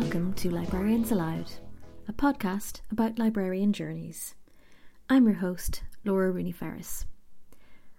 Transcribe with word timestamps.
Welcome 0.00 0.32
to 0.34 0.50
Librarians 0.50 1.10
Aloud, 1.10 1.50
a 2.06 2.12
podcast 2.12 2.82
about 2.88 3.18
librarian 3.18 3.72
journeys. 3.72 4.36
I'm 5.10 5.26
your 5.26 5.38
host, 5.38 5.82
Laura 6.04 6.30
Rooney 6.30 6.52
Ferris. 6.52 7.04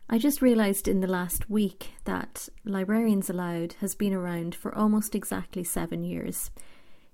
I 0.09 0.17
just 0.17 0.41
realised 0.41 0.87
in 0.87 1.01
the 1.01 1.07
last 1.07 1.49
week 1.49 1.89
that 2.05 2.47
Librarians 2.63 3.29
Aloud 3.29 3.75
has 3.81 3.95
been 3.95 4.13
around 4.13 4.55
for 4.55 4.73
almost 4.73 5.13
exactly 5.13 5.65
seven 5.65 6.05
years, 6.05 6.51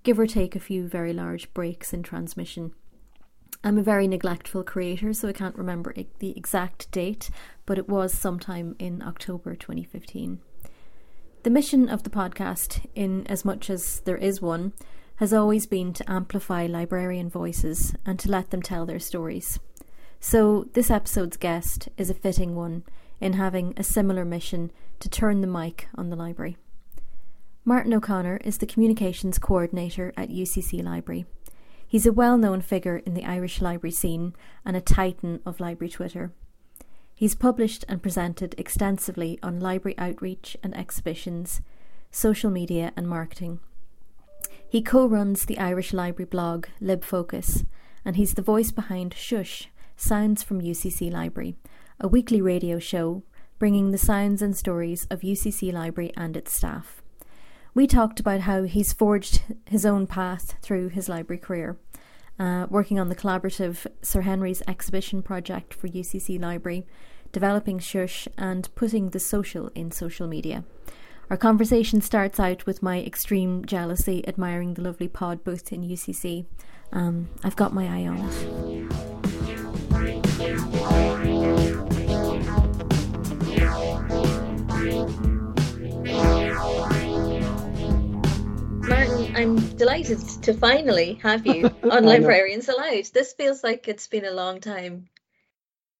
give 0.03 0.19
or 0.19 0.27
take 0.27 0.55
a 0.55 0.59
few 0.59 0.87
very 0.87 1.13
large 1.13 1.51
breaks 1.55 1.91
in 1.91 2.03
transmission. 2.03 2.71
I'm 3.63 3.79
a 3.79 3.83
very 3.83 4.07
neglectful 4.07 4.63
creator, 4.63 5.13
so 5.13 5.27
I 5.27 5.33
can't 5.33 5.57
remember 5.57 5.95
the 6.19 6.37
exact 6.37 6.91
date, 6.91 7.31
but 7.65 7.79
it 7.79 7.89
was 7.89 8.13
sometime 8.13 8.75
in 8.77 9.01
October 9.01 9.55
2015. 9.55 10.41
The 11.45 11.51
mission 11.51 11.89
of 11.89 12.01
the 12.01 12.09
podcast, 12.09 12.83
in 12.95 13.27
as 13.27 13.45
much 13.45 13.69
as 13.69 13.99
there 13.99 14.17
is 14.17 14.41
one, 14.41 14.73
has 15.17 15.31
always 15.31 15.67
been 15.67 15.93
to 15.93 16.11
amplify 16.11 16.65
librarian 16.65 17.29
voices 17.29 17.93
and 18.03 18.17
to 18.17 18.31
let 18.31 18.49
them 18.49 18.63
tell 18.63 18.87
their 18.87 18.97
stories. 18.97 19.59
So, 20.19 20.65
this 20.73 20.89
episode's 20.89 21.37
guest 21.37 21.87
is 21.97 22.09
a 22.09 22.15
fitting 22.15 22.55
one 22.55 22.81
in 23.21 23.33
having 23.33 23.75
a 23.77 23.83
similar 23.83 24.25
mission 24.25 24.71
to 24.99 25.07
turn 25.07 25.41
the 25.41 25.47
mic 25.47 25.87
on 25.93 26.09
the 26.09 26.15
library. 26.15 26.57
Martin 27.63 27.93
O'Connor 27.93 28.37
is 28.37 28.57
the 28.57 28.65
communications 28.65 29.37
coordinator 29.37 30.13
at 30.17 30.29
UCC 30.29 30.83
Library. 30.83 31.27
He's 31.87 32.07
a 32.07 32.11
well 32.11 32.39
known 32.39 32.61
figure 32.61 33.03
in 33.05 33.13
the 33.13 33.23
Irish 33.23 33.61
library 33.61 33.91
scene 33.91 34.33
and 34.65 34.75
a 34.75 34.81
titan 34.81 35.41
of 35.45 35.59
library 35.59 35.91
Twitter. 35.91 36.31
He's 37.15 37.33
published 37.33 37.85
and 37.87 38.03
presented 38.03 38.53
extensively 38.57 39.39
on 39.41 39.61
library 39.61 39.97
outreach 39.97 40.57
and 40.61 40.75
exhibitions, 40.75 41.61
social 42.11 42.51
media, 42.51 42.91
and 42.97 43.07
marketing. 43.07 43.61
He 44.67 44.81
co 44.81 45.07
runs 45.07 45.45
the 45.45 45.57
Irish 45.57 45.93
library 45.93 46.27
blog 46.27 46.65
LibFocus, 46.81 47.65
and 48.03 48.17
he's 48.17 48.33
the 48.33 48.41
voice 48.41 48.71
behind 48.71 49.13
Shush 49.13 49.69
Sounds 49.95 50.43
from 50.43 50.61
UCC 50.61 51.09
Library, 51.09 51.55
a 52.01 52.09
weekly 52.09 52.41
radio 52.41 52.79
show 52.79 53.23
bringing 53.59 53.91
the 53.91 53.97
sounds 53.97 54.41
and 54.41 54.55
stories 54.57 55.07
of 55.09 55.21
UCC 55.21 55.71
Library 55.71 56.11
and 56.17 56.35
its 56.35 56.51
staff. 56.51 57.01
We 57.73 57.87
talked 57.87 58.19
about 58.19 58.41
how 58.41 58.63
he's 58.63 58.91
forged 58.91 59.43
his 59.65 59.85
own 59.85 60.07
path 60.07 60.55
through 60.61 60.89
his 60.89 61.07
library 61.07 61.39
career, 61.39 61.77
uh, 62.39 62.67
working 62.69 62.99
on 62.99 63.09
the 63.09 63.15
collaborative 63.15 63.87
Sir 64.01 64.21
Henry's 64.21 64.61
exhibition 64.67 65.21
project 65.21 65.73
for 65.73 65.87
UCC 65.87 66.39
Library, 66.39 66.85
developing 67.31 67.79
Shush, 67.79 68.27
and 68.37 68.73
putting 68.75 69.09
the 69.09 69.19
social 69.19 69.69
in 69.75 69.91
social 69.91 70.27
media. 70.27 70.63
Our 71.29 71.37
conversation 71.37 72.01
starts 72.01 72.39
out 72.39 72.65
with 72.65 72.83
my 72.83 73.01
extreme 73.01 73.65
jealousy 73.65 74.27
admiring 74.27 74.75
the 74.75 74.81
lovely 74.81 75.07
pod 75.07 75.43
booth 75.43 75.73
in 75.73 75.81
UCC. 75.81 76.45
Um, 76.91 77.29
I've 77.43 77.55
got 77.55 77.73
my 77.73 77.87
eye 77.87 78.07
on 78.07 78.17
it. 78.17 78.74
I'm 89.35 89.57
delighted 89.75 90.19
to 90.43 90.53
finally 90.53 91.19
have 91.21 91.45
you 91.45 91.65
on 91.83 92.05
Librarians 92.05 92.69
Aloud. 92.69 93.03
This 93.13 93.33
feels 93.33 93.65
like 93.65 93.89
it's 93.89 94.07
been 94.07 94.23
a 94.23 94.31
long 94.31 94.61
time 94.61 95.09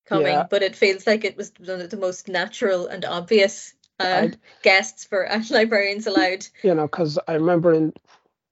coming, 0.06 0.28
yeah. 0.28 0.48
but 0.50 0.64
it 0.64 0.74
feels 0.74 1.06
like 1.06 1.26
it 1.26 1.36
was 1.36 1.52
one 1.60 1.82
of 1.82 1.90
the 1.90 1.98
most 1.98 2.30
natural 2.30 2.88
and 2.88 3.04
obvious 3.04 3.74
uh, 4.00 4.30
guests 4.64 5.04
for 5.04 5.30
uh, 5.30 5.44
Librarians 5.50 6.08
Aloud. 6.08 6.48
You 6.64 6.76
know, 6.76 6.88
because 6.88 7.20
I 7.28 7.34
remember 7.34 7.74
in 7.74 7.94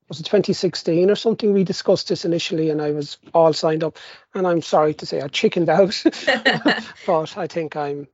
was 0.10 0.20
it 0.20 0.26
2016 0.26 1.10
or 1.10 1.16
something 1.16 1.54
we 1.54 1.64
discussed 1.64 2.10
this 2.10 2.26
initially 2.26 2.70
and 2.70 2.82
I 2.82 2.92
was 2.92 3.18
all 3.34 3.54
signed 3.54 3.86
up 3.86 3.98
and 4.36 4.46
I'm 4.46 4.62
sorry 4.62 4.94
to 4.96 5.06
say 5.06 5.22
I 5.22 5.30
chickened 5.30 5.70
out 5.70 6.04
but 7.06 7.38
I 7.38 7.48
think 7.48 7.78
I'm 7.78 8.10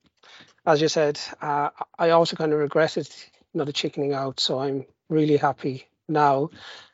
as 0.68 0.82
you 0.82 0.88
said 0.88 1.20
uh, 1.42 1.72
I 1.98 2.12
also 2.12 2.36
kind 2.36 2.54
of 2.54 2.60
regretted 2.60 3.10
not 3.56 3.74
chickening 3.74 4.14
out 4.14 4.40
so 4.40 4.60
I'm 4.60 4.86
really 5.10 5.36
happy 5.36 5.90
now 6.10 6.50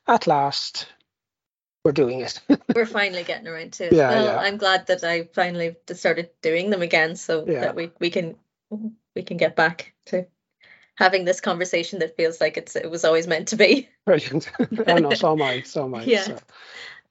at 0.08 0.28
last 0.28 0.88
we're 1.86 1.92
doing 1.92 2.22
it. 2.22 2.42
we're 2.76 2.88
finally 2.88 3.24
getting 3.24 3.48
around 3.48 3.74
to 3.74 3.86
it. 3.86 3.94
Yeah, 3.94 4.10
well, 4.10 4.26
yeah. 4.26 4.38
I'm 4.38 4.58
glad 4.58 4.88
that 4.88 5.04
I 5.04 5.26
finally 5.34 5.76
started 5.94 6.32
doing 6.42 6.72
them 6.72 6.82
again 6.82 7.16
so 7.16 7.46
yeah. 7.48 7.62
that 7.62 7.76
we, 7.76 7.92
we 8.00 8.10
can 8.10 8.36
we 9.16 9.22
can 9.22 9.38
get 9.38 9.56
back 9.56 9.94
to 10.08 10.26
having 10.96 11.26
this 11.26 11.42
conversation 11.42 12.00
that 12.00 12.18
feels 12.18 12.42
like 12.42 12.58
it's 12.58 12.76
it 12.76 12.90
was 12.90 13.06
always 13.06 13.28
meant 13.28 13.50
to 13.50 13.56
be. 13.56 13.88
Brilliant. 14.06 14.52
oh 14.88 14.96
no, 14.98 15.14
so 15.14 15.34
am 15.34 15.42
I. 15.44 15.62
So 15.62 15.86
am 15.86 15.96
I. 15.96 16.04
Yeah. 16.04 16.24
So, 16.24 16.40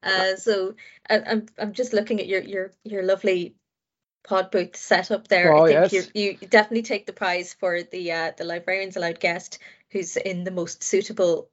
uh, 0.03 0.37
so 0.37 0.75
I, 1.09 1.21
I'm 1.21 1.47
I'm 1.57 1.73
just 1.73 1.93
looking 1.93 2.21
at 2.21 2.27
your 2.27 2.43
your 2.43 2.73
your 2.83 3.05
lovely 3.05 3.55
pod 4.27 4.51
booth 4.51 4.75
setup 4.75 5.29
there. 5.29 5.55
Oh, 5.55 5.65
I 5.65 5.69
think 5.69 5.93
yes. 5.93 6.11
you 6.15 6.37
you 6.41 6.49
definitely 6.49 6.83
take 6.83 7.07
the 7.07 7.13
prize 7.13 7.55
for 7.55 7.83
the 7.85 8.11
uh, 8.11 8.33
the 8.37 8.45
Librarians 8.45 8.97
Aloud 8.97 9.21
guest 9.21 9.61
who's 9.91 10.17
in 10.17 10.43
the 10.43 10.51
most 10.51 10.83
suitable 10.83 11.49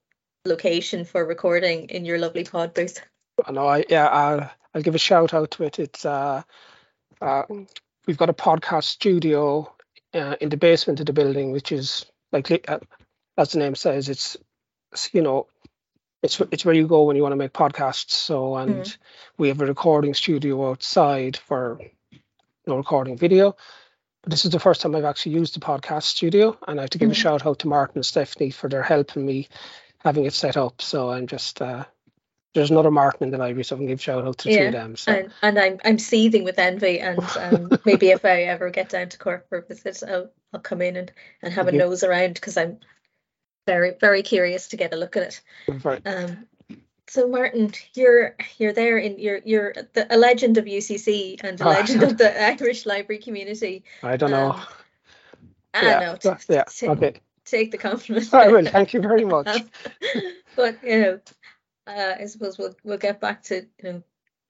location 0.45 1.05
for 1.05 1.25
recording 1.25 1.89
in 1.89 2.05
your 2.05 2.17
lovely 2.17 2.43
pod 2.43 2.73
booth. 2.73 3.01
I 3.45 3.51
know. 3.51 3.67
I 3.67 3.85
yeah. 3.89 4.07
I'll 4.07 4.51
I'll 4.73 4.81
give 4.81 4.95
a 4.95 4.99
shout 4.99 5.33
out 5.33 5.51
to 5.51 5.63
it. 5.63 5.79
It's 5.79 6.05
uh, 6.05 6.43
uh 7.21 7.43
we've 8.07 8.17
got 8.17 8.29
a 8.29 8.33
podcast 8.33 8.85
studio 8.85 9.73
uh, 10.13 10.35
in 10.41 10.49
the 10.49 10.57
basement 10.57 10.99
of 10.99 11.05
the 11.05 11.13
building, 11.13 11.51
which 11.51 11.71
is 11.71 12.05
like 12.31 12.69
uh, 12.69 12.79
as 13.37 13.51
the 13.51 13.59
name 13.59 13.75
says, 13.75 14.09
it's 14.09 14.37
you 15.11 15.21
know 15.21 15.47
it's 16.21 16.39
it's 16.51 16.65
where 16.65 16.75
you 16.75 16.87
go 16.87 17.03
when 17.03 17.15
you 17.15 17.21
want 17.21 17.33
to 17.33 17.37
make 17.37 17.53
podcasts. 17.53 18.11
So 18.11 18.55
and 18.55 18.85
mm. 18.85 18.97
we 19.37 19.47
have 19.49 19.61
a 19.61 19.65
recording 19.65 20.13
studio 20.13 20.69
outside 20.69 21.37
for 21.37 21.79
you 22.11 22.19
know 22.67 22.77
recording 22.77 23.17
video. 23.17 23.55
But 24.23 24.29
this 24.29 24.45
is 24.45 24.51
the 24.51 24.59
first 24.59 24.81
time 24.81 24.95
I've 24.95 25.03
actually 25.03 25.33
used 25.33 25.55
the 25.55 25.59
podcast 25.59 26.03
studio, 26.03 26.55
and 26.67 26.79
I 26.79 26.83
have 26.83 26.91
to 26.91 26.99
give 26.99 27.09
mm. 27.09 27.13
a 27.13 27.15
shout 27.15 27.45
out 27.45 27.59
to 27.59 27.67
Martin 27.67 27.97
and 27.97 28.05
Stephanie 28.05 28.51
for 28.51 28.69
their 28.69 28.83
help 28.83 29.15
in 29.15 29.25
me 29.25 29.47
having 30.03 30.25
it 30.25 30.33
set 30.33 30.57
up. 30.57 30.81
So 30.81 31.11
I'm 31.11 31.27
just 31.27 31.61
uh, 31.61 31.85
there's 32.53 32.71
another 32.71 32.91
Martin 32.91 33.25
in 33.25 33.31
the 33.31 33.37
library, 33.37 33.63
so 33.63 33.75
I 33.75 33.79
can 33.79 33.87
give 33.87 34.01
shout 34.01 34.25
out 34.25 34.39
to 34.39 34.51
yeah, 34.51 34.59
two 34.59 34.65
of 34.67 34.71
them. 34.73 34.95
So. 34.95 35.11
And, 35.11 35.31
and 35.41 35.59
I'm 35.59 35.79
I'm 35.85 35.99
seething 35.99 36.43
with 36.43 36.59
envy, 36.59 36.99
and 36.99 37.19
um, 37.39 37.69
maybe 37.85 38.09
if 38.09 38.25
I 38.25 38.43
ever 38.43 38.69
get 38.69 38.89
down 38.89 39.09
to 39.09 39.17
Cork 39.17 39.47
for 39.49 39.59
a 39.59 39.65
visit, 39.65 40.03
I'll 40.07 40.31
I'll 40.53 40.59
come 40.59 40.81
in 40.81 40.95
and, 40.95 41.11
and 41.41 41.53
have 41.53 41.67
a 41.67 41.71
nose 41.71 42.03
around 42.03 42.33
because 42.35 42.57
I'm 42.57 42.79
very 43.67 43.93
very 43.99 44.23
curious 44.23 44.69
to 44.69 44.77
get 44.77 44.93
a 44.93 44.97
look 44.97 45.15
at 45.17 45.23
it. 45.23 45.41
Right. 45.83 46.01
Um, 46.05 46.47
so 47.07 47.27
Martin, 47.27 47.73
you're 47.93 48.35
you're 48.57 48.73
there 48.73 48.97
in 48.97 49.19
you're 49.19 49.41
you're 49.45 49.73
the, 49.93 50.07
a 50.09 50.17
legend 50.17 50.57
of 50.57 50.65
UCC 50.65 51.41
and 51.43 51.59
a 51.59 51.65
ah. 51.65 51.69
legend 51.69 52.03
of 52.03 52.17
the 52.17 52.43
Irish 52.61 52.85
library 52.85 53.21
community. 53.21 53.83
I 54.03 54.17
don't 54.17 54.31
know. 54.31 54.51
Um, 54.51 54.65
I 55.73 55.85
yeah, 55.85 55.99
know. 56.23 56.37
yeah. 56.49 56.63
Okay 56.83 57.21
take 57.51 57.71
the 57.71 57.77
compliment. 57.77 58.33
I 58.33 58.47
will. 58.47 58.65
Thank 58.65 58.93
you 58.93 59.01
very 59.01 59.25
much. 59.25 59.63
but 60.55 60.83
you 60.83 61.01
know, 61.01 61.19
uh, 61.87 62.13
I 62.19 62.25
suppose 62.25 62.57
we'll 62.57 62.75
we'll 62.83 62.97
get 62.97 63.21
back 63.21 63.43
to 63.43 63.67
you 63.83 63.83
know 63.83 64.03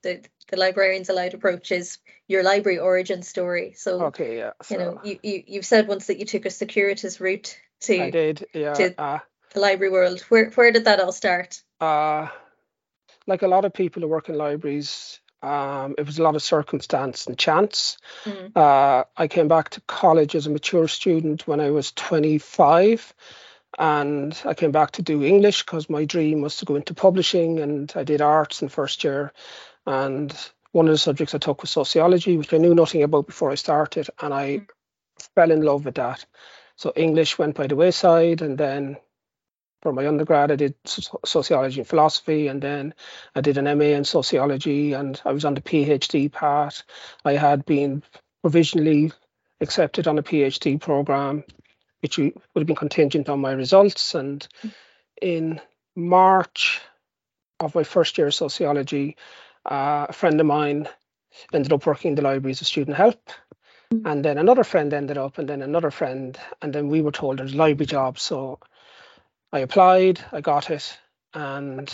the 0.03 0.21
the 0.50 0.57
Librarians 0.57 1.09
Aloud 1.09 1.33
approach 1.33 1.71
is 1.71 1.98
your 2.27 2.44
library 2.44 2.80
origin 2.80 3.24
story. 3.24 3.74
So 3.75 4.06
okay, 4.06 4.38
yeah. 4.38 4.51
So, 4.62 4.74
you 4.74 4.80
know, 4.80 5.01
you, 5.03 5.19
you 5.24 5.44
you've 5.48 5.65
said 5.65 5.88
once 5.88 6.07
that 6.07 6.19
you 6.19 6.25
took 6.25 6.45
a 6.45 6.50
circuitous 6.50 7.19
route 7.19 7.57
to 7.81 8.03
I 8.03 8.09
did, 8.12 8.45
yeah. 8.53 8.74
To 8.74 9.01
uh, 9.01 9.19
the 9.54 9.59
library 9.59 9.92
world. 9.92 10.21
Where 10.30 10.50
where 10.51 10.71
did 10.71 10.86
that 10.86 11.00
all 11.00 11.12
start? 11.12 11.62
Uh 11.80 12.27
like 13.27 13.44
a 13.44 13.47
lot 13.47 13.65
of 13.65 13.74
people 13.74 14.01
who 14.01 14.07
work 14.07 14.30
in 14.30 14.36
libraries, 14.36 15.20
um, 15.42 15.96
it 15.98 16.06
was 16.06 16.20
a 16.20 16.24
lot 16.24 16.36
of 16.36 16.44
circumstance 16.44 17.28
and 17.28 17.38
chance. 17.38 17.98
Mm. 18.26 18.56
Uh, 18.56 19.06
I 19.18 19.28
came 19.28 19.48
back 19.48 19.70
to 19.72 19.82
college 19.82 20.36
as 20.36 20.48
a 20.48 20.52
mature 20.52 20.88
student 20.88 21.48
when 21.48 21.60
I 21.60 21.72
was 21.72 21.92
25, 21.94 23.14
and 23.80 24.40
I 24.46 24.54
came 24.54 24.72
back 24.72 24.92
to 24.92 25.02
do 25.02 25.24
English 25.24 25.64
because 25.64 25.90
my 25.90 26.06
dream 26.06 26.42
was 26.42 26.58
to 26.58 26.66
go 26.66 26.76
into 26.76 26.94
publishing, 26.94 27.60
and 27.60 27.92
I 27.96 28.04
did 28.04 28.22
arts 28.22 28.62
in 28.62 28.70
first 28.70 29.04
year. 29.04 29.34
And 29.88 30.34
one 30.72 30.88
of 30.88 30.94
the 30.94 30.98
subjects 30.98 31.34
I 31.34 31.40
took 31.40 31.62
was 31.62 31.72
sociology, 31.72 32.38
which 32.38 32.54
I 32.54 32.58
knew 32.58 32.76
nothing 32.76 33.04
about 33.04 33.28
before 33.28 33.52
I 33.52 33.56
started, 33.56 34.10
and 34.22 34.34
I 34.34 34.48
mm. 34.60 34.68
fell 35.36 35.52
in 35.52 35.62
love 35.62 35.86
with 35.86 35.96
that. 35.96 36.26
So 36.76 36.94
English 36.96 37.38
went 37.38 37.56
by 37.56 37.68
the 37.68 37.76
wayside, 37.76 38.42
and 38.42 38.58
then 38.58 38.98
for 39.81 39.92
my 39.92 40.07
undergrad, 40.07 40.51
I 40.51 40.56
did 40.56 40.75
sociology 40.86 41.80
and 41.80 41.88
philosophy, 41.88 42.48
and 42.48 42.62
then 42.62 42.94
I 43.36 43.42
did 43.42 43.57
an 43.57 43.66
MA 43.78 43.86
in 43.86 44.06
sociology, 44.06 44.94
and 44.94 45.19
I 45.25 45.31
was 45.31 45.45
on 45.45 45.56
the 45.56 45.62
PhD 45.62 46.31
part. 46.31 46.83
I 47.25 47.33
had 47.33 47.66
been 47.66 48.04
provisionally 48.42 49.12
accepted 49.60 50.07
on 50.07 50.18
a 50.19 50.24
PhD 50.24 50.80
program, 50.80 51.44
which 52.01 52.18
would 52.18 52.33
have 52.56 52.68
been 52.68 52.75
contingent 52.75 53.30
on 53.30 53.42
my 53.42 53.51
results. 53.51 54.16
And 54.16 54.48
in 55.22 55.60
March 55.95 56.81
of 57.60 57.75
my 57.75 57.83
first 57.83 58.18
year 58.18 58.28
of 58.28 58.33
sociology, 58.33 59.18
uh, 59.66 60.07
a 60.10 60.13
friend 60.13 60.39
of 60.39 60.45
mine 60.45 60.88
ended 61.54 61.74
up 61.74 61.86
working 61.86 62.10
in 62.10 62.16
the 62.16 62.22
library 62.22 62.51
as 62.51 62.62
a 62.62 62.66
student 62.66 62.98
help. 62.98 63.30
And 64.06 64.24
then 64.24 64.38
another 64.38 64.63
friend 64.63 64.94
ended 64.94 65.18
up, 65.18 65.38
and 65.38 65.50
then 65.50 65.62
another 65.62 65.92
friend, 65.92 66.39
and 66.62 66.72
then 66.74 66.88
we 66.88 67.01
were 67.01 67.12
told 67.12 67.39
there's 67.39 67.54
library 67.54 67.88
jobs 67.88 68.22
So 68.22 68.60
I 69.51 69.59
applied, 69.59 70.19
I 70.31 70.42
got 70.42 70.69
it, 70.69 70.98
and 71.33 71.94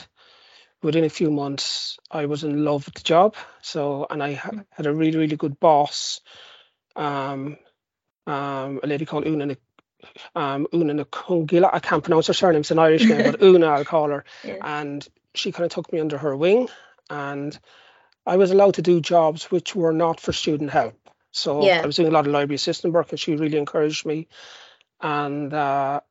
within 0.82 1.04
a 1.04 1.10
few 1.10 1.32
months, 1.32 1.98
I 2.12 2.26
was 2.26 2.44
in 2.44 2.64
love 2.64 2.86
with 2.86 2.96
the 2.96 3.04
job. 3.04 3.36
So, 3.62 4.06
and 4.10 4.22
I 4.22 4.34
ha- 4.34 4.64
had 4.72 4.86
a 4.86 4.94
really, 4.94 5.18
really 5.18 5.36
good 5.36 5.60
boss, 5.60 6.22
um, 6.96 7.58
um, 8.28 8.80
a 8.84 8.88
lady 8.88 9.06
called 9.06 9.26
Una, 9.26 9.58
um, 10.36 10.68
Una 10.74 10.94
Nakungila. 10.94 11.70
I 11.74 11.80
can't 11.80 12.04
pronounce 12.04 12.28
her 12.28 12.34
surname; 12.34 12.62
it's 12.62 12.72
an 12.72 12.80
Irish 12.80 13.06
name, 13.06 13.32
but 13.32 13.42
Una, 13.44 13.68
I'll 13.68 13.86
call 13.86 14.10
her. 14.10 14.26
Yeah. 14.44 14.58
And 14.62 15.08
she 15.34 15.52
kind 15.52 15.66
of 15.66 15.72
took 15.72 15.92
me 15.92 16.00
under 16.00 16.18
her 16.18 16.36
wing, 16.36 16.70
and 17.10 17.58
I 18.26 18.38
was 18.38 18.52
allowed 18.52 18.76
to 18.76 18.82
do 18.82 19.02
jobs 19.02 19.46
which 19.46 19.76
were 19.76 19.94
not 19.94 20.20
for 20.20 20.34
student 20.34 20.70
help. 20.70 20.96
So 21.32 21.64
yeah. 21.64 21.82
I 21.82 21.86
was 21.86 21.96
doing 21.96 22.10
a 22.10 22.12
lot 22.12 22.28
of 22.28 22.34
library 22.34 22.56
assistant 22.56 22.94
work, 22.94 23.12
and 23.12 23.20
she 23.20 23.36
really 23.36 23.58
encouraged 23.58 24.06
me. 24.06 24.28
And 25.02 25.54
uh, 25.54 26.02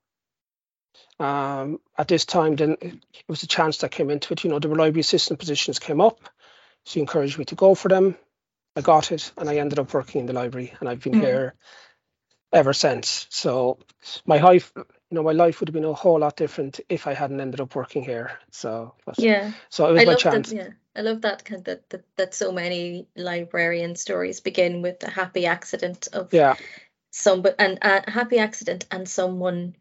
um, 1.18 1.80
at 1.96 2.08
this 2.08 2.24
time, 2.24 2.56
then 2.56 2.76
it 2.80 3.24
was 3.28 3.42
a 3.42 3.46
chance 3.46 3.78
that 3.78 3.90
came 3.90 4.10
into 4.10 4.32
it. 4.32 4.44
You 4.44 4.50
know, 4.50 4.58
the 4.58 4.68
library 4.68 5.00
assistant 5.00 5.38
positions 5.38 5.78
came 5.78 6.00
up. 6.00 6.20
She 6.84 7.00
encouraged 7.00 7.38
me 7.38 7.44
to 7.46 7.54
go 7.54 7.74
for 7.74 7.88
them. 7.88 8.16
I 8.76 8.82
got 8.82 9.10
it, 9.10 9.32
and 9.38 9.48
I 9.48 9.56
ended 9.56 9.78
up 9.78 9.94
working 9.94 10.20
in 10.20 10.26
the 10.26 10.34
library, 10.34 10.74
and 10.78 10.88
I've 10.88 11.00
been 11.00 11.14
mm. 11.14 11.22
here 11.22 11.54
ever 12.52 12.72
since. 12.72 13.26
So 13.30 13.78
my 14.26 14.38
life, 14.38 14.72
you 14.76 14.84
know, 15.10 15.22
my 15.22 15.32
life 15.32 15.60
would 15.60 15.68
have 15.68 15.74
been 15.74 15.84
a 15.84 15.92
whole 15.92 16.18
lot 16.18 16.36
different 16.36 16.80
if 16.88 17.06
I 17.06 17.14
hadn't 17.14 17.40
ended 17.40 17.60
up 17.60 17.74
working 17.74 18.02
here. 18.02 18.38
So 18.50 18.94
but, 19.04 19.18
yeah, 19.18 19.52
so 19.70 19.88
it 19.88 19.92
was 19.92 20.02
I 20.02 20.04
my 20.04 20.14
chance. 20.14 20.50
That, 20.50 20.56
yeah, 20.56 20.68
I 20.94 21.00
love 21.00 21.22
that 21.22 21.44
kind 21.44 21.60
of, 21.60 21.64
that, 21.64 21.90
that 21.90 22.04
that 22.16 22.34
so 22.34 22.52
many 22.52 23.08
librarian 23.16 23.96
stories 23.96 24.40
begin 24.40 24.82
with 24.82 25.02
a 25.02 25.10
happy 25.10 25.46
accident 25.46 26.08
of 26.12 26.32
yeah 26.32 26.56
some 27.10 27.42
but 27.42 27.54
and 27.58 27.78
a 27.82 28.10
happy 28.10 28.38
accident 28.38 28.86
and 28.90 29.08
someone 29.08 29.74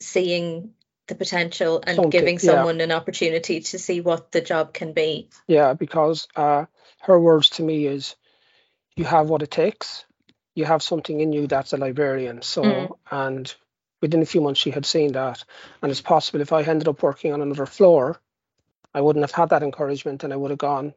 seeing 0.00 0.74
the 1.10 1.14
potential 1.14 1.82
and 1.86 1.96
Something, 1.96 2.10
giving 2.10 2.38
someone 2.38 2.78
yeah. 2.78 2.84
an 2.84 2.92
opportunity 2.92 3.60
to 3.60 3.78
see 3.78 4.00
what 4.00 4.32
the 4.32 4.40
job 4.40 4.72
can 4.72 4.92
be. 4.92 5.28
Yeah, 5.46 5.74
because 5.74 6.26
uh, 6.36 6.66
her 7.00 7.18
words 7.18 7.50
to 7.50 7.62
me 7.62 7.86
is, 7.86 8.16
"You 8.96 9.04
have 9.04 9.28
what 9.28 9.42
it 9.42 9.50
takes. 9.50 10.04
You 10.54 10.64
have 10.64 10.82
something 10.82 11.20
in 11.20 11.32
you 11.32 11.46
that's 11.46 11.72
a 11.72 11.76
librarian." 11.76 12.42
So, 12.42 12.62
mm. 12.62 12.90
and 13.10 13.54
within 14.00 14.22
a 14.22 14.26
few 14.26 14.40
months, 14.40 14.60
she 14.60 14.70
had 14.70 14.86
seen 14.86 15.12
that, 15.12 15.44
and 15.82 15.90
it's 15.90 16.00
possible 16.00 16.40
if 16.40 16.52
I 16.52 16.62
ended 16.62 16.88
up 16.88 17.02
working 17.02 17.32
on 17.32 17.42
another 17.42 17.66
floor, 17.66 18.20
I 18.94 19.00
wouldn't 19.00 19.24
have 19.24 19.32
had 19.32 19.50
that 19.50 19.62
encouragement, 19.62 20.24
and 20.24 20.32
I 20.32 20.36
would 20.36 20.50
have 20.50 20.58
gone, 20.58 20.94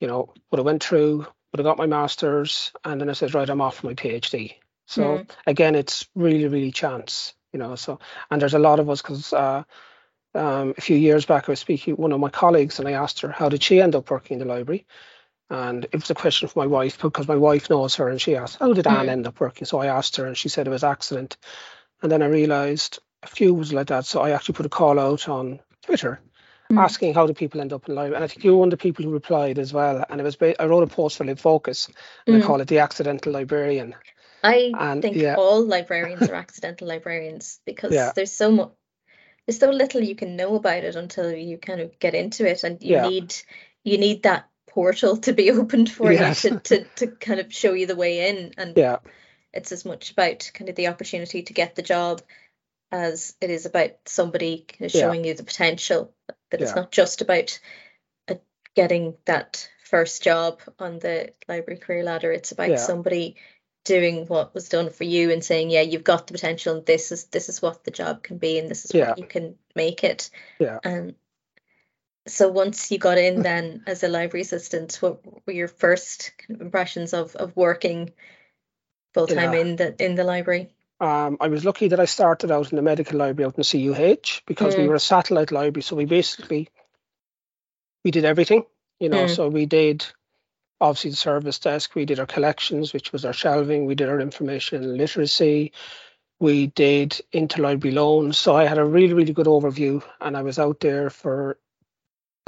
you 0.00 0.08
know, 0.08 0.32
would 0.50 0.58
have 0.58 0.66
went 0.66 0.82
through, 0.82 1.18
would 1.18 1.58
have 1.58 1.64
got 1.64 1.78
my 1.78 1.86
masters, 1.86 2.72
and 2.84 3.00
then 3.00 3.10
I 3.10 3.12
said, 3.12 3.34
right, 3.34 3.48
I'm 3.48 3.60
off 3.60 3.76
for 3.76 3.86
my 3.86 3.94
PhD. 3.94 4.54
So 4.86 5.02
mm. 5.02 5.30
again, 5.46 5.74
it's 5.74 6.08
really, 6.14 6.48
really 6.48 6.72
chance 6.72 7.34
you 7.54 7.58
know. 7.58 7.76
So 7.76 8.00
and 8.30 8.42
there's 8.42 8.52
a 8.52 8.58
lot 8.58 8.80
of 8.80 8.90
us 8.90 9.00
because 9.00 9.32
uh, 9.32 9.62
um, 10.34 10.74
a 10.76 10.80
few 10.80 10.96
years 10.96 11.24
back 11.24 11.48
I 11.48 11.52
was 11.52 11.60
speaking 11.60 11.94
one 11.94 12.12
of 12.12 12.20
my 12.20 12.28
colleagues 12.28 12.78
and 12.78 12.86
I 12.86 12.92
asked 12.92 13.20
her 13.20 13.30
how 13.30 13.48
did 13.48 13.62
she 13.62 13.80
end 13.80 13.94
up 13.94 14.10
working 14.10 14.34
in 14.38 14.46
the 14.46 14.52
library, 14.52 14.84
and 15.48 15.84
it 15.84 15.94
was 15.94 16.10
a 16.10 16.14
question 16.14 16.48
for 16.48 16.58
my 16.58 16.66
wife 16.66 17.00
because 17.00 17.28
my 17.28 17.36
wife 17.36 17.70
knows 17.70 17.94
her 17.94 18.08
and 18.08 18.20
she 18.20 18.36
asked 18.36 18.58
how 18.58 18.74
did 18.74 18.86
Anne 18.86 19.06
mm. 19.06 19.10
end 19.10 19.26
up 19.26 19.40
working. 19.40 19.64
So 19.64 19.78
I 19.78 19.86
asked 19.86 20.16
her 20.16 20.26
and 20.26 20.36
she 20.36 20.50
said 20.50 20.66
it 20.66 20.70
was 20.70 20.84
accident, 20.84 21.38
and 22.02 22.12
then 22.12 22.22
I 22.22 22.26
realised 22.26 22.98
a 23.22 23.28
few 23.28 23.54
was 23.54 23.72
like 23.72 23.86
that. 23.86 24.04
So 24.04 24.20
I 24.20 24.32
actually 24.32 24.54
put 24.54 24.66
a 24.66 24.70
call 24.80 24.98
out 24.98 25.28
on 25.28 25.60
Twitter. 25.82 26.20
Mm. 26.72 26.78
Asking 26.78 27.12
how 27.12 27.26
do 27.26 27.34
people 27.34 27.60
end 27.60 27.74
up 27.74 27.88
in 27.88 27.94
library, 27.94 28.16
and 28.16 28.24
I 28.24 28.26
think 28.26 28.42
you 28.42 28.52
were 28.52 28.56
one 28.56 28.68
of 28.68 28.70
the 28.70 28.78
people 28.78 29.04
who 29.04 29.10
replied 29.10 29.58
as 29.58 29.74
well. 29.74 30.02
And 30.08 30.18
it 30.18 30.24
was 30.24 30.38
I 30.40 30.64
wrote 30.64 30.82
a 30.82 30.86
post 30.86 31.18
for 31.18 31.24
LibFocus, 31.24 31.90
and 32.26 32.36
mm. 32.36 32.42
I 32.42 32.46
call 32.46 32.62
it 32.62 32.68
the 32.68 32.78
accidental 32.78 33.32
librarian. 33.32 33.94
I 34.44 34.72
and, 34.78 35.00
think 35.00 35.16
yeah. 35.16 35.36
all 35.36 35.64
librarians 35.64 36.28
are 36.28 36.34
accidental 36.34 36.86
librarians 36.86 37.60
because 37.64 37.92
yeah. 37.92 38.12
there's 38.14 38.32
so 38.32 38.52
much 38.52 38.70
there's 39.46 39.58
so 39.58 39.70
little 39.70 40.02
you 40.02 40.14
can 40.14 40.36
know 40.36 40.54
about 40.54 40.84
it 40.84 40.96
until 40.96 41.32
you 41.32 41.58
kind 41.58 41.80
of 41.80 41.98
get 41.98 42.14
into 42.14 42.48
it 42.48 42.62
and 42.62 42.82
you 42.82 42.92
yeah. 42.92 43.08
need 43.08 43.34
you 43.84 43.98
need 43.98 44.22
that 44.24 44.48
portal 44.68 45.16
to 45.16 45.32
be 45.32 45.50
opened 45.50 45.90
for 45.90 46.12
yes. 46.12 46.44
you 46.44 46.50
to, 46.50 46.60
to 46.60 46.84
to 46.96 47.06
kind 47.06 47.40
of 47.40 47.52
show 47.52 47.72
you 47.72 47.86
the 47.86 47.96
way 47.96 48.28
in 48.28 48.52
and 48.58 48.76
yeah 48.76 48.98
it's 49.52 49.72
as 49.72 49.84
much 49.84 50.10
about 50.10 50.50
kind 50.52 50.68
of 50.68 50.76
the 50.76 50.88
opportunity 50.88 51.42
to 51.42 51.52
get 51.52 51.74
the 51.74 51.82
job 51.82 52.20
as 52.92 53.34
it 53.40 53.50
is 53.50 53.66
about 53.66 53.92
somebody 54.04 54.66
kind 54.68 54.86
of 54.86 54.90
showing 54.90 55.24
you 55.24 55.34
the 55.34 55.42
potential 55.42 56.12
that 56.50 56.60
it's 56.60 56.74
not 56.74 56.92
just 56.92 57.22
about 57.22 57.58
uh, 58.28 58.34
getting 58.76 59.14
that 59.24 59.68
first 59.84 60.22
job 60.22 60.60
on 60.78 60.98
the 60.98 61.32
library 61.48 61.78
career 61.78 62.02
ladder 62.02 62.30
it's 62.30 62.52
about 62.52 62.78
somebody 62.78 63.36
doing 63.84 64.26
what 64.26 64.54
was 64.54 64.68
done 64.68 64.90
for 64.90 65.04
you 65.04 65.30
and 65.30 65.44
saying, 65.44 65.70
yeah, 65.70 65.82
you've 65.82 66.04
got 66.04 66.26
the 66.26 66.32
potential. 66.32 66.76
And 66.76 66.86
this 66.86 67.12
is 67.12 67.24
this 67.26 67.48
is 67.48 67.62
what 67.62 67.84
the 67.84 67.90
job 67.90 68.22
can 68.22 68.38
be, 68.38 68.58
and 68.58 68.68
this 68.68 68.84
is 68.84 68.94
yeah. 68.94 69.10
what 69.10 69.18
you 69.18 69.26
can 69.26 69.54
make 69.74 70.02
it. 70.04 70.30
Yeah. 70.58 70.78
And 70.82 71.14
so 72.26 72.48
once 72.48 72.90
you 72.90 72.98
got 72.98 73.18
in, 73.18 73.42
then 73.50 73.82
as 73.86 74.02
a 74.02 74.08
library 74.08 74.42
assistant, 74.42 74.96
what 75.00 75.20
were 75.46 75.52
your 75.52 75.68
first 75.68 76.32
kind 76.38 76.60
of 76.60 76.66
impressions 76.66 77.12
of 77.12 77.36
of 77.36 77.54
working 77.56 78.12
full 79.12 79.26
time 79.26 79.52
yeah. 79.52 79.60
in 79.60 79.76
the 79.76 80.04
in 80.04 80.14
the 80.14 80.24
library? 80.24 80.70
Um, 81.00 81.36
I 81.40 81.48
was 81.48 81.64
lucky 81.64 81.88
that 81.88 82.00
I 82.00 82.04
started 82.04 82.50
out 82.50 82.70
in 82.70 82.76
the 82.76 82.82
medical 82.82 83.18
library 83.18 83.46
out 83.46 83.58
in 83.58 83.64
CUH 83.64 84.42
because 84.46 84.74
mm. 84.74 84.78
we 84.78 84.88
were 84.88 84.94
a 84.94 85.00
satellite 85.00 85.52
library. 85.52 85.82
So 85.82 85.96
we 85.96 86.04
basically 86.04 86.68
we 88.04 88.10
did 88.10 88.24
everything, 88.24 88.64
you 89.00 89.08
know. 89.08 89.24
Mm. 89.24 89.34
So 89.34 89.48
we 89.48 89.66
did 89.66 90.06
obviously 90.84 91.10
the 91.10 91.16
service 91.16 91.58
desk. 91.58 91.94
We 91.94 92.04
did 92.04 92.20
our 92.20 92.26
collections, 92.26 92.92
which 92.92 93.10
was 93.10 93.24
our 93.24 93.32
shelving. 93.32 93.86
We 93.86 93.94
did 93.94 94.10
our 94.10 94.20
information 94.20 94.96
literacy. 94.98 95.72
We 96.40 96.66
did 96.66 97.20
interlibrary 97.32 97.94
loans. 97.94 98.36
So 98.36 98.54
I 98.54 98.66
had 98.66 98.78
a 98.78 98.84
really, 98.84 99.14
really 99.14 99.32
good 99.32 99.46
overview, 99.46 100.02
and 100.20 100.36
I 100.36 100.42
was 100.42 100.58
out 100.58 100.80
there 100.80 101.08
for 101.08 101.58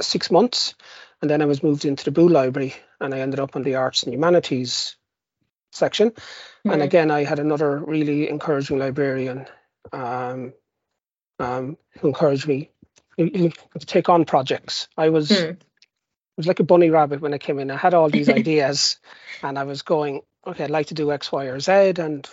six 0.01 0.29
months, 0.29 0.75
and 1.21 1.31
then 1.31 1.41
I 1.41 1.45
was 1.45 1.63
moved 1.63 1.83
into 1.83 2.05
the 2.05 2.11
Boole 2.11 2.29
Library, 2.29 2.75
and 3.01 3.13
I 3.13 3.19
ended 3.19 3.39
up 3.39 3.55
on 3.55 3.63
the 3.63 3.75
arts 3.75 4.03
and 4.03 4.13
humanities 4.13 4.95
section. 5.71 6.11
Mm-hmm. 6.11 6.69
And 6.69 6.81
again, 6.83 7.09
I 7.09 7.23
had 7.23 7.39
another 7.39 7.77
really 7.77 8.29
encouraging 8.29 8.77
librarian 8.77 9.47
um, 9.91 10.53
um, 11.39 11.77
who 11.99 12.09
encouraged 12.09 12.47
me 12.47 12.69
to 13.17 13.51
take 13.79 14.09
on 14.09 14.25
projects. 14.25 14.89
I 14.95 15.09
was 15.09 15.29
mm 15.29 15.57
was 16.37 16.47
like 16.47 16.59
a 16.59 16.63
bunny 16.63 16.89
rabbit 16.89 17.19
when 17.19 17.33
I 17.33 17.39
came 17.39 17.59
in. 17.59 17.71
I 17.71 17.77
had 17.77 17.93
all 17.93 18.09
these 18.09 18.29
ideas, 18.41 18.97
and 19.43 19.59
I 19.59 19.63
was 19.63 19.81
going, 19.81 20.21
okay, 20.45 20.63
I'd 20.63 20.69
like 20.69 20.87
to 20.87 20.93
do 20.93 21.11
X, 21.11 21.31
Y, 21.31 21.45
or 21.45 21.59
Z, 21.59 21.93
and 21.97 22.27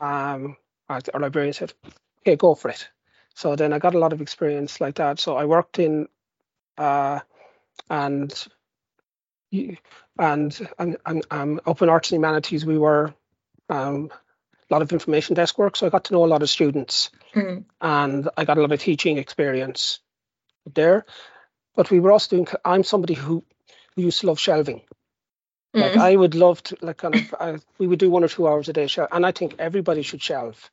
um, 0.00 0.56
our 0.88 1.00
librarian 1.18 1.52
said, 1.52 1.72
okay, 2.20 2.36
go 2.36 2.54
for 2.54 2.70
it. 2.70 2.88
So 3.34 3.56
then 3.56 3.72
I 3.72 3.78
got 3.78 3.94
a 3.94 3.98
lot 3.98 4.12
of 4.12 4.20
experience 4.20 4.80
like 4.80 4.96
that. 4.96 5.18
So 5.18 5.36
I 5.36 5.46
worked 5.46 5.78
in, 5.78 6.08
uh, 6.76 7.20
and 7.88 8.48
and 10.18 10.68
and, 10.78 10.96
and 11.06 11.26
um, 11.30 11.60
Open 11.66 11.88
Arts 11.88 12.10
and 12.10 12.18
Humanities, 12.18 12.66
we 12.66 12.78
were 12.78 13.14
um, 13.68 14.10
a 14.68 14.74
lot 14.74 14.82
of 14.82 14.92
information 14.92 15.34
desk 15.34 15.58
work. 15.58 15.76
So 15.76 15.86
I 15.86 15.90
got 15.90 16.04
to 16.04 16.12
know 16.12 16.24
a 16.24 16.26
lot 16.26 16.42
of 16.42 16.50
students, 16.50 17.10
mm-hmm. 17.34 17.62
and 17.80 18.28
I 18.36 18.44
got 18.44 18.58
a 18.58 18.60
lot 18.60 18.72
of 18.72 18.80
teaching 18.80 19.18
experience 19.18 20.00
there. 20.74 21.06
But 21.74 21.90
we 21.90 22.00
were 22.00 22.12
also 22.12 22.36
doing. 22.36 22.48
I'm 22.64 22.84
somebody 22.84 23.14
who, 23.14 23.44
who 23.94 24.02
used 24.02 24.20
to 24.20 24.26
love 24.26 24.38
shelving. 24.38 24.82
Like 25.72 25.92
mm. 25.92 25.98
I 25.98 26.16
would 26.16 26.34
love 26.34 26.62
to, 26.64 26.76
like 26.80 26.96
kind 26.96 27.14
of, 27.14 27.34
uh, 27.38 27.58
we 27.78 27.86
would 27.86 28.00
do 28.00 28.10
one 28.10 28.24
or 28.24 28.28
two 28.28 28.48
hours 28.48 28.68
a 28.68 28.72
day, 28.72 28.88
and 29.12 29.24
I 29.24 29.30
think 29.30 29.54
everybody 29.58 30.02
should 30.02 30.22
shelve. 30.22 30.70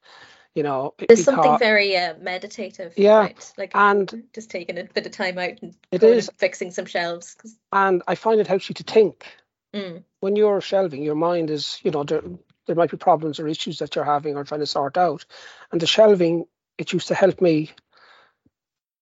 You 0.56 0.64
know, 0.64 0.96
there's 0.98 1.20
because, 1.20 1.26
something 1.26 1.60
very 1.60 1.96
uh, 1.96 2.16
meditative. 2.20 2.94
Yeah, 2.98 3.20
right? 3.20 3.54
like 3.60 3.72
and 3.76 4.24
just 4.34 4.50
taking 4.50 4.80
a 4.80 4.86
bit 4.86 5.06
of 5.06 5.12
time 5.12 5.38
out 5.38 5.62
and 5.62 5.76
it 5.92 6.02
is 6.02 6.32
fixing 6.38 6.72
some 6.72 6.86
shelves. 6.86 7.36
Cause... 7.36 7.56
And 7.72 8.02
I 8.08 8.16
find 8.16 8.42
it 8.42 8.48
helps 8.48 8.68
you 8.70 8.74
to 8.74 8.84
think. 8.84 9.28
Mm. 9.76 10.04
When 10.20 10.36
you're 10.36 10.62
shelving, 10.62 11.04
your 11.04 11.14
mind 11.14 11.52
is, 11.52 11.80
you 11.84 11.92
know, 11.92 12.04
there 12.04 12.24
there 12.66 12.76
might 12.76 12.90
be 12.90 12.98
problems 12.98 13.40
or 13.40 13.48
issues 13.48 13.78
that 13.80 13.96
you're 13.96 14.04
having 14.04 14.36
or 14.36 14.46
trying 14.46 14.62
to 14.62 14.66
sort 14.66 14.98
out, 14.98 15.26
and 15.72 15.80
the 15.80 15.86
shelving 15.86 16.46
it 16.80 16.92
used 16.92 17.10
to 17.10 17.16
help 17.16 17.40
me 17.40 17.72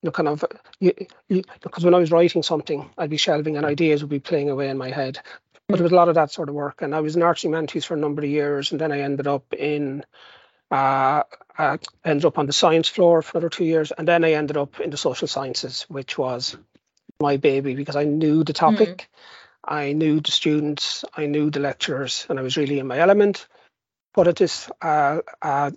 know, 0.06 0.12
kind 0.12 0.30
of, 0.30 0.44
you, 0.80 0.94
you, 1.28 1.44
because 1.62 1.84
when 1.84 1.94
I 1.94 2.00
was 2.00 2.12
writing 2.12 2.44
something, 2.44 2.90
I'd 2.98 3.10
be 3.10 3.18
shelving 3.18 3.58
and 3.58 3.66
ideas 3.66 4.02
would 4.02 4.10
be 4.10 4.20
playing 4.20 4.50
away 4.50 4.70
in 4.70 4.78
my 4.78 4.90
head. 4.92 5.20
But 5.68 5.80
it 5.80 5.84
was 5.84 5.92
a 5.92 5.96
lot 5.96 6.10
of 6.10 6.16
that 6.16 6.32
sort 6.32 6.50
of 6.50 6.56
work. 6.56 6.82
And 6.82 6.94
I 6.94 7.00
was 7.02 7.16
in 7.16 7.22
and 7.22 7.38
humanities 7.38 7.86
for 7.86 7.96
a 7.96 8.00
number 8.00 8.22
of 8.22 8.30
years. 8.30 8.72
And 8.72 8.80
then 8.80 8.92
I 8.92 9.02
ended 9.02 9.28
up 9.28 9.54
in, 9.54 10.06
uh, 10.70 11.24
I 11.58 11.80
ended 12.04 12.26
up 12.26 12.38
on 12.38 12.46
the 12.46 12.54
science 12.54 12.88
floor 12.88 13.22
for 13.22 13.38
another 13.38 13.50
two 13.50 13.66
years. 13.66 13.92
And 13.92 14.08
then 14.08 14.24
I 14.24 14.34
ended 14.34 14.58
up 14.58 14.80
in 14.80 14.92
the 14.92 14.98
social 14.98 15.28
sciences, 15.28 15.86
which 15.90 16.18
was 16.18 16.56
my 17.20 17.38
baby 17.38 17.76
because 17.76 17.96
I 17.96 18.04
knew 18.04 18.44
the 18.44 18.54
topic. 18.54 18.98
Mm. 18.98 19.06
I 19.68 19.94
knew 19.94 20.20
the 20.20 20.32
students, 20.32 21.04
I 21.16 21.26
knew 21.26 21.50
the 21.50 21.60
lecturers, 21.60 22.28
and 22.30 22.38
I 22.38 22.44
was 22.44 22.56
really 22.56 22.78
in 22.78 22.88
my 22.88 23.00
element. 23.00 23.48
But 24.14 24.28
at 24.28 24.36
this, 24.36 24.70
uh, 24.82 25.22
uh, 25.42 25.72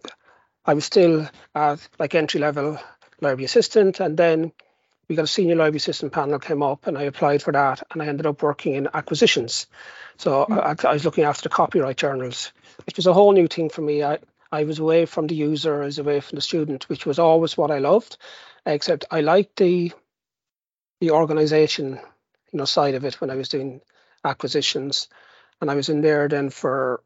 I 0.64 0.74
was 0.74 0.84
still 0.84 1.26
uh, 1.54 1.76
like 1.98 2.14
entry 2.14 2.40
level 2.40 2.78
library 3.20 3.44
assistant, 3.44 4.00
and 4.00 4.16
then 4.16 4.52
we 5.08 5.16
got 5.16 5.24
a 5.24 5.28
senior 5.28 5.56
library 5.56 5.78
assistant 5.78 6.12
panel 6.12 6.38
came 6.38 6.62
up, 6.62 6.86
and 6.86 6.98
I 6.98 7.02
applied 7.02 7.42
for 7.42 7.52
that, 7.52 7.82
and 7.90 8.02
I 8.02 8.06
ended 8.06 8.26
up 8.26 8.42
working 8.42 8.74
in 8.74 8.88
acquisitions. 8.92 9.66
So 10.18 10.46
mm. 10.48 10.58
I, 10.58 10.88
I, 10.88 10.92
was 10.92 11.04
looking 11.04 11.24
after 11.24 11.42
the 11.42 11.54
copyright 11.54 11.96
journals, 11.96 12.52
which 12.84 12.96
was 12.96 13.06
a 13.06 13.12
whole 13.12 13.32
new 13.32 13.48
thing 13.48 13.70
for 13.70 13.80
me. 13.80 14.02
I, 14.02 14.18
I 14.52 14.64
was 14.64 14.78
away 14.78 15.06
from 15.06 15.26
the 15.26 15.34
user, 15.34 15.82
I 15.82 15.86
was 15.86 15.98
away 15.98 16.20
from 16.20 16.36
the 16.36 16.42
student, 16.42 16.88
which 16.88 17.06
was 17.06 17.18
always 17.18 17.56
what 17.56 17.70
I 17.70 17.78
loved. 17.78 18.16
Except 18.66 19.06
I 19.10 19.22
liked 19.22 19.56
the 19.56 19.92
the 21.00 21.12
organization, 21.12 21.92
you 22.52 22.58
know, 22.58 22.64
side 22.64 22.94
of 22.94 23.04
it 23.04 23.20
when 23.20 23.30
I 23.30 23.36
was 23.36 23.48
doing 23.48 23.80
acquisitions, 24.24 25.08
and 25.60 25.70
I 25.70 25.74
was 25.74 25.88
in 25.88 26.02
there 26.02 26.28
then 26.28 26.50
for 26.50 27.02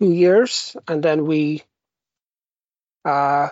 two 0.00 0.12
years, 0.12 0.76
and 0.88 1.02
then 1.02 1.26
we. 1.26 1.62
Uh, 3.04 3.50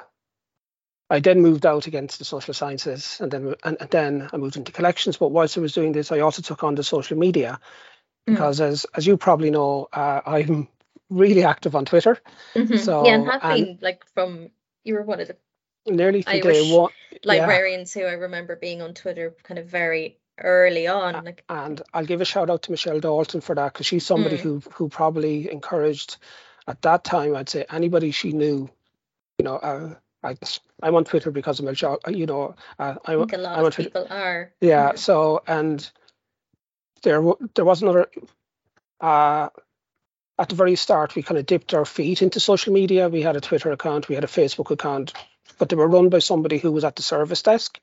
I 1.13 1.21
then 1.21 1.43
moved 1.43 1.67
out 1.67 1.87
against 1.87 2.19
the 2.19 2.25
social 2.25 2.55
sciences, 2.55 3.19
and 3.21 3.31
then 3.31 3.55
and, 3.63 3.77
and, 3.79 3.91
then 3.91 4.31
I 4.33 4.39
moved 4.39 4.57
into 4.57 4.73
collections. 4.73 5.19
But 5.19 5.29
whilst 5.29 5.59
I 5.59 5.61
was 5.61 5.75
doing 5.75 5.93
this, 5.93 6.11
I 6.11 6.21
also 6.21 6.41
took 6.41 6.65
on 6.65 6.75
the 6.75 6.83
social 6.83 7.19
media, 7.19 7.61
mm. 8.27 8.33
because 8.33 8.61
mm. 8.61 8.65
as 8.65 8.87
as 8.95 9.07
you 9.07 9.19
probably 9.19 9.51
know, 9.51 9.89
uh, 9.93 10.23
I'm 10.25 10.69
really 11.11 11.45
active 11.45 11.77
on 11.77 11.85
Twitter. 11.85 12.19
Mm-hmm. 12.55 12.79
So 12.79 13.05
yeah, 13.05 13.15
and 13.17 13.31
have 13.31 13.45
and 13.45 13.67
been 13.67 13.79
like 13.83 14.07
from 14.15 14.49
you 14.85 14.95
were 14.95 15.03
one 15.03 15.21
of 15.21 15.29
the 15.29 15.37
nearly 15.87 16.23
from 16.23 16.33
Irish 16.33 16.45
day 16.45 16.75
one, 16.75 16.93
librarians 17.25 17.95
yeah. 17.95 18.05
who 18.05 18.09
I 18.09 18.13
remember 18.13 18.57
being 18.57 18.81
on 18.81 18.95
Twitter 18.95 19.35
kind 19.43 19.59
of 19.59 19.67
very 19.67 20.17
early 20.41 20.87
on. 20.87 21.23
Like, 21.27 21.45
and 21.51 21.83
I'll 21.93 22.07
give 22.07 22.23
a 22.23 22.25
shout 22.25 22.49
out 22.49 22.63
to 22.63 22.71
Michelle 22.71 23.01
Dalton 23.01 23.43
for 23.43 23.55
that 23.55 23.75
because 23.75 23.85
she's 23.85 24.07
somebody 24.07 24.39
mm. 24.39 24.41
who 24.41 24.63
who 24.73 24.89
probably 24.89 25.53
encouraged 25.53 26.17
at 26.67 26.81
that 26.81 27.05
time. 27.05 27.37
I'd 27.37 27.51
say 27.51 27.67
anybody 27.71 28.13
she 28.13 28.33
knew, 28.33 28.71
you 29.37 29.45
know. 29.45 29.57
Uh, 29.57 29.95
I 30.23 30.37
I'm 30.83 30.95
on 30.95 31.05
Twitter 31.05 31.31
because 31.31 31.59
of 31.59 31.65
my 31.65 31.73
job. 31.73 32.01
You 32.09 32.27
know, 32.27 32.55
uh, 32.79 32.95
I, 33.05 33.15
I 33.15 33.17
think 33.17 33.33
a 33.33 33.39
lot 33.39 33.59
I'm 33.59 33.65
of 33.65 33.77
people 33.77 34.07
are. 34.09 34.53
Yeah. 34.61 34.89
Mm-hmm. 34.89 34.97
So 34.97 35.43
and 35.47 35.91
there 37.03 37.23
there 37.55 37.65
was 37.65 37.83
another. 37.83 38.09
Uh, 39.01 39.49
at 40.39 40.49
the 40.49 40.55
very 40.55 40.77
start, 40.77 41.15
we 41.15 41.23
kind 41.23 41.39
of 41.39 41.47
dipped 41.47 41.75
our 41.75 41.85
feet 41.85 42.23
into 42.23 42.41
social 42.41 42.73
media. 42.73 43.09
We 43.09 43.23
had 43.23 43.37
a 43.37 43.41
Twitter 43.41 43.71
account, 43.71 44.09
we 44.09 44.15
had 44.15 44.25
a 44.25 44.29
Facebook 44.29 44.71
account, 44.71 45.13
but 45.59 45.69
they 45.69 45.77
were 45.77 45.87
run 45.87 46.09
by 46.09 46.21
somebody 46.21 46.59
who 46.59 46.73
was 46.73 46.85
at 46.85 46.97
the 46.97 47.03
service 47.03 47.43
desk, 47.43 47.79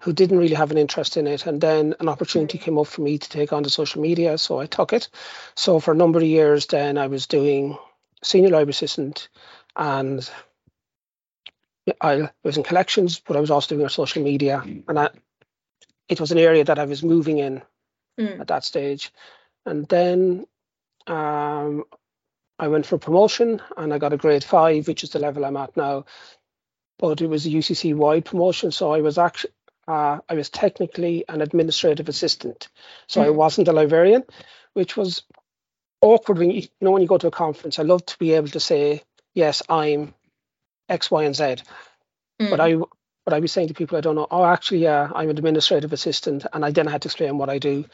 who 0.00 0.12
didn't 0.12 0.38
really 0.38 0.54
have 0.54 0.70
an 0.70 0.78
interest 0.78 1.16
in 1.16 1.26
it. 1.26 1.46
And 1.46 1.60
then 1.60 1.94
an 1.98 2.08
opportunity 2.08 2.58
mm-hmm. 2.58 2.64
came 2.64 2.78
up 2.78 2.86
for 2.86 3.00
me 3.00 3.18
to 3.18 3.28
take 3.28 3.52
on 3.52 3.62
the 3.62 3.70
social 3.70 4.02
media, 4.02 4.36
so 4.38 4.60
I 4.60 4.66
took 4.66 4.92
it. 4.92 5.08
So 5.54 5.80
for 5.80 5.92
a 5.92 5.96
number 5.96 6.18
of 6.18 6.26
years, 6.26 6.66
then 6.66 6.98
I 6.98 7.06
was 7.06 7.26
doing 7.26 7.78
senior 8.22 8.50
library 8.50 8.70
assistant 8.70 9.28
and 9.74 10.28
I 12.00 12.30
was 12.42 12.56
in 12.56 12.62
collections, 12.62 13.20
but 13.20 13.36
I 13.36 13.40
was 13.40 13.50
also 13.50 13.76
doing 13.76 13.88
social 13.88 14.22
media, 14.22 14.62
and 14.88 14.98
I, 14.98 15.10
it 16.08 16.20
was 16.20 16.32
an 16.32 16.38
area 16.38 16.64
that 16.64 16.78
I 16.78 16.84
was 16.84 17.02
moving 17.02 17.38
in 17.38 17.62
mm. 18.18 18.40
at 18.40 18.48
that 18.48 18.64
stage. 18.64 19.12
And 19.64 19.86
then 19.88 20.46
um, 21.06 21.84
I 22.58 22.68
went 22.68 22.86
for 22.86 22.98
promotion, 22.98 23.62
and 23.76 23.92
I 23.92 23.98
got 23.98 24.12
a 24.12 24.16
grade 24.16 24.44
five, 24.44 24.88
which 24.88 25.04
is 25.04 25.10
the 25.10 25.18
level 25.18 25.44
I'm 25.44 25.56
at 25.56 25.76
now. 25.76 26.06
But 26.98 27.20
it 27.20 27.28
was 27.28 27.46
a 27.46 27.50
UCC 27.50 27.94
wide 27.94 28.24
promotion, 28.24 28.72
so 28.72 28.92
I 28.92 29.00
was 29.00 29.18
actually 29.18 29.52
uh, 29.88 30.18
I 30.28 30.34
was 30.34 30.50
technically 30.50 31.24
an 31.28 31.40
administrative 31.40 32.08
assistant, 32.08 32.68
so 33.06 33.20
mm. 33.20 33.26
I 33.26 33.30
wasn't 33.30 33.68
a 33.68 33.72
librarian, 33.72 34.24
which 34.72 34.96
was 34.96 35.22
awkward 36.00 36.38
when 36.38 36.50
you, 36.50 36.62
you 36.62 36.68
know 36.80 36.90
when 36.90 37.02
you 37.02 37.08
go 37.08 37.18
to 37.18 37.28
a 37.28 37.32
conference. 37.32 37.78
I 37.78 37.84
love 37.84 38.04
to 38.06 38.18
be 38.18 38.32
able 38.32 38.48
to 38.48 38.60
say 38.60 39.02
yes, 39.34 39.62
I'm 39.68 40.14
X, 40.88 41.10
Y, 41.10 41.24
and 41.24 41.36
Z. 41.36 41.56
Mm. 42.40 42.50
But 42.50 42.60
I 42.60 42.76
but 43.24 43.34
I 43.34 43.40
was 43.40 43.52
saying 43.52 43.68
to 43.68 43.74
people 43.74 43.98
I 43.98 44.00
don't 44.00 44.14
know, 44.14 44.26
oh 44.30 44.44
actually 44.44 44.78
yeah, 44.78 45.10
I'm 45.14 45.30
an 45.30 45.38
administrative 45.38 45.92
assistant 45.92 46.46
and 46.52 46.64
I 46.64 46.70
then 46.70 46.86
had 46.86 47.02
to 47.02 47.08
explain 47.08 47.38
what 47.38 47.50
I 47.50 47.58
do. 47.58 47.84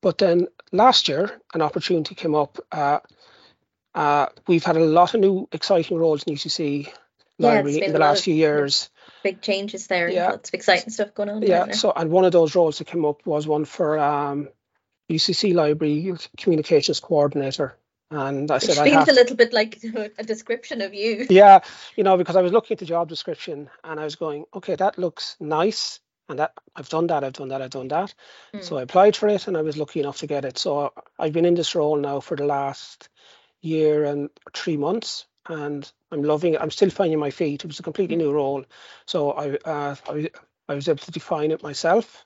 But 0.00 0.18
then 0.18 0.48
last 0.72 1.08
year 1.08 1.40
an 1.54 1.62
opportunity 1.62 2.14
came 2.14 2.34
up. 2.34 2.58
Uh, 2.70 3.00
uh, 3.94 4.26
we've 4.46 4.64
had 4.64 4.76
a 4.76 4.84
lot 4.84 5.14
of 5.14 5.20
new 5.20 5.48
exciting 5.50 5.98
roles 5.98 6.22
in 6.22 6.34
UCC 6.34 6.92
library 7.38 7.78
yeah, 7.78 7.86
in 7.86 7.92
the 7.92 7.98
last 7.98 8.24
few 8.24 8.34
years. 8.34 8.90
Big 9.24 9.40
changes 9.40 9.86
there. 9.86 10.08
Yeah, 10.08 10.30
lots 10.30 10.50
of 10.50 10.54
exciting 10.54 10.90
stuff 10.90 11.14
going 11.14 11.28
on. 11.28 11.42
Yeah. 11.42 11.72
So 11.72 11.92
and 11.94 12.10
one 12.10 12.24
of 12.24 12.32
those 12.32 12.54
roles 12.54 12.78
that 12.78 12.86
came 12.86 13.04
up 13.04 13.26
was 13.26 13.46
one 13.46 13.64
for 13.64 13.98
um, 13.98 14.48
UCC 15.10 15.54
library 15.54 16.14
communications 16.36 17.00
coordinator. 17.00 17.76
And 18.10 18.50
I 18.50 18.58
said, 18.58 18.82
Which 18.82 18.92
feels 18.92 19.08
a 19.08 19.12
little 19.12 19.36
bit 19.36 19.52
like 19.52 19.78
a 20.18 20.24
description 20.24 20.80
of 20.80 20.94
you. 20.94 21.26
Yeah, 21.28 21.60
you 21.96 22.04
know, 22.04 22.16
because 22.16 22.36
I 22.36 22.42
was 22.42 22.52
looking 22.52 22.74
at 22.74 22.78
the 22.78 22.86
job 22.86 23.08
description 23.08 23.68
and 23.84 24.00
I 24.00 24.04
was 24.04 24.16
going, 24.16 24.44
okay, 24.54 24.76
that 24.76 24.98
looks 24.98 25.36
nice. 25.40 26.00
And 26.30 26.38
that 26.38 26.52
I've 26.76 26.88
done 26.88 27.06
that, 27.06 27.24
I've 27.24 27.32
done 27.32 27.48
that, 27.48 27.62
I've 27.62 27.70
done 27.70 27.88
that. 27.88 28.14
Mm. 28.54 28.62
So 28.62 28.76
I 28.76 28.82
applied 28.82 29.16
for 29.16 29.28
it 29.28 29.46
and 29.46 29.56
I 29.56 29.62
was 29.62 29.78
lucky 29.78 30.00
enough 30.00 30.18
to 30.18 30.26
get 30.26 30.44
it. 30.44 30.58
So 30.58 30.92
I've 31.18 31.32
been 31.32 31.46
in 31.46 31.54
this 31.54 31.74
role 31.74 31.96
now 31.96 32.20
for 32.20 32.36
the 32.36 32.44
last 32.44 33.08
year 33.62 34.04
and 34.04 34.28
three 34.54 34.76
months 34.76 35.26
and 35.48 35.90
I'm 36.12 36.22
loving 36.22 36.54
it. 36.54 36.60
I'm 36.60 36.70
still 36.70 36.90
finding 36.90 37.18
my 37.18 37.30
feet. 37.30 37.64
It 37.64 37.68
was 37.68 37.78
a 37.78 37.82
completely 37.82 38.16
hmm. 38.16 38.22
new 38.22 38.32
role. 38.32 38.64
So 39.06 39.32
I, 39.32 39.56
uh, 39.64 39.94
I, 40.08 40.30
I 40.68 40.74
was 40.74 40.88
able 40.88 40.98
to 40.98 41.10
define 41.10 41.50
it 41.50 41.62
myself, 41.62 42.24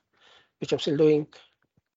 which 0.60 0.72
I'm 0.72 0.80
still 0.80 0.96
doing 0.96 1.28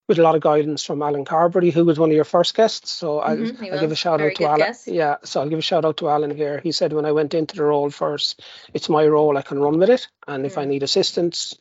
with 0.07 0.19
a 0.19 0.21
lot 0.21 0.35
of 0.35 0.41
guidance 0.41 0.83
from 0.83 1.01
Alan 1.01 1.25
Carberry, 1.25 1.71
who 1.71 1.85
was 1.85 1.97
one 1.97 2.09
of 2.09 2.15
your 2.15 2.25
first 2.25 2.55
guests. 2.55 2.91
So 2.91 3.19
mm-hmm, 3.19 3.63
I'll, 3.65 3.73
I'll 3.73 3.79
give 3.79 3.91
a 3.91 3.95
shout 3.95 4.21
out 4.21 4.35
to 4.35 4.45
Alan. 4.45 4.59
Guest. 4.59 4.87
Yeah, 4.87 5.17
so 5.23 5.41
I'll 5.41 5.49
give 5.49 5.59
a 5.59 5.63
shout 5.63 5.85
out 5.85 5.97
to 5.97 6.09
Alan 6.09 6.35
here. 6.35 6.59
He 6.59 6.71
said 6.71 6.93
when 6.93 7.05
I 7.05 7.11
went 7.11 7.33
into 7.33 7.55
the 7.55 7.63
role 7.63 7.89
first, 7.89 8.41
it's 8.73 8.89
my 8.89 9.05
role, 9.05 9.37
I 9.37 9.41
can 9.41 9.59
run 9.59 9.79
with 9.79 9.89
it, 9.89 10.07
and 10.27 10.43
mm. 10.43 10.47
if 10.47 10.57
I 10.57 10.65
mm. 10.65 10.69
need 10.69 10.83
assistance, 10.83 11.57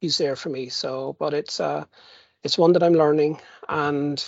he's 0.00 0.18
there 0.18 0.36
for 0.36 0.48
me. 0.48 0.68
So, 0.70 1.16
but 1.18 1.34
it's 1.34 1.60
uh, 1.60 1.84
it's 2.42 2.56
one 2.56 2.72
that 2.72 2.82
I'm 2.82 2.94
learning. 2.94 3.40
And 3.68 4.18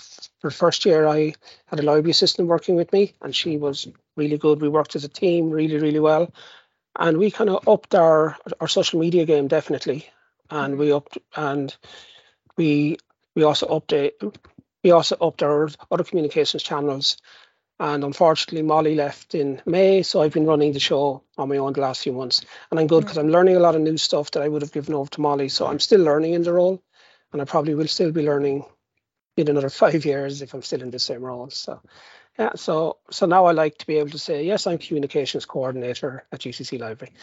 for 0.40 0.50
the 0.50 0.56
first 0.56 0.84
year, 0.84 1.06
I 1.06 1.34
had 1.66 1.80
a 1.80 1.82
library 1.82 2.10
assistant 2.10 2.48
working 2.48 2.76
with 2.76 2.92
me, 2.92 3.14
and 3.22 3.34
she 3.34 3.56
was 3.56 3.88
really 4.16 4.38
good. 4.38 4.60
We 4.60 4.68
worked 4.68 4.94
as 4.94 5.04
a 5.04 5.08
team 5.08 5.50
really, 5.50 5.78
really 5.78 6.00
well, 6.00 6.32
and 6.98 7.16
we 7.16 7.30
kind 7.30 7.48
of 7.48 7.66
upped 7.66 7.94
our 7.94 8.36
our 8.60 8.68
social 8.68 9.00
media 9.00 9.24
game 9.24 9.48
definitely, 9.48 10.06
and 10.50 10.74
mm. 10.74 10.78
we 10.78 10.92
upped 10.92 11.16
and 11.34 11.74
we 12.58 12.98
we 13.34 13.42
also 13.42 13.66
update 13.68 14.12
we 14.82 14.90
also 14.90 15.16
upped 15.20 15.42
our 15.42 15.68
other 15.90 16.04
communications 16.04 16.62
channels. 16.62 17.16
And 17.78 18.04
unfortunately, 18.04 18.62
Molly 18.62 18.94
left 18.94 19.34
in 19.34 19.60
May, 19.66 20.02
so 20.02 20.22
I've 20.22 20.32
been 20.32 20.46
running 20.46 20.72
the 20.72 20.78
show 20.78 21.24
on 21.36 21.48
my 21.48 21.56
own 21.56 21.72
the 21.72 21.80
last 21.80 22.02
few 22.02 22.12
months. 22.12 22.44
And 22.70 22.78
I'm 22.78 22.86
good 22.86 23.00
because 23.00 23.16
mm. 23.16 23.20
I'm 23.20 23.30
learning 23.30 23.56
a 23.56 23.60
lot 23.60 23.74
of 23.74 23.80
new 23.80 23.96
stuff 23.96 24.30
that 24.32 24.42
I 24.42 24.48
would 24.48 24.62
have 24.62 24.72
given 24.72 24.94
over 24.94 25.10
to 25.10 25.20
Molly. 25.20 25.48
So 25.48 25.66
I'm 25.66 25.80
still 25.80 26.00
learning 26.00 26.34
in 26.34 26.42
the 26.42 26.52
role, 26.52 26.82
and 27.32 27.42
I 27.42 27.44
probably 27.44 27.74
will 27.74 27.88
still 27.88 28.12
be 28.12 28.24
learning 28.24 28.64
in 29.36 29.48
another 29.48 29.70
five 29.82 30.04
years 30.04 30.42
if 30.42 30.54
I'm 30.54 30.62
still 30.62 30.82
in 30.82 30.90
the 30.90 30.98
same 30.98 31.22
role. 31.22 31.50
So 31.50 31.80
yeah, 32.38 32.52
so 32.54 32.98
so 33.10 33.26
now 33.26 33.46
I 33.46 33.52
like 33.52 33.78
to 33.78 33.86
be 33.86 33.98
able 33.98 34.10
to 34.10 34.18
say 34.18 34.44
yes, 34.44 34.66
I'm 34.66 34.78
communications 34.78 35.44
coordinator 35.44 36.24
at 36.30 36.40
UCC 36.40 36.78
Library. 36.78 37.14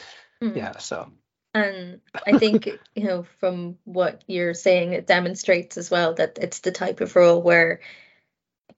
Mm. 0.41 0.57
Yeah, 0.57 0.77
so 0.77 1.09
and 1.53 2.01
I 2.27 2.37
think, 2.37 2.67
you 2.95 3.03
know, 3.03 3.25
from 3.39 3.77
what 3.85 4.23
you're 4.27 4.53
saying, 4.53 4.93
it 4.93 5.07
demonstrates 5.07 5.77
as 5.77 5.89
well 5.89 6.13
that 6.15 6.37
it's 6.39 6.59
the 6.59 6.71
type 6.71 7.01
of 7.01 7.15
role 7.15 7.41
where, 7.41 7.81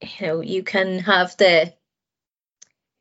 you 0.02 0.28
know, 0.28 0.42
you 0.42 0.64
can 0.64 1.00
have 1.00 1.36
the 1.38 1.74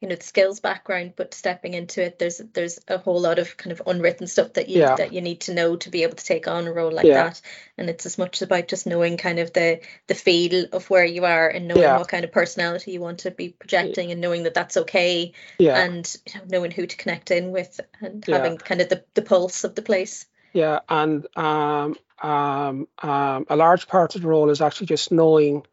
you 0.00 0.08
know 0.08 0.14
the 0.14 0.24
skills 0.24 0.60
background 0.60 1.12
but 1.14 1.34
stepping 1.34 1.74
into 1.74 2.02
it 2.02 2.18
there's 2.18 2.38
there's 2.54 2.78
a 2.88 2.98
whole 2.98 3.20
lot 3.20 3.38
of 3.38 3.56
kind 3.56 3.72
of 3.72 3.82
unwritten 3.86 4.26
stuff 4.26 4.54
that 4.54 4.68
you 4.68 4.80
yeah. 4.80 4.94
that 4.96 5.12
you 5.12 5.20
need 5.20 5.42
to 5.42 5.54
know 5.54 5.76
to 5.76 5.90
be 5.90 6.02
able 6.02 6.16
to 6.16 6.24
take 6.24 6.48
on 6.48 6.66
a 6.66 6.72
role 6.72 6.90
like 6.90 7.04
yeah. 7.04 7.24
that 7.24 7.40
and 7.76 7.90
it's 7.90 8.06
as 8.06 8.16
much 8.16 8.40
about 8.40 8.66
just 8.66 8.86
knowing 8.86 9.16
kind 9.16 9.38
of 9.38 9.52
the 9.52 9.80
the 10.06 10.14
feel 10.14 10.66
of 10.72 10.88
where 10.88 11.04
you 11.04 11.24
are 11.24 11.48
and 11.48 11.68
knowing 11.68 11.82
yeah. 11.82 11.98
what 11.98 12.08
kind 12.08 12.24
of 12.24 12.32
personality 12.32 12.92
you 12.92 13.00
want 13.00 13.20
to 13.20 13.30
be 13.30 13.50
projecting 13.50 14.10
and 14.10 14.20
knowing 14.20 14.44
that 14.44 14.54
that's 14.54 14.78
okay 14.78 15.32
and 15.58 16.16
you 16.26 16.40
know, 16.40 16.46
knowing 16.48 16.70
who 16.70 16.86
to 16.86 16.96
connect 16.96 17.30
in 17.30 17.50
with 17.50 17.78
and 18.00 18.24
having 18.26 18.56
kind 18.56 18.80
of 18.80 18.88
the, 18.88 19.04
the 19.14 19.22
pulse 19.22 19.64
of 19.64 19.74
the 19.74 19.82
place 19.82 20.26
yeah 20.54 20.80
and 20.88 21.26
um 21.36 21.94
um 22.22 22.88
um 23.02 23.46
a 23.48 23.56
large 23.56 23.86
part 23.86 24.14
of 24.14 24.22
the 24.22 24.28
role 24.28 24.50
is 24.50 24.62
actually 24.62 24.86
just 24.86 25.12
knowing 25.12 25.64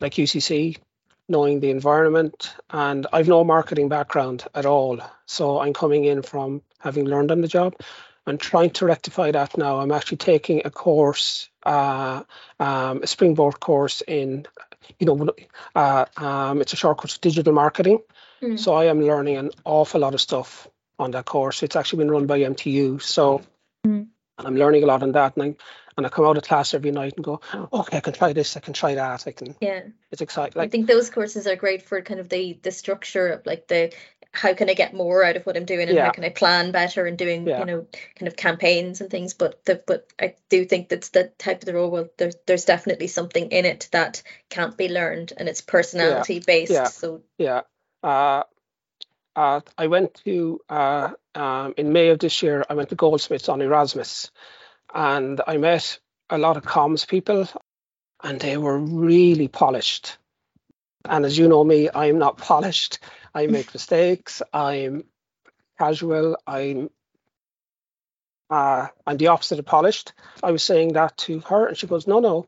like 0.00 0.14
UCC 0.14 0.78
knowing 1.28 1.60
the 1.60 1.70
environment 1.70 2.54
and 2.70 3.06
I've 3.12 3.28
no 3.28 3.44
marketing 3.44 3.88
background 3.88 4.44
at 4.54 4.66
all. 4.66 5.00
So 5.26 5.60
I'm 5.60 5.72
coming 5.72 6.04
in 6.04 6.22
from 6.22 6.62
having 6.78 7.06
learned 7.06 7.30
on 7.30 7.40
the 7.40 7.48
job. 7.48 7.74
I'm 8.26 8.38
trying 8.38 8.70
to 8.70 8.86
rectify 8.86 9.30
that 9.32 9.56
now. 9.56 9.78
I'm 9.78 9.92
actually 9.92 10.18
taking 10.18 10.62
a 10.64 10.70
course, 10.70 11.48
uh, 11.64 12.22
um, 12.58 13.02
a 13.02 13.06
springboard 13.06 13.60
course 13.60 14.02
in, 14.06 14.46
you 14.98 15.06
know, 15.06 15.28
uh, 15.74 16.06
um, 16.16 16.60
it's 16.60 16.72
a 16.72 16.76
short 16.76 16.98
course 16.98 17.18
digital 17.18 17.52
marketing. 17.52 18.00
Mm. 18.42 18.58
So 18.58 18.74
I 18.74 18.86
am 18.86 19.00
learning 19.00 19.36
an 19.36 19.50
awful 19.64 20.00
lot 20.00 20.14
of 20.14 20.20
stuff 20.20 20.68
on 20.98 21.12
that 21.12 21.24
course. 21.24 21.62
It's 21.62 21.76
actually 21.76 21.98
been 22.04 22.10
run 22.10 22.26
by 22.26 22.40
MTU. 22.40 23.00
So 23.00 23.42
mm. 23.86 24.06
I'm 24.38 24.56
learning 24.56 24.82
a 24.82 24.86
lot 24.86 25.02
on 25.02 25.12
that. 25.12 25.36
And 25.36 25.44
I'm 25.44 25.56
and 25.96 26.04
I 26.04 26.08
come 26.08 26.26
out 26.26 26.36
of 26.36 26.44
class 26.44 26.74
every 26.74 26.90
night 26.90 27.14
and 27.16 27.24
go, 27.24 27.40
okay, 27.72 27.96
I 27.96 28.00
can 28.00 28.12
try 28.12 28.32
this, 28.32 28.56
I 28.56 28.60
can 28.60 28.74
try 28.74 28.94
that, 28.94 29.26
I 29.26 29.32
can. 29.32 29.54
Yeah. 29.60 29.80
It's 30.10 30.20
exciting. 30.20 30.58
Like, 30.58 30.68
I 30.68 30.70
think 30.70 30.86
those 30.86 31.10
courses 31.10 31.46
are 31.46 31.56
great 31.56 31.82
for 31.82 32.00
kind 32.02 32.20
of 32.20 32.28
the 32.28 32.58
the 32.62 32.70
structure 32.70 33.28
of 33.28 33.46
like 33.46 33.66
the 33.68 33.92
how 34.32 34.52
can 34.52 34.68
I 34.68 34.74
get 34.74 34.94
more 34.94 35.24
out 35.24 35.36
of 35.36 35.46
what 35.46 35.56
I'm 35.56 35.64
doing 35.64 35.88
and 35.88 35.96
yeah. 35.96 36.04
how 36.04 36.10
can 36.10 36.24
I 36.24 36.28
plan 36.28 36.70
better 36.70 37.06
and 37.06 37.16
doing 37.16 37.46
yeah. 37.46 37.60
you 37.60 37.64
know 37.64 37.86
kind 38.16 38.28
of 38.28 38.36
campaigns 38.36 39.00
and 39.00 39.10
things. 39.10 39.34
But 39.34 39.64
the 39.64 39.82
but 39.86 40.10
I 40.20 40.34
do 40.50 40.64
think 40.64 40.88
that's 40.88 41.08
the 41.08 41.32
type 41.38 41.60
of 41.60 41.64
the 41.66 41.74
role. 41.74 41.90
Well, 41.90 42.08
there's 42.18 42.36
there's 42.46 42.64
definitely 42.66 43.06
something 43.06 43.50
in 43.50 43.64
it 43.64 43.88
that 43.92 44.22
can't 44.50 44.76
be 44.76 44.88
learned 44.88 45.32
and 45.36 45.48
it's 45.48 45.62
personality 45.62 46.34
yeah. 46.34 46.40
based. 46.46 46.98
So 46.98 47.22
yeah. 47.38 47.62
Uh, 48.02 48.42
uh, 49.34 49.60
I 49.76 49.86
went 49.88 50.14
to 50.24 50.60
uh, 50.68 51.10
um, 51.34 51.74
in 51.76 51.92
May 51.92 52.08
of 52.08 52.18
this 52.18 52.42
year. 52.42 52.64
I 52.70 52.74
went 52.74 52.88
to 52.88 52.94
Goldsmiths 52.94 53.50
on 53.50 53.60
Erasmus, 53.60 54.30
and 54.96 55.42
I 55.46 55.58
met 55.58 55.98
a 56.30 56.38
lot 56.38 56.56
of 56.56 56.64
comms 56.64 57.06
people, 57.06 57.46
and 58.22 58.40
they 58.40 58.56
were 58.56 58.78
really 58.78 59.46
polished. 59.46 60.16
And 61.04 61.24
as 61.26 61.36
you 61.36 61.48
know 61.48 61.62
me, 61.62 61.90
I'm 61.94 62.18
not 62.18 62.38
polished. 62.52 62.98
I 63.34 63.46
make 63.46 63.72
mistakes. 63.74 64.42
I'm 64.52 65.04
casual. 65.78 66.38
I'm 66.46 66.90
uh, 68.48 68.88
I'm 69.06 69.16
the 69.18 69.26
opposite 69.28 69.58
of 69.58 69.66
polished. 69.66 70.12
I 70.42 70.50
was 70.50 70.62
saying 70.62 70.94
that 70.94 71.16
to 71.18 71.40
her, 71.40 71.66
and 71.66 71.76
she 71.76 71.86
goes, 71.86 72.06
"No, 72.06 72.20
no. 72.20 72.46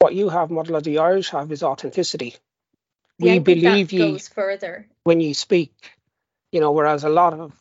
What 0.00 0.14
you 0.14 0.28
have, 0.28 0.50
Model 0.50 0.76
of 0.76 0.82
the 0.82 0.98
Irish 0.98 1.30
have, 1.30 1.52
is 1.52 1.62
authenticity. 1.62 2.34
Yeah, 3.18 3.34
we 3.34 3.38
believe 3.38 3.92
you 3.92 4.12
goes 4.12 4.28
further. 4.28 4.88
when 5.04 5.20
you 5.20 5.34
speak. 5.34 5.72
You 6.50 6.60
know, 6.60 6.72
whereas 6.72 7.04
a 7.04 7.08
lot 7.08 7.32
of, 7.34 7.52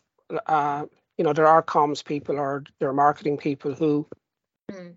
uh, 0.46 0.86
you 1.18 1.24
know, 1.24 1.34
there 1.34 1.48
are 1.48 1.64
comms 1.64 2.04
people 2.04 2.38
or 2.40 2.64
there 2.80 2.90
are 2.90 2.94
marketing 2.94 3.38
people 3.38 3.74
who 3.74 4.08
Mm. 4.72 4.96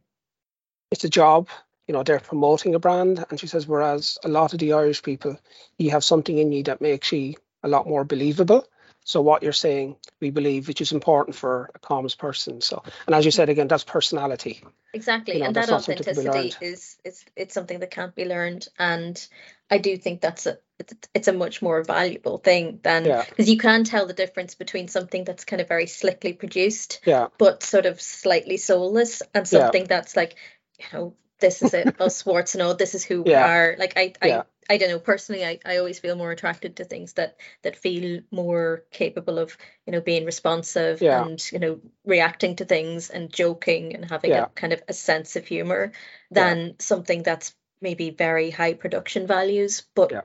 it's 0.90 1.04
a 1.04 1.08
job. 1.08 1.48
You 1.88 1.92
know, 1.92 2.02
they're 2.02 2.20
promoting 2.20 2.74
a 2.74 2.78
brand, 2.78 3.24
and 3.30 3.38
she 3.38 3.46
says, 3.46 3.66
whereas 3.66 4.18
a 4.24 4.28
lot 4.28 4.52
of 4.52 4.58
the 4.58 4.72
Irish 4.72 5.02
people, 5.02 5.38
you 5.78 5.90
have 5.90 6.02
something 6.04 6.36
in 6.36 6.50
you 6.52 6.64
that 6.64 6.80
makes 6.80 7.12
you 7.12 7.34
a 7.62 7.68
lot 7.68 7.86
more 7.86 8.04
believable. 8.04 8.66
So 9.04 9.20
what 9.20 9.42
you're 9.44 9.52
saying, 9.52 9.96
we 10.20 10.30
believe, 10.30 10.66
which 10.66 10.80
is 10.80 10.90
important 10.90 11.36
for 11.36 11.70
a 11.74 11.78
comms 11.78 12.18
person. 12.18 12.60
So, 12.60 12.82
and 13.06 13.14
as 13.14 13.24
you 13.24 13.30
said 13.30 13.48
again, 13.48 13.68
that's 13.68 13.84
personality. 13.84 14.64
Exactly, 14.92 15.34
You 15.34 15.40
know, 15.40 15.46
and 15.46 15.54
that 15.54 15.68
not 15.68 15.84
something 15.84 16.02
to 16.02 16.14
be 16.20 16.28
authenticity 16.28 16.66
is 16.66 16.96
it's 17.36 17.54
something 17.54 17.78
that 17.80 17.90
can't 17.90 18.14
be 18.14 18.24
learned, 18.24 18.66
and 18.78 19.28
I 19.70 19.78
do 19.78 19.96
think 19.96 20.20
that's 20.20 20.46
a 20.46 20.58
it's, 20.78 20.94
it's 21.14 21.28
a 21.28 21.32
much 21.32 21.62
more 21.62 21.82
valuable 21.82 22.38
thing 22.38 22.80
than 22.82 23.04
Yeah. 23.04 23.24
because 23.28 23.48
you 23.48 23.58
can 23.58 23.84
tell 23.84 24.06
the 24.06 24.12
difference 24.12 24.54
between 24.54 24.88
something 24.88 25.24
that's 25.24 25.44
kind 25.44 25.60
of 25.62 25.68
very 25.68 25.86
slickly 25.86 26.32
produced 26.32 27.00
Yeah, 27.04 27.28
but 27.38 27.62
sort 27.62 27.86
of 27.86 28.00
slightly 28.00 28.56
soulless 28.56 29.22
and 29.34 29.46
Yeah. 29.50 29.60
something 29.60 29.84
that's 29.84 30.16
like 30.16 30.36
you 30.78 30.86
know 30.92 31.14
this 31.38 31.62
is 31.62 31.74
it 31.74 32.00
us 32.00 32.26
all 32.60 32.74
this 32.74 32.94
is 32.94 33.04
who 33.04 33.22
we 33.22 33.34
are 33.34 33.76
like 33.78 33.94
I 33.96 34.12
I 34.22 34.28
Yeah. 34.28 34.42
I 34.68 34.78
don't 34.78 34.90
know 34.90 34.98
personally 34.98 35.44
I, 35.44 35.60
I 35.64 35.76
always 35.78 35.98
feel 36.00 36.16
more 36.16 36.32
attracted 36.32 36.76
to 36.76 36.84
things 36.84 37.12
that 37.14 37.36
that 37.62 37.76
feel 37.76 38.20
more 38.30 38.84
capable 38.90 39.38
of 39.38 39.56
you 39.86 39.92
know 39.92 40.00
being 40.00 40.24
responsive 40.24 41.00
Yeah. 41.00 41.22
and 41.24 41.52
you 41.52 41.58
know 41.58 41.80
reacting 42.04 42.56
to 42.56 42.64
things 42.64 43.10
and 43.10 43.32
joking 43.32 43.94
and 43.94 44.04
having 44.04 44.30
Yeah. 44.30 44.44
a 44.44 44.48
kind 44.48 44.72
of 44.72 44.82
a 44.88 44.92
sense 44.92 45.36
of 45.36 45.46
humor 45.46 45.92
Yeah. 46.30 46.54
than 46.54 46.74
something 46.80 47.22
that's 47.22 47.54
maybe 47.80 48.10
very 48.10 48.50
high 48.50 48.74
production 48.74 49.26
values 49.26 49.84
but 49.94 50.10
Yeah. 50.12 50.22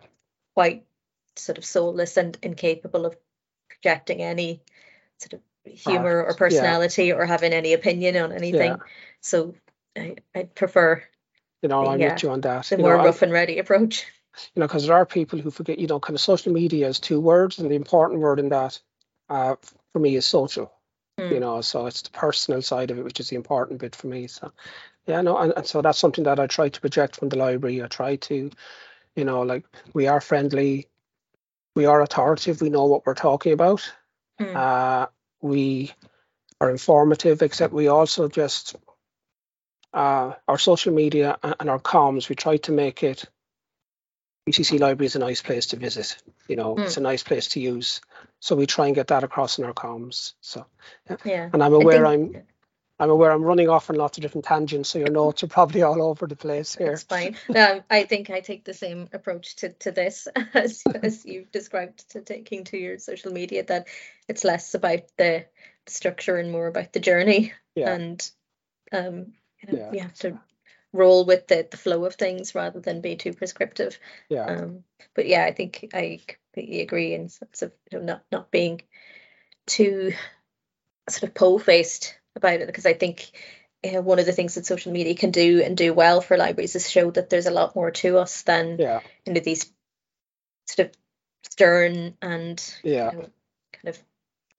Quite 0.54 0.86
sort 1.36 1.58
of 1.58 1.66
soulless 1.66 2.18
and 2.18 2.38
incapable 2.42 3.06
of 3.06 3.16
projecting 3.70 4.22
any 4.22 4.62
sort 5.20 5.34
of 5.34 5.42
humor 5.66 6.18
or 6.18 6.26
Art, 6.26 6.34
yeah. 6.34 6.38
personality 6.38 7.14
or 7.14 7.26
having 7.26 7.54
any 7.54 7.74
opinion 7.74 8.18
on 8.18 8.32
anything 8.32 8.80
so 9.22 9.54
I, 9.98 10.16
I 10.36 10.44
prefer 10.44 11.04
you 11.62 11.70
know, 11.70 11.86
I'm 11.86 12.00
Yeah. 12.00 12.14
with 12.14 12.24
you 12.24 12.32
on 12.32 12.42
that. 12.42 12.68
the 12.68 12.78
you 12.78 12.82
more 12.82 12.96
know, 12.96 13.02
I- 13.02 13.06
rough 13.06 13.22
and 13.22 13.32
ready 13.32 13.60
approach 13.60 14.06
you 14.56 14.62
know, 14.62 14.68
because 14.68 14.88
there 14.88 14.96
are 14.96 15.06
people 15.06 15.40
who 15.40 15.52
forget, 15.52 15.80
you 15.80 15.88
know, 15.88 16.00
kind 16.00 16.16
of 16.16 16.22
social 16.22 16.54
media 16.54 16.88
is 16.88 17.00
two 17.00 17.20
words, 17.20 17.60
and 17.60 17.70
the 17.70 17.76
important 17.76 18.22
word 18.22 18.40
in 18.40 18.50
that, 18.50 18.80
uh, 19.30 19.56
for 19.92 20.00
me, 20.00 20.16
is 20.16 20.26
social. 20.26 20.72
You 21.18 21.26
Mm. 21.26 21.40
know, 21.42 21.62
so 21.62 21.86
it's 21.86 22.02
the 22.02 22.10
personal 22.12 22.62
side 22.62 22.90
of 22.92 22.98
it, 22.98 23.04
which 23.04 23.20
is 23.20 23.30
the 23.30 23.36
important 23.36 23.80
bit 23.80 23.96
for 23.96 24.08
me. 24.08 24.28
So, 24.28 24.52
yeah, 25.06 25.22
no, 25.22 25.38
and, 25.38 25.54
and 25.56 25.68
so 25.68 25.82
that's 25.82 26.00
something 26.00 26.24
that 26.24 26.40
I 26.40 26.48
try 26.48 26.70
to 26.70 26.82
project 26.82 27.18
from 27.18 27.30
the 27.30 27.38
library. 27.38 27.84
I 27.84 27.88
try 27.88 28.16
to, 28.16 28.50
you 29.16 29.26
know, 29.26 29.42
like 29.42 29.66
we 29.94 30.08
are 30.08 30.22
friendly, 30.22 30.88
we 31.76 31.86
are 31.86 32.02
authoritative, 32.02 32.62
we 32.62 32.70
know 32.70 32.86
what 32.86 33.06
we're 33.06 33.14
talking 33.14 33.54
about. 33.54 33.92
Mm. 34.40 34.56
Uh, 34.56 35.08
we 35.42 35.92
are 36.60 36.70
informative, 36.70 37.42
except 37.42 37.74
we 37.74 37.88
also 37.88 38.28
just 38.28 38.76
uh, 39.94 40.34
our 40.48 40.58
social 40.58 40.94
media 40.94 41.38
and 41.60 41.70
our 41.70 41.80
comms. 41.80 42.30
We 42.30 42.36
try 42.36 42.58
to 42.58 42.72
make 42.72 43.04
it. 43.04 43.26
UCC 44.50 44.80
Library 44.80 45.06
is 45.06 45.16
a 45.16 45.20
nice 45.20 45.42
place 45.42 45.68
to 45.68 45.76
visit. 45.76 46.18
You 46.48 46.56
know, 46.56 46.76
it's 46.78 46.98
a 46.98 47.02
nice 47.02 47.22
place 47.22 47.50
to 47.50 47.60
use. 47.60 48.02
So 48.40 48.56
we 48.56 48.66
try 48.66 48.88
and 48.88 48.96
get 48.96 49.08
that 49.08 49.24
across 49.24 49.60
in 49.60 49.66
our 49.66 49.74
comms. 49.74 50.34
So, 50.42 50.66
yeah 51.24 51.50
and 51.54 51.64
I'm 51.64 51.74
aware 51.74 52.06
think 52.08 52.46
I'm 53.02 53.10
aware 53.10 53.32
I'm 53.32 53.44
running 53.44 53.68
off 53.68 53.90
on 53.90 53.96
lots 53.96 54.20
of 54.20 54.22
different 54.22 54.46
tangents. 54.46 54.92
So 54.92 55.00
your 55.00 55.10
notes 55.10 55.42
are 55.44 55.48
probably 55.48 55.82
all 55.82 56.04
over 56.04 56.28
the 56.28 56.36
place 56.36 56.76
here. 56.76 56.92
it's 56.92 57.04
fine 57.04 57.36
no, 57.50 57.82
I 57.90 58.04
think 58.04 58.30
I 58.30 58.42
take 58.42 58.64
the 58.64 58.76
same 58.76 59.10
approach 59.12 59.56
to, 59.58 59.70
to 59.70 59.92
this 59.92 60.28
as, 60.54 60.84
as 61.02 61.26
you've 61.26 61.52
described 61.52 62.12
to 62.12 62.22
taking 62.22 62.64
to 62.66 62.78
your 62.78 63.00
social 63.00 63.32
media 63.34 63.64
that 63.66 63.88
it's 64.28 64.44
less 64.44 64.76
about 64.76 65.02
the 65.18 65.46
structure 65.88 66.38
and 66.38 66.52
more 66.52 66.68
about 66.68 66.94
the 66.94 67.00
journey 67.00 67.54
Yeah, 67.74 67.94
and 67.94 68.32
um 68.92 69.34
you 69.64 69.72
know, 69.74 69.80
Yeah. 69.80 69.92
you 69.94 70.00
have 70.02 70.14
to 70.20 70.40
roll 70.94 71.26
with 71.26 71.48
the, 71.48 71.68
the 71.72 71.78
flow 71.78 72.06
of 72.06 72.16
things 72.16 72.54
rather 72.54 72.80
than 72.82 73.02
be 73.02 73.16
too 73.16 73.34
prescriptive 73.34 73.98
yeah, 74.30 74.46
um 74.46 74.84
but 75.16 75.26
yeah 75.26 75.44
i 75.44 75.52
think 75.54 75.90
i 75.94 76.20
completely 76.28 76.82
agree 76.82 77.16
in 77.16 77.30
sense 77.30 77.64
of 77.64 77.72
you 77.92 77.98
know, 77.98 78.06
not 78.06 78.24
not 78.32 78.52
being 78.52 78.82
too 79.66 80.14
sort 81.10 81.24
of 81.24 81.34
pole-faced 81.34 82.16
about 82.36 82.62
it 82.62 82.68
because 82.68 82.86
i 82.86 82.94
think 82.94 83.32
know, 83.84 84.02
one 84.02 84.20
of 84.20 84.26
the 84.26 84.32
things 84.32 84.56
that 84.56 84.66
social 84.66 84.92
media 84.92 85.16
can 85.16 85.32
do 85.32 85.62
and 85.64 85.76
do 85.76 85.94
well 85.94 86.22
for 86.22 86.38
libraries 86.38 86.76
is 86.76 86.90
show 86.90 87.10
that 87.12 87.30
there's 87.30 87.48
a 87.48 87.52
lot 87.52 87.76
more 87.76 87.92
to 87.92 88.18
us 88.18 88.44
than 88.44 88.78
yeah, 88.80 89.00
you 89.26 89.34
know 89.34 89.40
these 89.40 89.72
sort 90.68 90.90
of 90.90 90.96
stern 91.44 92.16
and 92.22 92.76
yeah. 92.84 93.12
you 93.12 93.18
know, 93.18 93.30
kind 93.74 93.88
of 93.88 94.00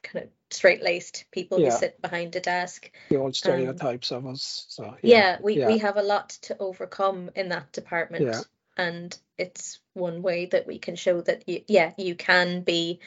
kind 0.02 0.24
of 0.24 0.30
straight-laced 0.50 1.24
people 1.30 1.60
Yeah. 1.60 1.70
who 1.70 1.78
sit 1.78 2.02
behind 2.02 2.34
a 2.36 2.40
desk 2.40 2.90
The 3.08 3.16
old 3.16 3.36
stereotypes 3.36 4.10
of 4.10 4.26
us. 4.26 4.66
So 4.68 4.84
Um, 4.84 4.96
yeah, 5.02 5.38
we, 5.40 5.58
yeah. 5.58 5.68
we 5.68 5.78
have 5.78 5.96
a 5.96 6.02
lot 6.02 6.30
to 6.42 6.56
overcome 6.58 7.30
in 7.34 7.50
that 7.50 7.72
department 7.72 8.24
Yeah. 8.24 8.40
and 8.76 9.16
it's 9.38 9.78
one 9.94 10.22
way 10.22 10.46
that 10.46 10.66
we 10.66 10.78
can 10.78 10.96
show 10.96 11.20
that 11.22 11.48
you, 11.48 11.62
yeah 11.68 11.92
you 11.96 12.14
can 12.16 12.62
be 12.62 13.00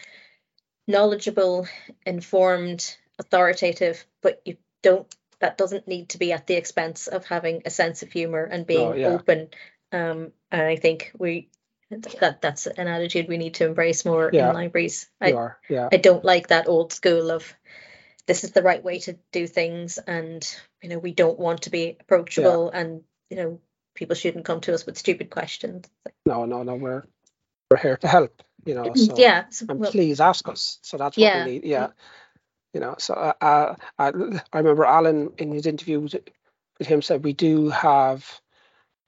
knowledgeable 0.88 1.68
informed 2.06 2.96
authoritative 3.20 4.06
but 4.22 4.42
you 4.46 4.58
don't 4.84 5.14
that 5.40 5.58
doesn't 5.58 5.88
need 5.88 6.10
to 6.10 6.18
be 6.18 6.32
at 6.32 6.48
the 6.48 6.56
expense 6.56 7.08
of 7.08 7.26
having 7.26 7.62
a 7.66 7.70
sense 7.70 8.04
of 8.04 8.12
humor 8.12 8.44
and 8.44 8.66
being 8.66 8.98
yeah. 8.98 9.08
open 9.08 9.50
um 9.92 10.32
and 10.52 10.62
i 10.62 10.76
think 10.76 11.12
we 11.18 11.50
that 12.20 12.42
that's 12.42 12.66
an 12.66 12.88
attitude 12.88 13.28
we 13.28 13.38
need 13.38 13.56
to 13.56 13.66
embrace 13.66 14.06
more 14.06 14.30
Yeah. 14.34 14.50
in 14.50 14.56
libraries 14.56 15.08
i 15.22 15.32
are. 15.34 15.58
Yeah, 15.70 15.90
I 15.92 15.98
don't 15.98 16.26
like 16.26 16.48
that 16.48 16.68
old 16.68 16.92
school 16.94 17.32
of 17.32 17.54
this 18.28 18.44
is 18.44 18.52
the 18.52 18.64
right 18.64 18.84
way 18.84 19.00
to 19.00 19.18
do 19.32 19.46
things 19.48 19.98
and 20.00 20.46
you 20.82 20.90
know 20.90 20.98
we 20.98 21.14
don't 21.14 21.40
want 21.40 21.64
to 21.64 21.70
be 21.70 21.96
approachable 22.00 22.70
and 22.72 23.04
you 23.30 23.38
know 23.38 23.60
people 23.94 24.16
shouldn't 24.16 24.46
come 24.46 24.62
to 24.62 24.74
us 24.74 24.86
with 24.86 24.98
stupid 24.98 25.30
questions 25.30 25.86
no, 26.26 26.46
no, 26.46 26.64
no. 26.64 26.76
We're 26.76 27.04
we're 27.70 27.78
here 27.78 27.98
to 27.98 28.08
help. 28.08 28.42
You 28.66 28.76
know. 28.76 28.94
So. 28.96 29.16
yeah 29.18 29.46
so, 29.50 29.66
and 29.70 29.80
well, 29.80 29.92
please 29.92 30.20
ask 30.20 30.48
us. 30.50 30.80
So 30.82 30.98
that's 30.98 31.18
what 31.18 31.24
Yeah. 31.24 31.46
we 31.46 31.52
need. 31.52 31.66
Yeah. 31.66 31.88
You 32.76 32.82
know, 32.82 32.96
so 32.98 33.14
uh, 33.14 33.76
I, 33.98 34.12
I 34.52 34.58
remember 34.58 34.84
Alan 34.84 35.32
in 35.38 35.50
his 35.54 35.66
interview 35.66 36.02
with, 36.02 36.16
him 36.86 37.02
said 37.02 37.24
we 37.24 37.32
do 37.32 37.70
have 37.70 38.42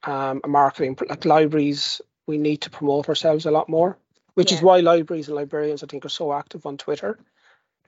um, 0.03 0.39
a 0.45 0.47
marketing, 0.47 0.97
like 1.09 1.25
libraries, 1.25 1.99
we 2.27 2.37
need 2.37 2.61
to 2.61 2.69
promote 2.69 3.09
ourselves 3.09 3.45
a 3.45 3.51
lot 3.51 3.67
more, 3.67 3.97
which 4.35 4.53
is 4.53 4.61
why 4.61 4.79
libraries 4.79 5.27
and 5.27 5.35
librarians, 5.35 5.83
I 5.83 5.87
think, 5.87 6.05
are 6.05 6.09
so 6.09 6.31
active 6.31 6.65
on 6.65 6.77
Twitter 6.77 7.19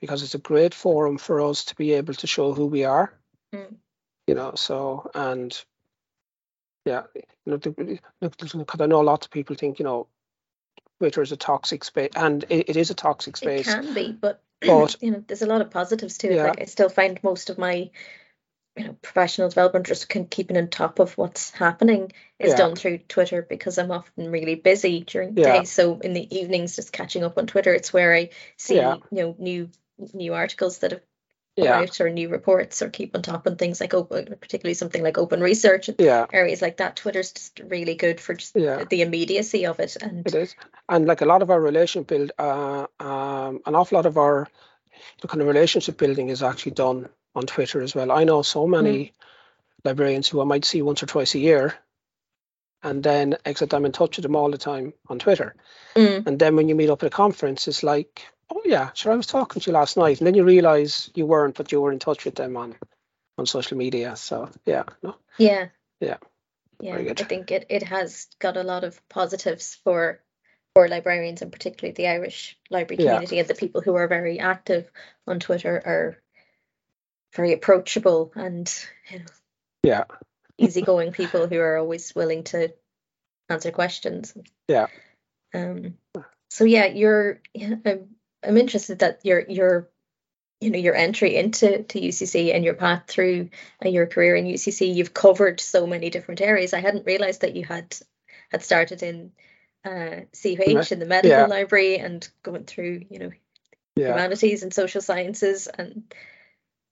because 0.02 0.22
it's 0.22 0.34
a 0.34 0.38
great 0.38 0.74
forum 0.74 1.16
for 1.16 1.40
us 1.40 1.64
to 1.64 1.74
be 1.74 1.92
able 1.92 2.12
to 2.12 2.26
show 2.26 2.52
who 2.52 2.66
we 2.66 2.84
are. 2.84 3.18
Mm. 3.54 3.76
You 4.26 4.34
know, 4.34 4.52
so, 4.56 5.10
and 5.14 5.64
yeah, 6.84 7.04
you 7.14 7.22
know, 7.46 7.56
because 8.20 8.80
I 8.82 8.84
know 8.84 9.00
lots 9.00 9.28
of 9.28 9.32
people 9.32 9.56
think, 9.56 9.78
you 9.78 9.86
know, 9.86 10.08
Twitter 10.98 11.22
is 11.22 11.32
a 11.32 11.38
toxic 11.38 11.84
space, 11.84 12.10
and 12.16 12.44
it, 12.50 12.68
it 12.68 12.76
is 12.76 12.90
a 12.90 12.94
toxic 12.94 13.38
space. 13.38 13.66
it 13.66 13.70
can 13.70 13.94
be 13.94 14.12
but, 14.12 14.42
But- 14.60 14.96
you 15.02 15.10
know 15.10 15.24
there's 15.26 15.42
a 15.42 15.46
lot 15.46 15.60
of 15.60 15.70
positives 15.70 16.18
to 16.18 16.28
it 16.30 16.36
Yeah. 16.36 16.44
like 16.44 16.60
i 16.60 16.64
still 16.66 16.88
find 16.88 17.18
most 17.22 17.50
of 17.50 17.58
my 17.58 17.90
you 18.76 18.84
know 18.84 18.96
professional 19.02 19.48
development 19.48 19.86
just 19.86 20.08
can 20.08 20.26
keeping 20.26 20.56
on 20.56 20.68
top 20.68 20.98
of 21.00 21.16
what's 21.18 21.50
happening 21.50 22.12
is 22.38 22.50
Yeah. 22.52 22.56
done 22.58 22.76
through 22.76 22.98
twitter 22.98 23.42
because 23.42 23.78
i'm 23.78 23.90
often 23.90 24.30
really 24.30 24.54
busy 24.54 25.00
during 25.00 25.34
the 25.34 25.42
Yeah. 25.42 25.58
day 25.60 25.64
so 25.64 25.98
in 25.98 26.12
the 26.12 26.36
evenings 26.36 26.76
just 26.76 26.92
catching 26.92 27.24
up 27.24 27.36
on 27.38 27.46
twitter 27.46 27.74
it's 27.74 27.92
where 27.92 28.14
i 28.14 28.30
see 28.56 28.76
you 28.76 28.82
know 29.10 29.36
new 29.38 29.70
new 30.14 30.34
articles 30.34 30.78
that 30.78 30.92
have 30.92 31.02
Yeah, 31.56 31.80
out 31.80 32.00
or 32.00 32.08
new 32.08 32.28
reports 32.28 32.80
or 32.80 32.88
keep 32.88 33.14
on 33.14 33.22
top 33.22 33.46
on 33.46 33.56
things 33.56 33.80
like 33.80 33.92
open 33.92 34.36
particularly 34.40 34.74
something 34.74 35.02
like 35.02 35.18
open 35.18 35.40
research 35.40 35.88
and 35.88 35.96
yeah, 36.00 36.26
areas 36.32 36.62
like 36.62 36.78
that 36.78 36.96
twitter's 36.96 37.32
just 37.32 37.60
really 37.66 37.94
good 37.96 38.20
for 38.20 38.34
just 38.34 38.56
Yeah. 38.56 38.84
the 38.84 39.02
immediacy 39.02 39.66
of 39.66 39.78
it 39.80 39.96
and 40.00 40.26
it 40.26 40.34
is. 40.34 40.54
And 40.88 41.06
like 41.06 41.20
a 41.20 41.26
lot 41.26 41.42
of 41.42 41.50
our 41.50 41.60
relation 41.60 42.04
build, 42.04 42.32
uh, 42.38 42.86
um, 43.00 43.60
an 43.66 43.74
awful 43.74 43.96
lot 43.96 44.06
of 44.06 44.16
our 44.16 44.48
the 45.20 45.28
kind 45.28 45.40
of 45.42 45.48
relationship 45.48 45.98
building 45.98 46.28
is 46.28 46.42
actually 46.42 46.72
done 46.72 47.08
on 47.34 47.46
Twitter 47.46 47.82
as 47.82 47.94
well. 47.94 48.10
I 48.10 48.24
know 48.24 48.42
so 48.42 48.66
many 48.66 49.12
librarians 49.84 50.28
who 50.28 50.40
I 50.40 50.44
might 50.44 50.64
see 50.64 50.82
once 50.82 51.02
or 51.02 51.06
twice 51.06 51.34
a 51.34 51.38
year, 51.38 51.74
and 52.82 53.02
then 53.02 53.36
except 53.44 53.74
I'm 53.74 53.84
in 53.86 53.92
touch 53.92 54.16
with 54.16 54.22
them 54.24 54.36
all 54.36 54.50
the 54.50 54.58
time 54.58 54.92
on 55.08 55.18
Twitter. 55.18 55.54
Mm, 55.94 56.26
And 56.26 56.38
then 56.38 56.56
when 56.56 56.68
you 56.68 56.74
meet 56.74 56.90
up 56.90 57.02
at 57.02 57.06
a 57.08 57.10
conference, 57.10 57.66
it's 57.68 57.82
like 57.82 58.22
oh 58.50 58.62
yeah, 58.64 58.90
sure. 58.94 59.12
I 59.12 59.16
was 59.16 59.26
talking 59.26 59.60
to 59.60 59.70
you 59.70 59.74
last 59.74 59.96
night, 59.96 60.18
and 60.18 60.26
then 60.26 60.34
you 60.34 60.44
realise 60.44 61.10
you 61.14 61.26
weren't, 61.26 61.56
but 61.56 61.72
you 61.72 61.80
were 61.80 61.92
in 61.92 61.98
touch 61.98 62.24
with 62.24 62.34
them 62.34 62.56
on 62.56 62.76
on 63.38 63.46
social 63.46 63.76
media. 63.76 64.16
So 64.16 64.50
yeah, 64.66 64.84
no. 65.02 65.16
Yeah. 65.38 65.68
Yeah. 66.00 66.16
Yeah, 66.82 66.96
I 66.96 67.12
think 67.12 67.50
it, 67.50 67.66
it 67.68 67.82
has 67.82 68.26
got 68.38 68.56
a 68.56 68.62
lot 68.62 68.84
of 68.84 69.06
positives 69.10 69.78
for 69.84 70.22
for 70.74 70.88
librarians 70.88 71.42
and 71.42 71.52
particularly 71.52 71.92
the 71.92 72.08
Irish 72.08 72.56
library 72.70 72.96
community 72.96 73.36
yeah. 73.36 73.42
and 73.42 73.50
the 73.50 73.54
people 73.54 73.82
who 73.82 73.96
are 73.96 74.08
very 74.08 74.38
active 74.38 74.90
on 75.26 75.40
Twitter 75.40 75.74
are 75.74 76.16
very 77.36 77.52
approachable 77.52 78.32
and 78.34 78.72
you 79.10 79.18
know, 79.18 79.24
yeah 79.82 80.04
easygoing 80.60 81.12
people 81.12 81.46
who 81.46 81.58
are 81.58 81.78
always 81.78 82.14
willing 82.14 82.44
to 82.44 82.72
answer 83.48 83.70
questions. 83.70 84.34
Yeah. 84.68 84.86
Um. 85.54 85.94
So 86.50 86.64
yeah, 86.64 86.86
you're. 86.86 87.40
I'm, 87.60 88.10
I'm 88.44 88.56
interested 88.56 89.00
that 89.00 89.20
your 89.24 89.44
your 89.48 89.88
you 90.60 90.70
know 90.70 90.78
your 90.78 90.94
entry 90.94 91.36
into 91.36 91.82
to 91.82 92.00
UCC 92.00 92.54
and 92.54 92.64
your 92.64 92.74
path 92.74 93.04
through 93.06 93.50
uh, 93.84 93.88
your 93.88 94.06
career 94.06 94.36
in 94.36 94.46
UCC. 94.46 94.94
You've 94.94 95.14
covered 95.14 95.60
so 95.60 95.86
many 95.86 96.10
different 96.10 96.40
areas. 96.40 96.74
I 96.74 96.80
hadn't 96.80 97.06
realized 97.06 97.42
that 97.42 97.56
you 97.56 97.64
had 97.64 97.96
had 98.50 98.62
started 98.62 99.02
in 99.02 99.32
uh, 99.84 100.22
CUH 100.32 100.92
in 100.92 100.98
the 100.98 101.06
medical 101.06 101.38
yeah. 101.38 101.46
library 101.46 101.98
and 101.98 102.28
going 102.42 102.64
through 102.64 103.04
you 103.08 103.18
know 103.18 103.30
yeah. 103.96 104.08
humanities 104.08 104.62
and 104.62 104.72
social 104.72 105.00
sciences 105.00 105.66
and 105.66 106.14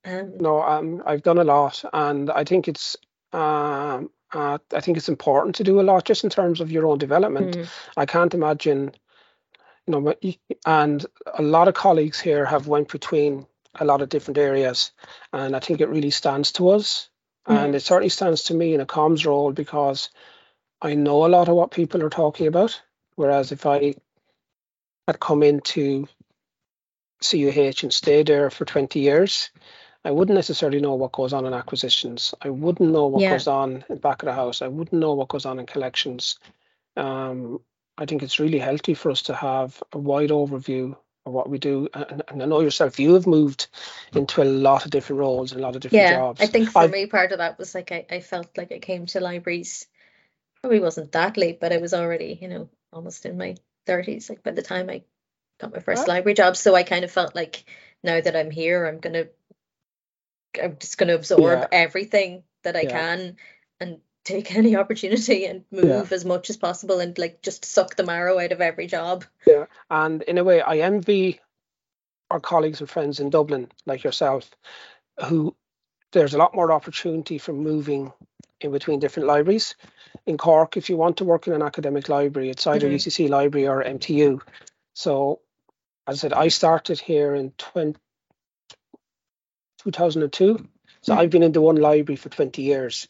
um, 0.05 0.37
no 0.39 0.61
um 0.61 1.03
I've 1.05 1.23
done 1.23 1.37
a 1.37 1.43
lot 1.43 1.83
and 1.93 2.31
I 2.31 2.43
think 2.43 2.67
it's 2.67 2.95
um 3.31 4.09
uh, 4.31 4.57
I 4.73 4.79
think 4.79 4.97
it's 4.97 5.09
important 5.09 5.55
to 5.55 5.63
do 5.63 5.79
a 5.79 5.83
lot 5.83 6.05
just 6.05 6.23
in 6.23 6.29
terms 6.29 6.61
of 6.61 6.71
your 6.71 6.85
own 6.85 6.97
development. 6.97 7.57
Mm. 7.57 7.67
I 7.97 8.05
can't 8.05 8.33
imagine, 8.33 8.91
you 9.89 10.01
know, 10.01 10.13
and 10.65 11.05
a 11.33 11.41
lot 11.41 11.67
of 11.67 11.73
colleagues 11.73 12.19
here 12.19 12.45
have 12.45 12.67
went 12.67 12.91
between 12.91 13.45
a 13.75 13.85
lot 13.85 14.01
of 14.01 14.09
different 14.09 14.37
areas, 14.37 14.91
and 15.33 15.55
I 15.55 15.59
think 15.59 15.81
it 15.81 15.89
really 15.89 16.11
stands 16.11 16.51
to 16.53 16.69
us, 16.69 17.09
mm. 17.47 17.57
and 17.57 17.75
it 17.75 17.81
certainly 17.81 18.09
stands 18.09 18.43
to 18.43 18.53
me 18.53 18.73
in 18.73 18.81
a 18.81 18.85
comms 18.85 19.25
role 19.25 19.51
because 19.51 20.09
I 20.81 20.95
know 20.95 21.25
a 21.25 21.27
lot 21.27 21.49
of 21.49 21.55
what 21.55 21.71
people 21.71 22.03
are 22.03 22.09
talking 22.09 22.47
about. 22.47 22.81
Whereas 23.15 23.51
if 23.51 23.65
I 23.65 23.95
had 25.07 25.19
come 25.19 25.43
into 25.43 26.07
CUH 27.21 27.83
and 27.83 27.93
stayed 27.93 28.27
there 28.27 28.49
for 28.49 28.63
20 28.63 28.99
years, 28.99 29.49
I 30.05 30.11
wouldn't 30.11 30.35
necessarily 30.35 30.79
know 30.79 30.93
what 30.93 31.11
goes 31.11 31.33
on 31.33 31.45
in 31.45 31.53
acquisitions. 31.53 32.33
I 32.41 32.49
wouldn't 32.49 32.91
know 32.91 33.07
what 33.07 33.21
yeah. 33.21 33.31
goes 33.31 33.47
on 33.47 33.83
in 33.89 33.97
back 33.97 34.23
of 34.23 34.27
the 34.27 34.33
house. 34.33 34.61
I 34.61 34.67
wouldn't 34.67 35.01
know 35.01 35.13
what 35.13 35.27
goes 35.27 35.45
on 35.45 35.59
in 35.59 35.65
collections. 35.65 36.39
Um, 36.95 37.59
I 37.99 38.05
think 38.05 38.23
it's 38.23 38.39
really 38.39 38.59
healthy 38.59 38.93
for 38.93 39.11
us 39.11 39.23
to 39.23 39.35
have 39.35 39.81
a 39.91 39.97
wide 39.97 40.29
overview 40.29 40.95
of 41.25 41.33
what 41.33 41.49
we 41.49 41.59
do. 41.59 41.89
And, 41.93 42.23
and 42.29 42.41
I 42.41 42.45
know 42.45 42.61
yourself, 42.61 42.99
you 42.99 43.13
have 43.15 43.27
moved 43.27 43.67
into 44.15 44.41
a 44.41 44.45
lot 44.45 44.85
of 44.85 44.91
different 44.91 45.19
roles 45.19 45.51
and 45.51 45.59
a 45.59 45.63
lot 45.63 45.75
of 45.75 45.81
different 45.81 46.03
yeah, 46.03 46.15
jobs. 46.15 46.41
I 46.41 46.45
think 46.45 46.69
for 46.69 46.83
I've, 46.83 46.91
me, 46.91 47.05
part 47.05 47.33
of 47.33 47.39
that 47.39 47.59
was 47.59 47.75
like 47.75 47.91
I, 47.91 48.05
I 48.09 48.19
felt 48.21 48.57
like 48.57 48.71
I 48.71 48.79
came 48.79 49.05
to 49.07 49.19
libraries. 49.19 49.85
Probably 50.61 50.79
wasn't 50.79 51.11
that 51.11 51.37
late, 51.37 51.59
but 51.59 51.73
I 51.73 51.77
was 51.77 51.93
already, 51.93 52.39
you 52.41 52.47
know, 52.47 52.69
almost 52.91 53.25
in 53.25 53.37
my 53.37 53.55
30s. 53.85 54.29
Like 54.29 54.43
by 54.43 54.51
the 54.51 54.61
time 54.61 54.89
I 54.89 55.03
got 55.59 55.73
my 55.73 55.79
first 55.79 56.07
ah. 56.07 56.11
library 56.11 56.35
job, 56.35 56.55
so 56.55 56.75
I 56.75 56.83
kind 56.83 57.03
of 57.03 57.11
felt 57.11 57.35
like 57.35 57.65
now 58.01 58.19
that 58.19 58.35
I'm 58.35 58.51
here, 58.51 58.85
I'm 58.85 58.99
gonna 58.99 59.25
I'm 60.61 60.77
just 60.79 60.97
going 60.97 61.09
to 61.09 61.15
absorb 61.15 61.59
yeah. 61.59 61.67
everything 61.71 62.43
that 62.63 62.75
I 62.75 62.81
yeah. 62.81 62.89
can 62.89 63.37
take 64.29 64.55
any 64.55 64.75
opportunity 64.75 65.45
and 65.45 65.63
move 65.71 65.85
yeah. 66.09 66.15
as 66.15 66.25
much 66.25 66.49
as 66.49 66.57
possible 66.57 66.99
and 66.99 67.17
like 67.17 67.41
just 67.41 67.65
suck 67.65 67.95
the 67.95 68.03
marrow 68.03 68.39
out 68.39 68.51
of 68.51 68.61
every 68.61 68.87
job. 68.87 69.25
Yeah, 69.45 69.65
and 69.89 70.21
in 70.23 70.37
a 70.37 70.43
way, 70.43 70.61
I 70.61 70.77
envy 70.77 71.39
our 72.31 72.39
colleagues 72.39 72.79
and 72.79 72.89
friends 72.89 73.19
in 73.19 73.29
Dublin, 73.29 73.71
like 73.85 74.03
yourself, 74.03 74.49
who 75.27 75.55
there's 76.11 76.33
a 76.33 76.37
lot 76.37 76.55
more 76.55 76.71
opportunity 76.71 77.37
for 77.37 77.53
moving 77.53 78.11
in 78.61 78.71
between 78.71 78.99
different 78.99 79.27
libraries. 79.27 79.75
In 80.25 80.37
Cork, 80.37 80.77
if 80.77 80.89
you 80.89 80.97
want 80.97 81.17
to 81.17 81.25
work 81.25 81.47
in 81.47 81.53
an 81.53 81.61
academic 81.61 82.09
library, 82.09 82.49
it's 82.49 82.67
either 82.67 82.87
mm-hmm. 82.87 82.95
UCC 82.95 83.29
library 83.29 83.67
or 83.67 83.83
MTU. 83.83 84.41
So, 84.93 85.39
as 86.07 86.19
I 86.19 86.21
said, 86.21 86.33
I 86.33 86.49
started 86.49 86.99
here 86.99 87.33
in 87.33 87.51
20, 87.57 87.99
2002. 89.83 90.67
So 91.01 91.13
mm. 91.13 91.17
I've 91.17 91.29
been 91.29 91.43
in 91.43 91.51
the 91.51 91.61
one 91.61 91.77
library 91.77 92.17
for 92.17 92.29
20 92.29 92.61
years. 92.61 93.07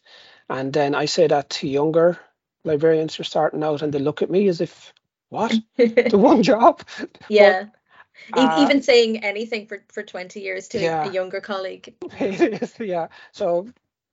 And 0.50 0.72
then 0.72 0.96
I 0.96 1.04
say 1.04 1.28
that 1.28 1.48
to 1.50 1.68
younger 1.68 2.18
librarians 2.64 3.14
who 3.14 3.20
are 3.20 3.24
starting 3.24 3.62
out 3.62 3.82
and 3.82 3.92
they 3.92 4.00
look 4.00 4.20
at 4.20 4.30
me 4.30 4.48
as 4.48 4.60
if, 4.60 4.92
what? 5.28 5.54
the 5.76 6.18
one 6.18 6.42
job? 6.42 6.82
Yeah. 7.28 7.66
But, 8.32 8.38
uh, 8.38 8.62
Even 8.64 8.82
saying 8.82 9.22
anything 9.22 9.66
for, 9.66 9.82
for 9.92 10.02
20 10.02 10.40
years 10.40 10.68
to 10.68 10.80
yeah. 10.80 11.08
a 11.08 11.12
younger 11.12 11.40
colleague. 11.40 11.94
yeah. 12.80 13.08
So, 13.30 13.68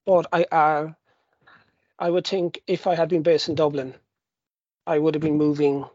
but 0.06 0.28
I, 0.32 0.44
uh, 0.44 0.92
I 1.98 2.10
would 2.10 2.28
think 2.28 2.62
if 2.68 2.86
I 2.86 2.94
had 2.94 3.10
been 3.10 3.24
based 3.24 3.50
in 3.50 3.56
Dublin, 3.56 3.96
I 4.86 5.00
would 5.00 5.16
have 5.16 5.24
been 5.24 5.38
moving 5.38 5.86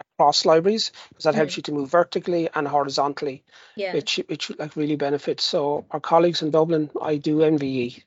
across 0.00 0.46
libraries 0.46 0.92
because 1.08 1.24
that 1.24 1.34
mm. 1.34 1.38
helps 1.38 1.56
you 1.56 1.64
to 1.64 1.72
move 1.72 1.90
vertically 1.90 2.48
and 2.54 2.68
horizontally. 2.68 3.42
Yeah. 3.74 3.94
Which 3.94 4.20
which 4.28 4.56
like 4.58 4.76
really 4.76 4.96
benefits. 4.96 5.42
So 5.42 5.84
our 5.90 6.00
colleagues 6.00 6.40
in 6.40 6.52
Dublin, 6.52 6.90
I 7.02 7.16
do 7.16 7.42
envy 7.42 8.04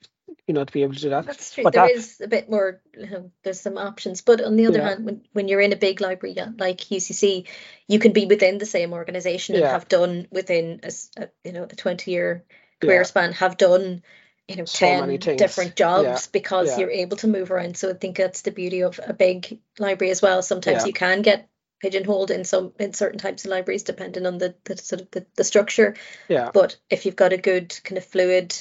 you 0.47 0.53
know, 0.53 0.63
to 0.63 0.71
be 0.71 0.83
able 0.83 0.93
to 0.93 0.99
do 0.99 1.09
that. 1.09 1.25
That's 1.25 1.53
true. 1.53 1.63
But 1.63 1.73
there 1.73 1.87
that, 1.87 1.95
is 1.95 2.21
a 2.21 2.27
bit 2.27 2.49
more. 2.49 2.81
You 2.97 3.09
know, 3.09 3.31
there's 3.43 3.59
some 3.59 3.77
options, 3.77 4.21
but 4.21 4.41
on 4.41 4.55
the 4.55 4.67
other 4.67 4.79
yeah. 4.79 4.89
hand, 4.89 5.05
when, 5.05 5.21
when 5.33 5.47
you're 5.47 5.61
in 5.61 5.73
a 5.73 5.77
big 5.77 6.01
library 6.01 6.35
like 6.57 6.79
UCC, 6.79 7.47
you 7.87 7.99
can 7.99 8.13
be 8.13 8.25
within 8.25 8.57
the 8.57 8.65
same 8.65 8.93
organisation 8.93 9.55
and 9.55 9.63
yeah. 9.63 9.71
have 9.71 9.87
done 9.87 10.27
within 10.31 10.79
a, 10.83 10.91
a, 11.21 11.29
you 11.43 11.51
know 11.51 11.63
a 11.63 11.75
20 11.75 12.11
year 12.11 12.45
career 12.79 12.97
yeah. 12.97 13.03
span 13.03 13.33
have 13.33 13.57
done 13.57 14.03
you 14.47 14.55
know 14.55 14.65
so 14.65 14.85
10 14.85 15.19
different 15.37 15.75
jobs 15.75 16.27
because 16.27 16.77
you're 16.77 16.91
able 16.91 17.17
to 17.17 17.27
move 17.27 17.51
around. 17.51 17.75
So 17.75 17.89
I 17.89 17.93
think 17.93 18.17
that's 18.17 18.41
the 18.41 18.51
beauty 18.51 18.83
of 18.83 18.99
a 19.05 19.13
big 19.13 19.59
library 19.79 20.11
as 20.11 20.21
well. 20.21 20.41
Sometimes 20.41 20.85
you 20.85 20.93
can 20.93 21.21
get 21.21 21.49
pigeonholed 21.81 22.31
in 22.31 22.43
some 22.43 22.73
in 22.79 22.93
certain 22.93 23.19
types 23.19 23.45
of 23.45 23.51
libraries 23.51 23.83
depending 23.83 24.25
on 24.25 24.37
the, 24.37 24.55
the 24.63 24.77
sort 24.77 25.01
of 25.01 25.11
the, 25.11 25.25
the 25.35 25.43
structure 25.43 25.95
yeah 26.27 26.49
but 26.51 26.75
if 26.89 27.05
you've 27.05 27.15
got 27.15 27.33
a 27.33 27.37
good 27.37 27.79
kind 27.83 27.99
of 27.99 28.03
fluid 28.03 28.55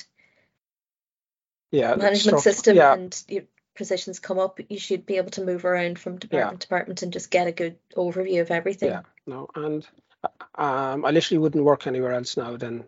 yeah 1.71 1.95
management 1.95 2.41
system 2.41 2.77
yeah. 2.77 2.95
and 2.95 3.23
your 3.29 3.43
positions 3.75 4.19
come 4.19 4.39
up 4.39 4.59
you 4.69 4.79
should 4.79 5.05
be 5.05 5.17
able 5.17 5.31
to 5.31 5.45
move 5.45 5.65
around 5.65 5.99
from 5.99 6.19
department 6.19 6.53
yeah. 6.53 6.59
to 6.59 6.67
department 6.67 7.03
and 7.03 7.13
just 7.13 7.31
get 7.31 7.47
a 7.47 7.53
good 7.53 7.77
overview 7.97 8.41
of 8.41 8.51
everything 8.51 8.91
yeah 8.91 9.03
no 9.27 9.49
and 9.55 9.87
um 10.55 11.05
i 11.05 11.11
literally 11.11 11.39
wouldn't 11.39 11.65
work 11.65 11.87
anywhere 11.87 12.13
else 12.13 12.37
now 12.37 12.57
than 12.57 12.85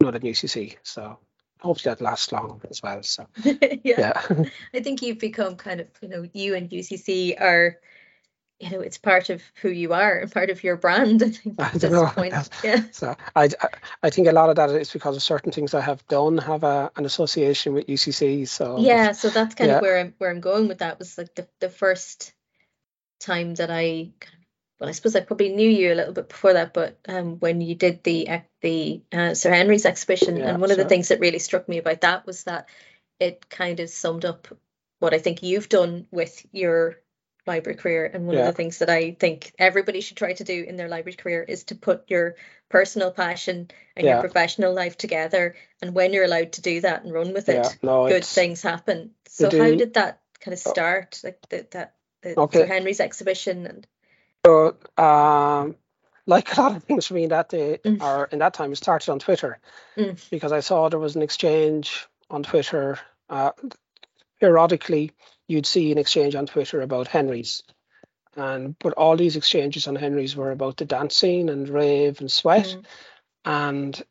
not 0.00 0.14
at 0.14 0.22
ucc 0.22 0.76
so 0.82 1.18
hopefully 1.60 1.94
that 1.94 2.02
lasts 2.02 2.32
long 2.32 2.60
as 2.70 2.82
well 2.82 3.02
so 3.02 3.26
yeah. 3.44 3.78
yeah 3.84 4.22
i 4.74 4.80
think 4.80 5.02
you've 5.02 5.18
become 5.18 5.56
kind 5.56 5.80
of 5.80 5.88
you 6.00 6.08
know 6.08 6.26
you 6.32 6.54
and 6.54 6.70
ucc 6.70 7.40
are 7.40 7.78
you 8.58 8.70
know 8.70 8.80
it's 8.80 8.98
part 8.98 9.28
of 9.30 9.42
who 9.60 9.68
you 9.68 9.92
are 9.92 10.18
and 10.18 10.32
part 10.38 10.50
of 10.50 10.64
your 10.64 10.76
brand. 10.76 11.22
I 11.22 11.28
think 11.30 11.60
at 11.60 11.72
this 11.74 12.12
point 12.12 12.34
yeah. 12.64 12.84
so 12.90 13.16
I, 13.34 13.50
I 14.02 14.10
think 14.10 14.28
a 14.28 14.32
lot 14.32 14.50
of 14.50 14.56
that 14.56 14.70
is 14.70 14.92
because 14.92 15.16
of 15.16 15.22
certain 15.22 15.52
things 15.52 15.74
i 15.74 15.80
have 15.80 16.06
done 16.08 16.38
have 16.38 16.64
a, 16.64 16.90
an 16.96 17.04
association 17.04 17.74
with 17.74 17.86
ucc 17.86 18.48
so 18.48 18.78
yeah 18.78 19.12
so 19.12 19.28
that's 19.28 19.54
kind 19.54 19.70
yeah. 19.70 19.76
of 19.76 19.82
where 19.82 19.98
i'm 19.98 20.14
where 20.18 20.30
i'm 20.30 20.40
going 20.40 20.68
with 20.68 20.78
that 20.78 20.98
was 20.98 21.18
like 21.18 21.34
the, 21.34 21.46
the 21.60 21.68
first 21.68 22.32
time 23.20 23.54
that 23.54 23.70
i 23.70 24.10
well 24.80 24.88
i 24.88 24.92
suppose 24.92 25.16
i 25.16 25.20
probably 25.20 25.50
knew 25.50 25.68
you 25.68 25.92
a 25.92 25.94
little 25.94 26.12
bit 26.12 26.28
before 26.28 26.54
that 26.54 26.72
but 26.72 26.98
um 27.08 27.38
when 27.38 27.60
you 27.60 27.74
did 27.74 28.02
the 28.04 28.42
the 28.62 29.02
uh, 29.12 29.34
sir 29.34 29.52
henry's 29.52 29.86
exhibition 29.86 30.36
yeah, 30.36 30.50
and 30.50 30.60
one 30.60 30.70
of 30.70 30.76
the 30.76 30.84
things 30.84 31.08
that 31.08 31.20
really 31.20 31.38
struck 31.38 31.68
me 31.68 31.78
about 31.78 32.00
that 32.02 32.26
was 32.26 32.44
that 32.44 32.68
it 33.18 33.48
kind 33.48 33.80
of 33.80 33.88
summed 33.88 34.24
up 34.24 34.48
what 34.98 35.14
i 35.14 35.18
think 35.18 35.42
you've 35.42 35.68
done 35.68 36.06
with 36.10 36.44
your 36.52 36.96
library 37.46 37.76
career. 37.76 38.10
And 38.12 38.26
one 38.26 38.36
yeah. 38.36 38.42
of 38.42 38.46
the 38.46 38.56
things 38.56 38.78
that 38.78 38.90
I 38.90 39.12
think 39.12 39.52
everybody 39.58 40.00
should 40.00 40.16
try 40.16 40.32
to 40.32 40.44
do 40.44 40.64
in 40.64 40.76
their 40.76 40.88
library 40.88 41.16
career 41.16 41.42
is 41.42 41.64
to 41.64 41.74
put 41.74 42.10
your 42.10 42.36
personal 42.68 43.10
passion 43.10 43.70
and 43.96 44.04
yeah. 44.04 44.14
your 44.14 44.20
professional 44.20 44.74
life 44.74 44.96
together. 44.96 45.54
And 45.80 45.94
when 45.94 46.12
you're 46.12 46.24
allowed 46.24 46.52
to 46.52 46.62
do 46.62 46.80
that 46.80 47.04
and 47.04 47.12
run 47.12 47.32
with 47.32 47.48
it, 47.48 47.64
yeah. 47.64 47.70
no, 47.82 48.08
good 48.08 48.24
things 48.24 48.62
happen. 48.62 49.12
So 49.28 49.50
how 49.50 49.74
did 49.74 49.94
that 49.94 50.20
kind 50.40 50.52
of 50.52 50.62
oh. 50.66 50.70
start? 50.70 51.20
Like 51.22 51.40
the, 51.48 51.66
that 51.72 51.94
the 52.22 52.40
okay. 52.40 52.60
Sir 52.60 52.66
Henry's 52.66 53.00
exhibition 53.00 53.66
and 53.66 53.86
so 54.44 54.76
um 55.02 55.76
like 56.26 56.56
a 56.56 56.60
lot 56.60 56.76
of 56.76 56.82
things 56.84 57.06
for 57.06 57.14
me 57.14 57.24
in 57.24 57.28
that 57.30 57.48
day 57.48 57.78
mm. 57.84 58.00
or 58.02 58.24
in 58.26 58.40
that 58.40 58.54
time 58.54 58.72
it 58.72 58.76
started 58.76 59.10
on 59.10 59.18
Twitter 59.18 59.58
mm. 59.96 60.30
because 60.30 60.52
I 60.52 60.60
saw 60.60 60.88
there 60.88 60.98
was 60.98 61.16
an 61.16 61.22
exchange 61.22 62.06
on 62.30 62.42
Twitter 62.42 62.98
uh, 63.30 63.52
periodically 64.40 65.12
you'd 65.48 65.66
see 65.66 65.92
an 65.92 65.98
exchange 65.98 66.34
on 66.34 66.46
Twitter 66.46 66.80
about 66.80 67.08
Henry's. 67.08 67.62
And 68.36 68.78
but 68.78 68.92
all 68.94 69.16
these 69.16 69.36
exchanges 69.36 69.86
on 69.86 69.96
Henry's 69.96 70.36
were 70.36 70.50
about 70.50 70.76
the 70.76 70.84
dance 70.84 71.16
scene 71.16 71.48
and 71.48 71.68
rave 71.68 72.20
and 72.20 72.30
sweat. 72.30 72.66
Mm. 72.66 72.84
And 73.46 74.04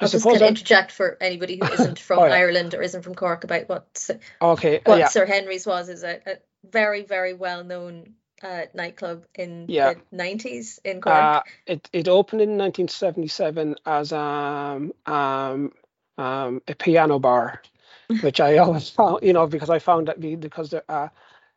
I, 0.00 0.06
I 0.06 0.08
just 0.08 0.24
to 0.24 0.48
interject 0.48 0.90
for 0.90 1.16
anybody 1.20 1.60
who 1.62 1.66
isn't 1.72 1.98
from 1.98 2.18
oh, 2.18 2.26
yeah. 2.26 2.34
Ireland 2.34 2.74
or 2.74 2.82
isn't 2.82 3.02
from 3.02 3.14
Cork 3.14 3.44
about 3.44 3.68
what 3.68 4.10
okay 4.40 4.80
what 4.84 4.98
yeah. 4.98 5.08
Sir 5.08 5.26
Henry's 5.26 5.66
was 5.66 5.88
is 5.88 6.02
a, 6.02 6.20
a 6.26 6.38
very 6.68 7.02
very 7.02 7.34
well 7.34 7.62
known 7.62 8.14
uh, 8.42 8.62
nightclub 8.74 9.24
in 9.34 9.66
yeah. 9.68 9.94
the 9.94 10.16
90s 10.16 10.78
in 10.84 11.00
Cork? 11.00 11.14
Uh, 11.14 11.42
it, 11.66 11.88
it 11.92 12.08
opened 12.08 12.42
in 12.42 12.58
1977 12.58 13.76
as 13.86 14.12
um, 14.12 14.92
um, 15.06 15.72
um, 16.18 16.62
a 16.66 16.74
piano 16.74 17.18
bar, 17.18 17.62
which 18.20 18.40
I 18.40 18.58
always 18.58 18.88
found, 18.90 19.20
you 19.22 19.32
know, 19.32 19.46
because 19.46 19.70
I 19.70 19.78
found 19.78 20.08
that 20.08 20.20
because 20.40 20.74
uh, 20.74 21.08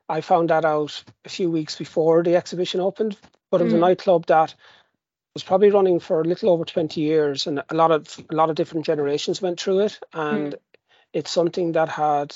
I 0.08 0.22
found 0.22 0.50
that 0.50 0.66
out 0.66 1.04
a 1.24 1.30
few 1.30 1.50
weeks 1.50 1.76
before 1.76 2.24
the 2.24 2.36
exhibition 2.36 2.80
opened. 2.80 3.18
But 3.52 3.62
it 3.62 3.66
was 3.66 3.74
mm. 3.74 3.78
a 3.78 3.80
nightclub 3.80 4.26
that 4.28 4.56
was 5.34 5.44
probably 5.44 5.70
running 5.70 6.00
for 6.00 6.22
a 6.22 6.26
little 6.26 6.50
over 6.50 6.66
20 6.66 7.00
years, 7.00 7.48
and 7.48 7.64
a 7.70 7.76
lot 7.76 7.92
of 7.92 8.26
a 8.30 8.36
lot 8.36 8.50
of 8.50 8.56
different 8.56 8.86
generations 8.86 9.42
went 9.42 9.60
through 9.60 9.82
it, 9.82 10.00
and 10.14 10.54
mm. 10.54 10.60
it's 11.14 11.32
something 11.32 11.74
that 11.74 11.90
had 11.90 12.36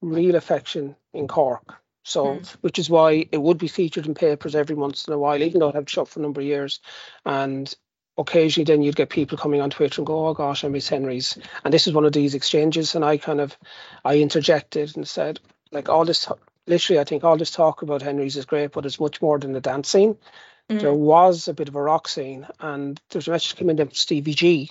real 0.00 0.36
affection 0.36 0.96
in 1.12 1.28
Cork. 1.28 1.76
So, 2.06 2.26
mm. 2.26 2.56
which 2.60 2.78
is 2.78 2.90
why 2.90 3.26
it 3.32 3.40
would 3.40 3.56
be 3.56 3.68
featured 3.68 4.06
in 4.06 4.14
papers 4.14 4.54
every 4.54 4.76
once 4.76 5.08
in 5.08 5.14
a 5.14 5.18
while, 5.18 5.42
even 5.42 5.60
though 5.60 5.70
it 5.70 5.74
had 5.74 5.88
shut 5.88 6.08
for 6.08 6.20
a 6.20 6.22
number 6.22 6.42
of 6.42 6.46
years. 6.46 6.80
And 7.24 7.74
occasionally, 8.16 8.64
then 8.64 8.82
you'd 8.82 8.96
get 8.96 9.10
people 9.10 9.38
coming 9.38 9.60
on 9.60 9.70
Twitter 9.70 10.00
and 10.00 10.06
go, 10.06 10.28
"Oh 10.28 10.34
gosh, 10.34 10.64
I 10.64 10.68
miss 10.68 10.88
Henry's." 10.88 11.38
And 11.64 11.72
this 11.72 11.86
is 11.86 11.92
one 11.92 12.04
of 12.04 12.12
these 12.12 12.34
exchanges, 12.34 12.94
and 12.94 13.04
I 13.04 13.16
kind 13.16 13.40
of, 13.40 13.56
I 14.04 14.18
interjected 14.18 14.96
and 14.96 15.06
said, 15.06 15.40
like 15.72 15.88
all 15.88 16.04
this, 16.04 16.28
literally, 16.66 17.00
I 17.00 17.04
think 17.04 17.24
all 17.24 17.36
this 17.36 17.50
talk 17.50 17.82
about 17.82 18.02
Henry's 18.02 18.36
is 18.36 18.44
great, 18.44 18.72
but 18.72 18.86
it's 18.86 19.00
much 19.00 19.20
more 19.20 19.38
than 19.38 19.52
the 19.52 19.60
dance 19.60 19.88
scene. 19.88 20.16
Mm. 20.70 20.80
There 20.80 20.94
was 20.94 21.48
a 21.48 21.54
bit 21.54 21.68
of 21.68 21.76
a 21.76 21.82
rock 21.82 22.08
scene, 22.08 22.46
and 22.60 23.00
there's 23.10 23.28
a 23.28 23.32
message 23.32 23.56
coming 23.56 23.78
in 23.78 23.86
from 23.86 23.94
Stevie 23.94 24.34
G, 24.34 24.70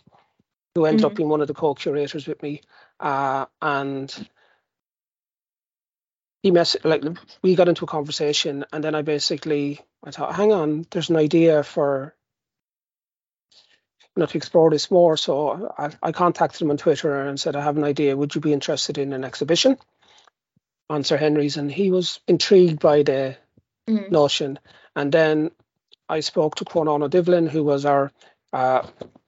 who 0.76 0.86
ended 0.86 1.04
mm. 1.04 1.08
up 1.08 1.16
being 1.16 1.30
one 1.30 1.42
of 1.42 1.48
the 1.48 1.54
co-curators 1.54 2.26
with 2.26 2.42
me, 2.42 2.62
uh, 3.00 3.46
and 3.62 4.28
he 6.44 6.52
mess 6.52 6.76
like 6.84 7.04
we 7.42 7.56
got 7.56 7.70
into 7.70 7.86
a 7.86 7.88
conversation 7.88 8.66
and 8.72 8.84
then 8.84 8.94
I 8.94 9.02
basically 9.02 9.80
I 10.04 10.12
thought, 10.12 10.36
hang 10.36 10.52
on, 10.52 10.86
there's 10.92 11.10
an 11.10 11.16
idea 11.16 11.64
for 11.64 12.14
know 14.15 14.26
to 14.26 14.38
explore 14.38 14.69
this 14.69 14.91
more. 14.91 15.17
So 15.17 15.73
I, 15.78 15.91
I 16.02 16.12
contacted 16.12 16.62
him 16.62 16.71
on 16.71 16.78
Twitter 16.78 17.21
and 17.21 17.39
said, 17.39 17.56
I 17.56 17.62
have 17.62 17.78
an 17.78 17.84
idea. 17.84 18.15
Would 18.15 18.36
you 18.36 18.41
be 18.41 18.54
interested 18.54 18.97
in 18.97 19.13
an 19.13 19.23
exhibition 19.23 19.78
on 20.89 21.04
Sir 21.04 21.17
Henry's? 21.17 21.58
And 21.58 21.71
he 21.71 21.91
was 21.91 22.19
intrigued 22.28 22.80
by 22.80 23.04
the 23.04 23.38
mm. 23.89 24.12
notion. 24.12 24.60
And 24.95 25.12
then 25.12 25.52
I 26.08 26.19
spoke 26.19 26.56
to 26.56 26.65
Crónán 26.65 27.04
Ó 27.04 27.10
Doibhlin, 27.10 27.49
who 27.49 27.63
was 27.63 27.86
our 27.86 28.12
uh, 28.52 28.86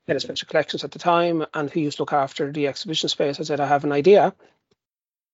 head 0.08 0.16
of 0.16 0.22
special 0.22 0.48
collections 0.48 0.84
at 0.84 0.92
the 0.92 1.00
time, 1.00 1.46
and 1.54 1.72
he 1.72 1.82
used 1.82 1.98
to 1.98 2.04
look 2.04 2.14
after 2.14 2.52
the 2.52 2.68
exhibition 2.68 3.10
space. 3.10 3.40
I 3.40 3.44
said, 3.44 3.60
I 3.60 3.68
have 3.68 3.86
an 3.86 3.92
idea 3.92 4.36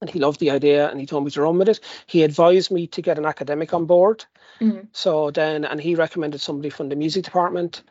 and 0.02 0.10
he 0.10 0.20
loved 0.20 0.40
the 0.40 0.52
idea 0.52 0.90
and 0.90 1.00
he 1.00 1.06
told 1.06 1.24
me 1.24 1.32
to 1.32 1.42
run 1.42 1.58
with 1.58 1.70
it. 1.70 1.80
He 2.08 2.24
advised 2.24 2.72
me 2.72 2.88
to 2.88 3.02
get 3.02 3.18
an 3.18 3.26
academic 3.26 3.74
on 3.74 3.86
board. 3.86 4.26
Mm-hmm. 4.60 4.88
So 4.92 5.32
then, 5.32 5.64
and 5.64 5.80
he 5.80 5.96
recommended 5.96 6.42
somebody 6.42 6.70
from 6.70 6.90
the 6.90 6.96
music 6.96 7.24
department. 7.24 7.84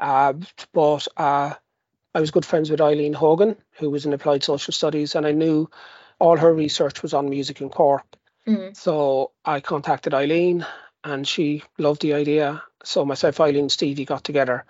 Uh, 0.00 0.34
but 0.72 1.08
uh, 1.16 1.54
I 2.14 2.20
was 2.20 2.30
good 2.30 2.44
friends 2.44 2.70
with 2.70 2.80
Eileen 2.80 3.12
Hogan, 3.12 3.56
who 3.72 3.90
was 3.90 4.06
in 4.06 4.12
applied 4.12 4.44
social 4.44 4.72
studies, 4.72 5.14
and 5.14 5.26
I 5.26 5.32
knew 5.32 5.70
all 6.18 6.36
her 6.36 6.52
research 6.52 7.02
was 7.02 7.14
on 7.14 7.30
music 7.30 7.60
in 7.60 7.68
Cork. 7.68 8.04
Mm-hmm. 8.46 8.72
So 8.74 9.32
I 9.44 9.60
contacted 9.60 10.14
Eileen 10.14 10.66
and 11.04 11.26
she 11.26 11.62
loved 11.76 12.02
the 12.02 12.14
idea. 12.14 12.62
So 12.82 13.04
myself, 13.04 13.40
Eileen, 13.40 13.62
and 13.62 13.72
Stevie 13.72 14.04
got 14.04 14.24
together 14.24 14.64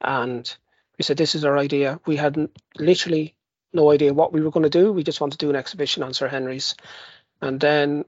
and 0.00 0.54
we 0.98 1.02
said, 1.02 1.16
This 1.16 1.34
is 1.34 1.44
our 1.44 1.58
idea. 1.58 2.00
We 2.06 2.16
had 2.16 2.48
literally 2.76 3.34
no 3.72 3.90
idea 3.90 4.14
what 4.14 4.32
we 4.32 4.42
were 4.42 4.50
going 4.50 4.64
to 4.64 4.70
do. 4.70 4.92
We 4.92 5.02
just 5.02 5.20
wanted 5.20 5.38
to 5.38 5.46
do 5.46 5.50
an 5.50 5.56
exhibition 5.56 6.02
on 6.02 6.14
Sir 6.14 6.28
Henry's. 6.28 6.76
And 7.40 7.60
then 7.60 8.04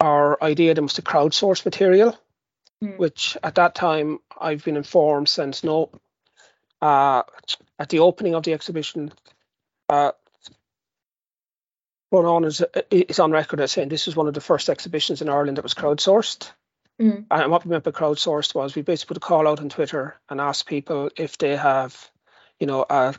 our 0.00 0.42
idea 0.42 0.74
then 0.74 0.84
was 0.84 0.94
to 0.94 1.02
crowdsource 1.02 1.64
material, 1.64 2.18
mm. 2.82 2.98
which 2.98 3.36
at 3.42 3.56
that 3.56 3.74
time 3.74 4.18
I've 4.38 4.64
been 4.64 4.76
informed 4.76 5.28
since 5.28 5.64
no, 5.64 5.90
uh, 6.80 7.22
at 7.78 7.88
the 7.88 8.00
opening 8.00 8.34
of 8.34 8.42
the 8.42 8.52
exhibition, 8.52 9.12
uh, 9.88 10.12
on 12.12 12.44
is, 12.44 12.62
is 12.90 13.18
on 13.18 13.30
record 13.30 13.60
as 13.60 13.72
saying 13.72 13.88
this 13.88 14.06
was 14.06 14.16
one 14.16 14.28
of 14.28 14.34
the 14.34 14.40
first 14.40 14.70
exhibitions 14.70 15.20
in 15.20 15.28
Ireland 15.28 15.58
that 15.58 15.62
was 15.62 15.74
crowdsourced. 15.74 16.50
Mm. 17.00 17.26
And 17.30 17.50
what 17.50 17.64
we 17.64 17.70
meant 17.70 17.84
by 17.84 17.90
crowdsourced 17.90 18.54
was 18.54 18.74
we 18.74 18.82
basically 18.82 19.14
put 19.14 19.22
a 19.22 19.26
call 19.26 19.46
out 19.46 19.60
on 19.60 19.68
Twitter 19.68 20.16
and 20.30 20.40
asked 20.40 20.66
people 20.66 21.10
if 21.16 21.36
they 21.36 21.54
have, 21.54 22.10
you 22.58 22.66
know, 22.66 22.86
a, 22.88 23.14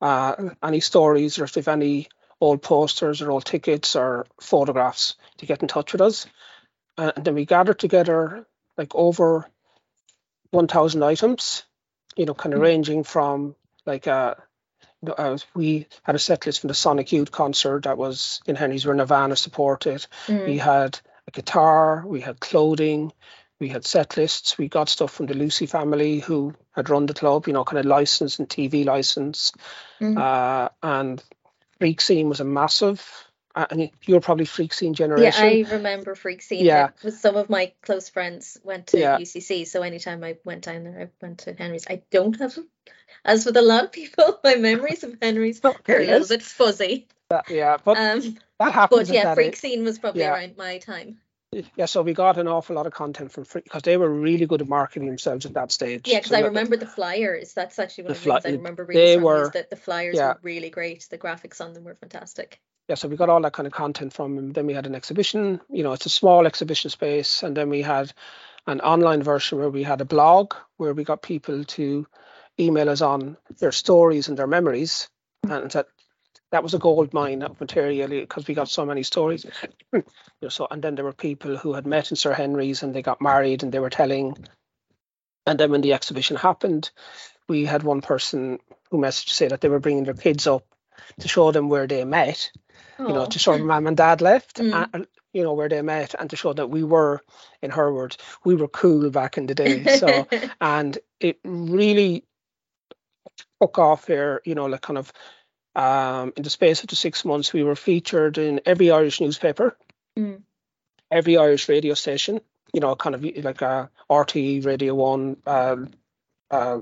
uh, 0.00 0.50
any 0.62 0.80
stories 0.80 1.38
or 1.38 1.44
if 1.44 1.52
they've 1.52 1.68
any 1.68 2.08
old 2.40 2.60
posters 2.60 3.22
or 3.22 3.30
old 3.30 3.44
tickets 3.44 3.94
or 3.94 4.26
photographs 4.40 5.14
to 5.38 5.46
get 5.46 5.62
in 5.62 5.68
touch 5.68 5.92
with 5.92 6.00
us. 6.00 6.26
Uh, 6.98 7.12
and 7.14 7.24
then 7.24 7.34
we 7.34 7.44
gathered 7.44 7.78
together 7.78 8.46
like 8.76 8.94
over 8.94 9.48
1,000 10.50 11.02
items, 11.02 11.64
you 12.16 12.26
know, 12.26 12.34
kind 12.34 12.52
of 12.52 12.58
mm-hmm. 12.58 12.64
ranging 12.64 13.04
from 13.04 13.54
like 13.86 14.06
uh, 14.06 14.34
uh, 15.06 15.38
we 15.54 15.86
had 16.02 16.14
a 16.14 16.18
set 16.18 16.46
list 16.46 16.60
from 16.60 16.68
the 16.68 16.74
Sonic 16.74 17.12
Youth 17.12 17.30
concert 17.30 17.84
that 17.84 17.98
was 17.98 18.40
in 18.46 18.56
Henry's 18.56 18.86
where 18.86 18.94
Nirvana 18.94 19.36
supported. 19.36 20.06
Mm. 20.26 20.46
We 20.46 20.58
had 20.58 20.98
a 21.26 21.30
guitar, 21.30 22.04
we 22.06 22.20
had 22.20 22.40
clothing, 22.40 23.12
we 23.60 23.68
had 23.68 23.84
set 23.84 24.16
lists. 24.16 24.58
We 24.58 24.68
got 24.68 24.88
stuff 24.88 25.12
from 25.12 25.26
the 25.26 25.34
Lucy 25.34 25.66
family 25.66 26.20
who 26.20 26.54
had 26.72 26.90
run 26.90 27.06
the 27.06 27.14
club, 27.14 27.46
you 27.46 27.52
know, 27.52 27.64
kind 27.64 27.78
of 27.78 27.86
license 27.86 28.38
and 28.38 28.48
TV 28.48 28.84
license. 28.84 29.52
Mm-hmm. 30.00 30.18
Uh, 30.18 30.68
and 30.82 31.22
Freak 31.78 32.00
Scene 32.00 32.28
was 32.28 32.40
a 32.40 32.44
massive. 32.44 33.02
And 33.56 33.90
you're 34.06 34.20
probably 34.20 34.46
Freak 34.46 34.74
Scene 34.74 34.94
generation. 34.94 35.44
Yeah, 35.44 35.66
I 35.68 35.74
remember 35.74 36.14
Freak 36.14 36.42
Scene. 36.42 36.64
Yeah, 36.64 36.90
with 37.04 37.18
some 37.18 37.36
of 37.36 37.48
my 37.48 37.72
close 37.82 38.08
friends 38.08 38.58
went 38.64 38.88
to 38.88 38.98
yeah. 38.98 39.18
UCC, 39.18 39.66
so 39.66 39.82
anytime 39.82 40.24
I 40.24 40.38
went 40.44 40.64
down 40.64 40.84
there, 40.84 41.00
I 41.00 41.08
went 41.24 41.38
to 41.40 41.54
Henry's. 41.54 41.86
I 41.88 42.02
don't 42.10 42.38
have, 42.40 42.58
as 43.24 43.46
with 43.46 43.56
a 43.56 43.62
lot 43.62 43.84
of 43.84 43.92
people, 43.92 44.40
my 44.44 44.56
memories 44.56 45.04
of 45.04 45.16
Henry's 45.22 45.60
oh, 45.62 45.76
are 45.88 46.00
a 46.00 46.06
little 46.06 46.26
bit 46.26 46.42
fuzzy. 46.42 47.06
That, 47.30 47.48
yeah, 47.48 47.76
but 47.82 47.96
um, 47.96 48.36
that 48.58 48.72
happens. 48.72 49.08
But 49.08 49.14
yeah, 49.14 49.34
Freak 49.34 49.56
Scene 49.56 49.84
was 49.84 49.98
probably 49.98 50.22
yeah. 50.22 50.34
around 50.34 50.56
my 50.56 50.78
time 50.78 51.18
yeah, 51.76 51.86
so 51.86 52.02
we 52.02 52.12
got 52.12 52.38
an 52.38 52.48
awful 52.48 52.76
lot 52.76 52.86
of 52.86 52.92
content 52.92 53.32
from 53.32 53.44
free 53.44 53.62
because 53.62 53.82
they 53.82 53.96
were 53.96 54.08
really 54.08 54.46
good 54.46 54.60
at 54.62 54.68
marketing 54.68 55.08
themselves 55.08 55.46
at 55.46 55.54
that 55.54 55.72
stage. 55.72 56.06
Yeah, 56.06 56.18
because 56.18 56.30
so 56.30 56.36
I 56.36 56.40
remember 56.40 56.76
the 56.76 56.86
flyers. 56.86 57.52
That's 57.54 57.78
actually 57.78 58.04
one 58.04 58.10
of 58.12 58.16
the 58.18 58.22
fly- 58.22 58.40
things 58.40 58.54
I 58.54 58.56
remember 58.56 58.84
reading 58.84 59.04
they 59.04 59.16
were, 59.16 59.50
that 59.50 59.70
the 59.70 59.76
flyers 59.76 60.16
yeah. 60.16 60.28
were 60.28 60.38
really 60.42 60.70
great. 60.70 61.06
The 61.10 61.18
graphics 61.18 61.60
on 61.60 61.72
them 61.72 61.84
were 61.84 61.94
fantastic. 61.94 62.60
Yeah, 62.88 62.96
so 62.96 63.08
we 63.08 63.16
got 63.16 63.30
all 63.30 63.40
that 63.40 63.52
kind 63.52 63.66
of 63.66 63.72
content 63.72 64.12
from 64.12 64.36
them. 64.36 64.52
Then 64.52 64.66
we 64.66 64.74
had 64.74 64.86
an 64.86 64.94
exhibition. 64.94 65.60
You 65.70 65.82
know, 65.82 65.92
it's 65.92 66.06
a 66.06 66.10
small 66.10 66.46
exhibition 66.46 66.90
space, 66.90 67.42
and 67.42 67.56
then 67.56 67.70
we 67.70 67.82
had 67.82 68.12
an 68.66 68.80
online 68.80 69.22
version 69.22 69.58
where 69.58 69.70
we 69.70 69.82
had 69.82 70.00
a 70.00 70.06
blog 70.06 70.54
where 70.76 70.94
we 70.94 71.04
got 71.04 71.22
people 71.22 71.64
to 71.64 72.06
email 72.58 72.88
us 72.88 73.00
on 73.00 73.36
their 73.58 73.72
stories 73.72 74.28
and 74.28 74.38
their 74.38 74.46
memories, 74.46 75.08
and 75.48 75.70
that 75.72 75.86
that 76.54 76.62
was 76.62 76.72
a 76.72 76.78
gold 76.78 77.12
mine 77.12 77.42
of 77.42 77.60
material 77.60 78.08
because 78.08 78.46
we 78.46 78.54
got 78.54 78.68
so 78.68 78.86
many 78.86 79.02
stories. 79.02 79.44
you 79.92 80.04
know, 80.40 80.48
so 80.48 80.68
and 80.70 80.80
then 80.80 80.94
there 80.94 81.04
were 81.04 81.12
people 81.12 81.56
who 81.56 81.72
had 81.72 81.84
met 81.84 82.12
in 82.12 82.16
Sir 82.16 82.32
Henry's 82.32 82.84
and 82.84 82.94
they 82.94 83.02
got 83.02 83.20
married 83.20 83.64
and 83.64 83.72
they 83.72 83.80
were 83.80 83.90
telling. 83.90 84.36
And 85.46 85.58
then 85.58 85.72
when 85.72 85.80
the 85.80 85.94
exhibition 85.94 86.36
happened, 86.36 86.92
we 87.48 87.64
had 87.64 87.82
one 87.82 88.02
person 88.02 88.60
who 88.88 88.98
messaged 88.98 89.30
to 89.30 89.34
say 89.34 89.48
that 89.48 89.62
they 89.62 89.68
were 89.68 89.80
bringing 89.80 90.04
their 90.04 90.14
kids 90.14 90.46
up 90.46 90.64
to 91.18 91.26
show 91.26 91.50
them 91.50 91.68
where 91.68 91.88
they 91.88 92.04
met. 92.04 92.52
Aww. 93.00 93.08
You 93.08 93.14
know, 93.14 93.26
to 93.26 93.38
show 93.40 93.58
them 93.58 93.66
mum 93.66 93.88
and 93.88 93.96
dad 93.96 94.20
left. 94.20 94.58
Mm. 94.58 94.88
And, 94.92 95.06
you 95.32 95.42
know 95.42 95.54
where 95.54 95.68
they 95.68 95.82
met 95.82 96.14
and 96.16 96.30
to 96.30 96.36
show 96.36 96.52
that 96.52 96.70
we 96.70 96.84
were 96.84 97.20
in 97.60 97.72
her 97.72 97.92
words 97.92 98.18
we 98.44 98.54
were 98.54 98.68
cool 98.68 99.10
back 99.10 99.36
in 99.36 99.48
the 99.48 99.54
day 99.56 99.84
so 99.98 100.28
and 100.60 100.96
it 101.18 101.40
really 101.42 102.22
took 103.60 103.76
off 103.80 104.06
here 104.06 104.40
you 104.44 104.54
know 104.54 104.66
like 104.66 104.82
kind 104.82 104.96
of 104.96 105.12
um, 105.74 106.32
in 106.36 106.42
the 106.42 106.50
space 106.50 106.82
of 106.82 106.88
the 106.88 106.96
six 106.96 107.24
months, 107.24 107.52
we 107.52 107.62
were 107.62 107.76
featured 107.76 108.38
in 108.38 108.60
every 108.66 108.90
Irish 108.90 109.20
newspaper, 109.20 109.76
mm. 110.18 110.40
every 111.10 111.36
Irish 111.36 111.68
radio 111.68 111.94
station, 111.94 112.40
you 112.72 112.80
know, 112.80 112.94
kind 112.96 113.14
of 113.14 113.24
like 113.44 113.62
uh, 113.62 113.86
RTE, 114.10 114.64
Radio 114.64 114.94
1, 114.94 115.36
um, 115.46 115.90
uh, 116.50 116.78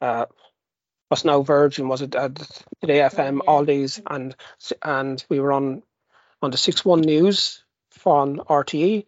uh, 0.00 0.26
what's 1.08 1.24
now 1.24 1.42
Virgin, 1.42 1.88
was 1.88 2.02
it 2.02 2.14
uh, 2.14 2.28
Today 2.80 2.98
FM, 2.98 3.40
all 3.46 3.64
these, 3.64 4.00
and 4.06 4.34
and 4.82 5.24
we 5.28 5.40
were 5.40 5.52
on 5.52 5.82
on 6.42 6.50
the 6.50 6.56
6 6.56 6.84
1 6.84 7.00
News 7.00 7.64
from 7.90 8.36
RTE. 8.36 9.04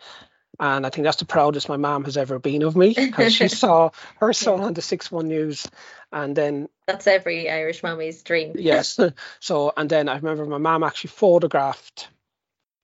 And 0.61 0.85
I 0.87 0.91
think 0.91 1.05
that's 1.05 1.17
the 1.17 1.25
proudest 1.25 1.71
my 1.71 1.79
mom 1.79 2.05
has 2.05 2.19
ever 2.19 2.39
been 2.39 2.63
of 2.63 2.77
me 2.77 2.93
because 2.95 3.35
she 3.35 3.49
saw 3.49 3.91
her 4.19 4.35
son 4.35 4.61
on 4.61 4.75
the 4.75 4.83
6 4.83 5.11
1 5.11 5.27
News. 5.27 5.67
And 6.13 6.37
then 6.37 6.69
that's 6.87 7.07
every 7.07 7.49
Irish 7.49 7.83
mommy's 7.83 8.23
dream. 8.23 8.53
yes. 8.57 9.01
So, 9.41 9.73
and 9.75 9.89
then 9.89 10.11
I 10.11 10.17
remember 10.17 10.45
my 10.45 10.59
mom 10.59 10.85
actually 10.85 11.09
photographed 11.09 12.09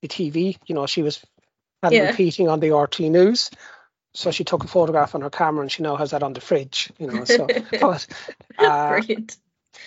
the 0.00 0.08
TV. 0.08 0.56
You 0.66 0.74
know, 0.74 0.86
she 0.86 1.02
was 1.02 1.22
had 1.82 1.92
yeah. 1.92 2.08
repeating 2.08 2.48
on 2.48 2.60
the 2.60 2.74
RT 2.74 3.00
News. 3.00 3.50
So 4.14 4.30
she 4.30 4.44
took 4.44 4.64
a 4.64 4.68
photograph 4.68 5.14
on 5.14 5.20
her 5.20 5.28
camera 5.28 5.60
and 5.60 5.70
she 5.70 5.82
now 5.82 5.96
has 5.96 6.12
that 6.12 6.22
on 6.22 6.32
the 6.32 6.40
fridge, 6.40 6.90
you 6.98 7.08
know. 7.08 7.24
So, 7.24 7.46
but, 7.80 8.06
uh, 8.58 8.88
Brilliant. 8.88 9.36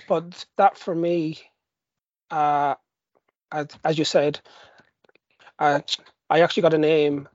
But 0.08 0.46
that 0.58 0.78
for 0.78 0.94
me, 0.94 1.40
uh, 2.30 2.76
as, 3.52 3.68
as 3.84 3.98
you 3.98 4.06
said, 4.06 4.40
uh, 5.58 5.80
I 6.30 6.42
actually 6.42 6.62
got 6.62 6.76
a 6.76 6.78
name 6.78 7.28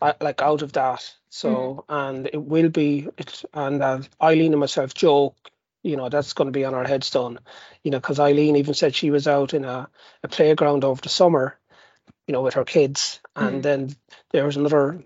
like 0.00 0.42
out 0.42 0.62
of 0.62 0.72
that. 0.72 1.14
So 1.28 1.84
mm. 1.88 2.08
and 2.08 2.26
it 2.32 2.42
will 2.42 2.68
be 2.68 3.08
it, 3.18 3.44
and 3.54 3.82
uh, 3.82 4.00
Eileen 4.22 4.52
and 4.52 4.60
myself 4.60 4.94
joke, 4.94 5.36
you 5.82 5.96
know, 5.96 6.08
that's 6.08 6.32
going 6.32 6.46
to 6.46 6.52
be 6.52 6.64
on 6.64 6.74
our 6.74 6.86
headstone, 6.86 7.38
you 7.82 7.90
know, 7.90 7.98
because 7.98 8.20
Eileen 8.20 8.56
even 8.56 8.74
said 8.74 8.94
she 8.94 9.10
was 9.10 9.28
out 9.28 9.54
in 9.54 9.64
a, 9.64 9.88
a 10.22 10.28
playground 10.28 10.84
over 10.84 11.00
the 11.00 11.08
summer, 11.08 11.58
you 12.26 12.32
know, 12.32 12.42
with 12.42 12.54
her 12.54 12.64
kids, 12.64 13.20
and 13.34 13.60
mm. 13.60 13.62
then 13.62 13.96
there 14.32 14.44
was 14.44 14.56
another 14.56 15.02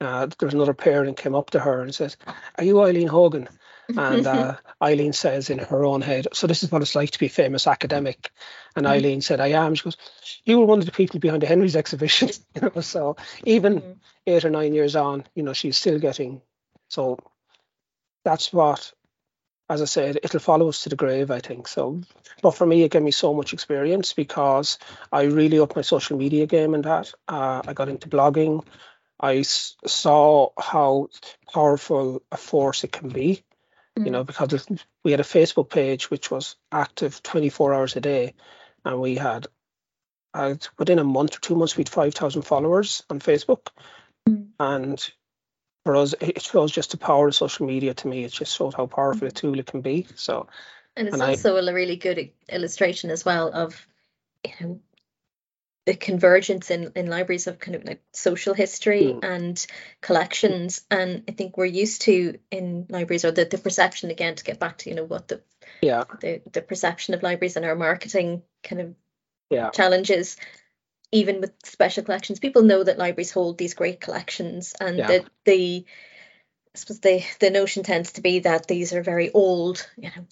uh, 0.00 0.26
there 0.26 0.46
was 0.46 0.54
another 0.54 0.74
parent 0.74 1.16
came 1.16 1.34
up 1.34 1.50
to 1.50 1.60
her 1.60 1.82
and 1.82 1.94
says, 1.94 2.16
"Are 2.56 2.64
you 2.64 2.82
Eileen 2.82 3.08
Hogan?" 3.08 3.48
And 3.88 4.26
uh, 4.26 4.56
Eileen 4.82 5.12
says 5.12 5.50
in 5.50 5.58
her 5.58 5.84
own 5.84 6.02
head, 6.02 6.28
"So 6.32 6.46
this 6.46 6.62
is 6.62 6.70
what 6.70 6.82
it's 6.82 6.94
like 6.94 7.10
to 7.10 7.18
be 7.18 7.26
a 7.26 7.30
famous 7.30 7.66
academic." 7.66 8.30
And 8.74 8.86
mm-hmm. 8.86 8.92
Eileen 8.92 9.20
said, 9.20 9.40
"I 9.40 9.48
am." 9.48 9.74
She 9.74 9.84
goes, 9.84 9.96
"You 10.44 10.58
were 10.58 10.66
one 10.66 10.80
of 10.80 10.86
the 10.86 10.92
people 10.92 11.20
behind 11.20 11.42
the 11.42 11.46
Henry's 11.46 11.76
exhibition." 11.76 12.30
you 12.54 12.70
know, 12.74 12.80
so 12.80 13.16
even 13.44 13.80
mm-hmm. 13.80 13.92
eight 14.26 14.44
or 14.44 14.50
nine 14.50 14.74
years 14.74 14.96
on, 14.96 15.24
you 15.34 15.42
know, 15.42 15.52
she's 15.52 15.78
still 15.78 15.98
getting. 15.98 16.40
So 16.88 17.18
that's 18.24 18.52
what, 18.52 18.92
as 19.68 19.82
I 19.82 19.86
said, 19.86 20.18
it'll 20.22 20.40
follow 20.40 20.68
us 20.68 20.82
to 20.82 20.88
the 20.88 20.96
grave. 20.96 21.30
I 21.30 21.40
think 21.40 21.68
so. 21.68 22.00
But 22.42 22.52
for 22.52 22.66
me, 22.66 22.82
it 22.82 22.90
gave 22.90 23.02
me 23.02 23.10
so 23.10 23.34
much 23.34 23.52
experience 23.52 24.12
because 24.12 24.78
I 25.12 25.22
really 25.22 25.58
upped 25.58 25.76
my 25.76 25.82
social 25.82 26.16
media 26.16 26.46
game 26.46 26.74
and 26.74 26.84
that. 26.84 27.12
Uh, 27.28 27.62
I 27.66 27.72
got 27.72 27.88
into 27.88 28.08
blogging. 28.08 28.64
I 29.18 29.38
s- 29.38 29.76
saw 29.86 30.50
how 30.58 31.08
powerful 31.52 32.22
a 32.30 32.36
force 32.36 32.84
it 32.84 32.92
can 32.92 33.08
be, 33.08 33.36
mm. 33.36 33.42
You 33.96 34.10
know, 34.10 34.24
mm. 34.24 34.26
because 34.26 34.66
we 35.04 35.10
had 35.10 35.20
a 35.20 35.24
Facebook 35.24 35.70
page 35.70 36.10
which 36.10 36.30
was 36.30 36.56
active 36.70 37.22
24 37.22 37.74
hours 37.74 37.96
a 37.96 38.00
day, 38.00 38.34
and 38.84 39.00
we 39.00 39.16
had, 39.16 39.46
uh, 40.34 40.54
within 40.78 40.98
a 40.98 41.04
month 41.04 41.36
or 41.36 41.40
two 41.40 41.56
months, 41.56 41.76
we 41.76 41.82
had 41.82 41.88
5,000 41.88 42.42
followers 42.42 43.02
on 43.08 43.20
Facebook. 43.20 43.68
Mm. 44.28 44.48
And 44.60 45.10
for 45.84 45.96
us, 45.96 46.14
it 46.20 46.42
shows 46.42 46.72
just 46.72 46.90
the 46.90 46.98
power 46.98 47.28
of 47.28 47.34
social 47.34 47.66
media 47.66 47.94
to 47.94 48.08
me. 48.08 48.24
It 48.24 48.32
just 48.32 48.56
shows 48.56 48.74
how 48.74 48.86
powerful 48.86 49.28
a 49.28 49.30
mm. 49.30 49.34
tool 49.34 49.58
it 49.58 49.66
can 49.66 49.80
be. 49.80 50.06
So, 50.14 50.48
and 50.96 51.08
it's 51.08 51.14
and 51.14 51.22
also 51.22 51.56
I, 51.56 51.60
a 51.60 51.74
really 51.74 51.96
good 51.96 52.30
illustration 52.48 53.10
as 53.10 53.24
well 53.24 53.50
of, 53.52 53.86
you 54.44 54.52
know, 54.60 54.80
the 55.86 55.94
convergence 55.94 56.70
in, 56.70 56.92
in 56.96 57.06
libraries 57.06 57.46
of 57.46 57.60
kind 57.60 57.76
of 57.76 57.84
like 57.84 58.02
social 58.12 58.54
history 58.54 59.04
mm. 59.04 59.24
and 59.24 59.66
collections 60.00 60.82
and 60.90 61.22
i 61.28 61.32
think 61.32 61.56
we're 61.56 61.64
used 61.64 62.02
to 62.02 62.38
in 62.50 62.86
libraries 62.90 63.24
or 63.24 63.30
the, 63.30 63.44
the 63.44 63.56
perception 63.56 64.10
again 64.10 64.34
to 64.34 64.44
get 64.44 64.58
back 64.58 64.76
to 64.76 64.90
you 64.90 64.96
know 64.96 65.04
what 65.04 65.28
the 65.28 65.40
yeah 65.80 66.04
the, 66.20 66.42
the 66.52 66.60
perception 66.60 67.14
of 67.14 67.22
libraries 67.22 67.56
and 67.56 67.64
our 67.64 67.76
marketing 67.76 68.42
kind 68.62 68.82
of 68.82 68.94
yeah 69.48 69.70
challenges 69.70 70.36
even 71.12 71.40
with 71.40 71.52
special 71.64 72.02
collections 72.02 72.40
people 72.40 72.62
know 72.62 72.82
that 72.82 72.98
libraries 72.98 73.30
hold 73.30 73.56
these 73.56 73.74
great 73.74 74.00
collections 74.00 74.74
and 74.80 74.98
yeah. 74.98 75.06
that 75.06 75.24
the 75.44 75.86
I 76.74 76.78
suppose 76.78 77.00
the 77.00 77.24
the 77.38 77.50
notion 77.50 77.84
tends 77.84 78.12
to 78.12 78.20
be 78.20 78.40
that 78.40 78.66
these 78.66 78.92
are 78.92 79.02
very 79.02 79.30
old 79.30 79.88
you 79.96 80.10
know 80.14 80.26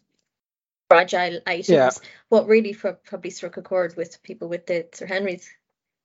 fragile 0.96 1.40
items. 1.46 1.68
Yeah. 1.68 1.90
What 2.28 2.46
really 2.46 2.74
probably 2.74 3.30
struck 3.30 3.57
a 3.57 3.62
chord 3.62 3.96
with 3.96 4.22
people 4.22 4.48
with 4.48 4.66
the 4.66 4.88
Sir 4.92 5.07
Henry's 5.07 5.48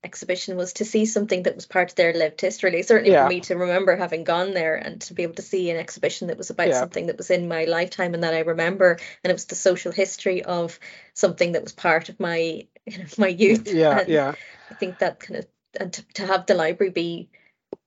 exhibition 0.04 0.56
was 0.56 0.74
to 0.74 0.86
see 0.86 1.06
something 1.06 1.44
that 1.44 1.56
was 1.56 1.66
part 1.66 1.90
of 1.90 1.96
their 1.96 2.14
lived 2.14 2.40
history. 2.40 2.82
certainly 2.84 3.12
yeah. 3.12 3.24
for 3.24 3.30
me 3.30 3.42
to 3.42 3.58
remember 3.58 3.96
having 3.96 4.24
gone 4.24 4.54
there 4.54 4.76
and 4.76 5.02
to 5.02 5.14
be 5.14 5.24
able 5.24 5.34
to 5.34 5.42
see 5.42 5.70
an 5.70 5.78
exhibition 5.78 6.28
that 6.28 6.38
was 6.38 6.50
about 6.50 6.70
yeah. 6.70 6.80
something 6.80 7.08
that 7.08 7.18
was 7.18 7.30
in 7.30 7.48
my 7.48 7.66
lifetime 7.66 8.14
and 8.14 8.24
that 8.24 8.34
I 8.34 8.40
remember, 8.40 8.98
and 9.24 9.32
it 9.32 9.34
was 9.34 9.46
the 9.46 9.56
social 9.56 9.92
history 9.92 10.44
of 10.44 10.80
something 11.14 11.54
that 11.54 11.64
was 11.64 11.74
part 11.74 12.10
of 12.10 12.20
my 12.20 12.68
you 12.86 12.98
know 12.98 13.06
my 13.18 13.28
youth. 13.28 13.72
Yeah, 13.72 14.00
and 14.00 14.10
yeah. 14.10 14.36
I 14.70 14.74
think 14.76 15.00
that 15.00 15.20
kind 15.20 15.40
of 15.40 15.48
and 15.80 15.94
to, 15.94 16.04
to 16.14 16.26
have 16.26 16.46
the 16.46 16.56
library 16.56 16.92
be 16.92 17.30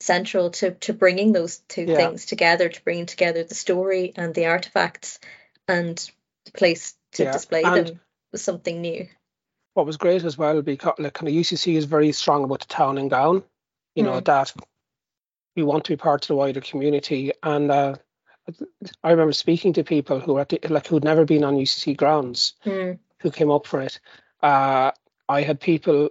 central 0.01 0.51
to 0.51 0.73
to 0.73 0.93
bringing 0.93 1.33
those 1.33 1.59
two 1.69 1.85
yeah. 1.85 1.97
things 1.97 2.27
together, 2.27 2.69
to 2.69 2.85
bringing 2.85 3.07
together 3.07 3.43
the 3.43 3.55
story 3.55 4.13
and 4.17 4.35
the 4.35 4.47
artifacts 4.47 5.19
and 5.67 6.11
place 6.51 6.95
to 7.13 7.25
yeah. 7.25 7.33
display 7.33 7.63
and 7.63 7.87
them 7.89 8.01
was 8.33 8.43
something 8.43 8.81
new. 8.81 9.07
What 9.75 9.87
was 9.87 9.97
great 9.97 10.25
as 10.25 10.37
well, 10.37 10.61
because 10.63 10.95
like 10.99 11.15
kind 11.15 11.29
of 11.29 11.35
UCC 11.35 11.77
is 11.77 11.85
very 11.85 12.13
strong 12.13 12.45
about 12.45 12.61
the 12.61 12.67
town 12.67 12.99
and 12.99 13.11
gown, 13.11 13.43
you 13.95 14.03
mm. 14.03 14.07
know, 14.07 14.21
that 14.21 14.53
we 15.57 15.63
want 15.63 15.85
to 15.85 15.93
be 15.93 15.97
part 15.97 16.25
of 16.25 16.29
the 16.29 16.35
wider 16.35 16.61
community. 16.61 17.33
And 17.43 17.71
uh, 17.71 17.95
I 19.03 19.11
remember 19.11 19.33
speaking 19.33 19.73
to 19.75 19.85
people 19.85 20.21
who 20.21 20.35
were 20.35 20.45
the, 20.45 20.61
like 20.69 20.87
who'd 20.87 21.05
never 21.05 21.25
been 21.25 21.45
on 21.45 21.57
UCC 21.57 21.97
grounds, 21.97 22.55
mm. 22.65 22.99
who 23.21 23.31
came 23.31 23.51
up 23.51 23.67
for 23.67 23.81
it. 23.81 24.01
Uh, 24.43 24.91
I 25.29 25.43
had 25.43 25.61
people 25.61 26.11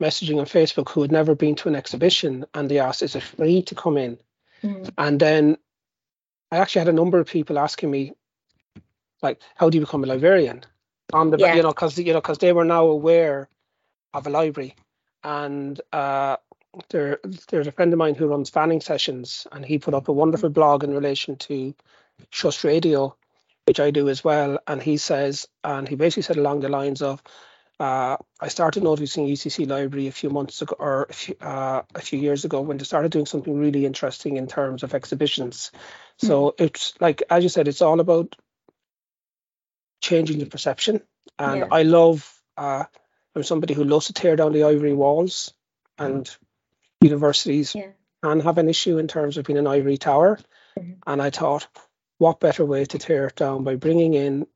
messaging 0.00 0.38
on 0.38 0.46
Facebook 0.46 0.90
who 0.90 1.02
had 1.02 1.10
never 1.10 1.34
been 1.34 1.54
to 1.56 1.68
an 1.68 1.74
exhibition, 1.74 2.44
and 2.54 2.68
they 2.68 2.78
asked, 2.78 3.02
"Is 3.02 3.16
it 3.16 3.22
free 3.22 3.62
to 3.62 3.74
come 3.74 3.96
in?" 3.96 4.18
Mm. 4.62 4.90
And 4.98 5.18
then 5.18 5.56
I 6.52 6.58
actually 6.58 6.80
had 6.80 6.88
a 6.88 6.92
number 6.92 7.18
of 7.18 7.26
people 7.26 7.58
asking 7.58 7.90
me, 7.90 8.12
like 9.22 9.40
how 9.54 9.70
do 9.70 9.78
you 9.78 9.84
become 9.84 10.04
a 10.04 10.06
librarian 10.06 10.62
on 11.12 11.30
the 11.30 11.38
yeah. 11.38 11.54
you 11.54 11.62
know 11.62 11.70
because 11.70 11.98
you 11.98 12.12
know 12.12 12.20
because 12.20 12.38
they 12.38 12.52
were 12.52 12.64
now 12.64 12.86
aware 12.86 13.48
of 14.14 14.26
a 14.26 14.30
library 14.30 14.74
and 15.22 15.80
uh 15.92 16.36
there 16.90 17.18
there's 17.48 17.66
a 17.66 17.72
friend 17.72 17.92
of 17.92 17.98
mine 17.98 18.14
who 18.14 18.26
runs 18.26 18.50
fanning 18.50 18.80
sessions 18.80 19.46
and 19.52 19.64
he 19.64 19.78
put 19.78 19.94
up 19.94 20.08
a 20.08 20.12
wonderful 20.12 20.50
blog 20.50 20.84
in 20.84 20.92
relation 20.92 21.36
to 21.36 21.74
Shush 22.30 22.64
Radio 22.64 23.16
which 23.64 23.80
I 23.80 23.90
do 23.90 24.08
as 24.08 24.22
well 24.22 24.58
and 24.66 24.82
he 24.82 24.96
says 24.96 25.48
and 25.64 25.88
he 25.88 25.96
basically 25.96 26.22
said 26.22 26.36
along 26.36 26.60
the 26.60 26.68
lines 26.68 27.02
of 27.02 27.22
uh, 27.78 28.16
I 28.40 28.48
started 28.48 28.82
noticing 28.82 29.26
UCC 29.26 29.68
Library 29.68 30.06
a 30.06 30.12
few 30.12 30.30
months 30.30 30.62
ago, 30.62 30.74
or 30.78 31.06
a 31.10 31.12
few, 31.12 31.36
uh, 31.40 31.82
a 31.94 32.00
few 32.00 32.18
years 32.18 32.44
ago, 32.44 32.62
when 32.62 32.78
they 32.78 32.84
started 32.84 33.12
doing 33.12 33.26
something 33.26 33.58
really 33.58 33.84
interesting 33.84 34.38
in 34.38 34.46
terms 34.46 34.82
of 34.82 34.94
exhibitions. 34.94 35.72
So 36.16 36.54
mm. 36.58 36.64
it's 36.64 36.94
like, 37.00 37.22
as 37.28 37.42
you 37.42 37.50
said, 37.50 37.68
it's 37.68 37.82
all 37.82 38.00
about 38.00 38.34
changing 40.00 40.38
the 40.38 40.46
perception. 40.46 41.02
And 41.38 41.60
yeah. 41.60 41.68
I 41.70 41.82
love, 41.82 42.32
uh, 42.56 42.84
I'm 43.34 43.42
somebody 43.42 43.74
who 43.74 43.84
loves 43.84 44.06
to 44.06 44.12
tear 44.12 44.36
down 44.36 44.52
the 44.52 44.64
ivory 44.64 44.94
walls, 44.94 45.52
and 45.98 46.28
universities 47.00 47.74
yeah. 47.74 47.90
can 48.22 48.40
have 48.40 48.58
an 48.58 48.68
issue 48.68 48.98
in 48.98 49.08
terms 49.08 49.36
of 49.36 49.44
being 49.44 49.58
an 49.58 49.66
ivory 49.66 49.98
tower. 49.98 50.38
Mm-hmm. 50.78 50.92
And 51.06 51.22
I 51.22 51.30
thought, 51.30 51.66
what 52.18 52.40
better 52.40 52.64
way 52.64 52.84
to 52.86 52.98
tear 52.98 53.26
it 53.26 53.36
down 53.36 53.64
by 53.64 53.76
bringing 53.76 54.14
in 54.14 54.46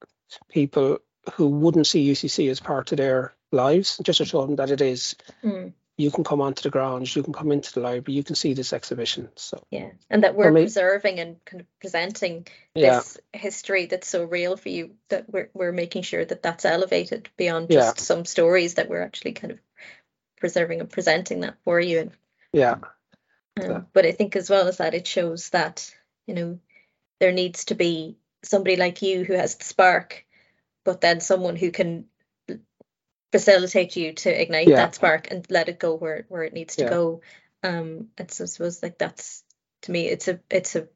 people 0.48 0.98
who 1.34 1.48
wouldn't 1.48 1.86
see 1.86 2.10
UCC 2.10 2.50
as 2.50 2.60
part 2.60 2.92
of 2.92 2.98
their 2.98 3.34
lives, 3.52 3.98
just 4.02 4.18
to 4.18 4.24
show 4.24 4.46
them 4.46 4.56
that 4.56 4.70
it 4.70 4.80
is. 4.80 5.16
Mm 5.44 5.72
you 6.00 6.10
can 6.10 6.24
come 6.24 6.40
onto 6.40 6.62
the 6.62 6.70
grounds, 6.70 7.14
you 7.14 7.22
can 7.22 7.32
come 7.32 7.52
into 7.52 7.74
the 7.74 7.80
library, 7.80 8.16
you 8.16 8.24
can 8.24 8.34
see 8.34 8.54
this 8.54 8.72
exhibition. 8.72 9.28
So 9.36 9.62
yeah, 9.70 9.90
and 10.08 10.24
that 10.24 10.34
we're 10.34 10.50
me, 10.50 10.62
preserving 10.62 11.20
and 11.20 11.44
kind 11.44 11.60
of 11.60 11.66
presenting 11.78 12.46
this 12.74 13.18
yeah. 13.34 13.38
history 13.38 13.86
that's 13.86 14.08
so 14.08 14.24
real 14.24 14.56
for 14.56 14.70
you 14.70 14.94
that 15.10 15.30
we're 15.30 15.50
we're 15.52 15.72
making 15.72 16.02
sure 16.02 16.24
that 16.24 16.42
that's 16.42 16.64
elevated 16.64 17.28
beyond 17.36 17.70
just 17.70 17.98
yeah. 17.98 18.02
some 18.02 18.24
stories 18.24 18.74
that 18.74 18.88
we're 18.88 19.02
actually 19.02 19.32
kind 19.32 19.52
of 19.52 19.58
preserving 20.38 20.80
and 20.80 20.90
presenting 20.90 21.40
that 21.40 21.56
for 21.64 21.78
you. 21.78 22.00
And 22.00 22.10
yeah, 22.52 22.76
um, 23.62 23.86
but 23.92 24.06
I 24.06 24.12
think 24.12 24.36
as 24.36 24.48
well 24.48 24.68
as 24.68 24.78
that, 24.78 24.94
it 24.94 25.06
shows 25.06 25.50
that 25.50 25.94
you 26.26 26.34
know 26.34 26.58
there 27.20 27.32
needs 27.32 27.66
to 27.66 27.74
be 27.74 28.16
somebody 28.42 28.76
like 28.76 29.02
you 29.02 29.24
who 29.24 29.34
has 29.34 29.56
the 29.56 29.64
spark, 29.64 30.24
but 30.84 31.02
then 31.02 31.20
someone 31.20 31.56
who 31.56 31.70
can 31.70 32.06
facilitate 33.32 33.96
you 33.96 34.12
to 34.12 34.42
ignite 34.42 34.68
yeah. 34.68 34.76
that 34.76 34.94
spark 34.94 35.30
and 35.30 35.46
let 35.50 35.68
it 35.68 35.78
go 35.78 35.94
where 35.94 36.24
where 36.28 36.44
it 36.44 36.52
needs 36.52 36.76
to 36.76 36.84
yeah. 36.84 36.90
go. 36.90 37.20
Um, 37.62 38.08
it's 38.18 38.40
I 38.40 38.46
suppose 38.46 38.82
like 38.82 38.98
that's 38.98 39.44
to 39.82 39.92
me 39.92 40.06
it's 40.06 40.28
a 40.28 40.40
it's 40.50 40.76
a 40.76 40.88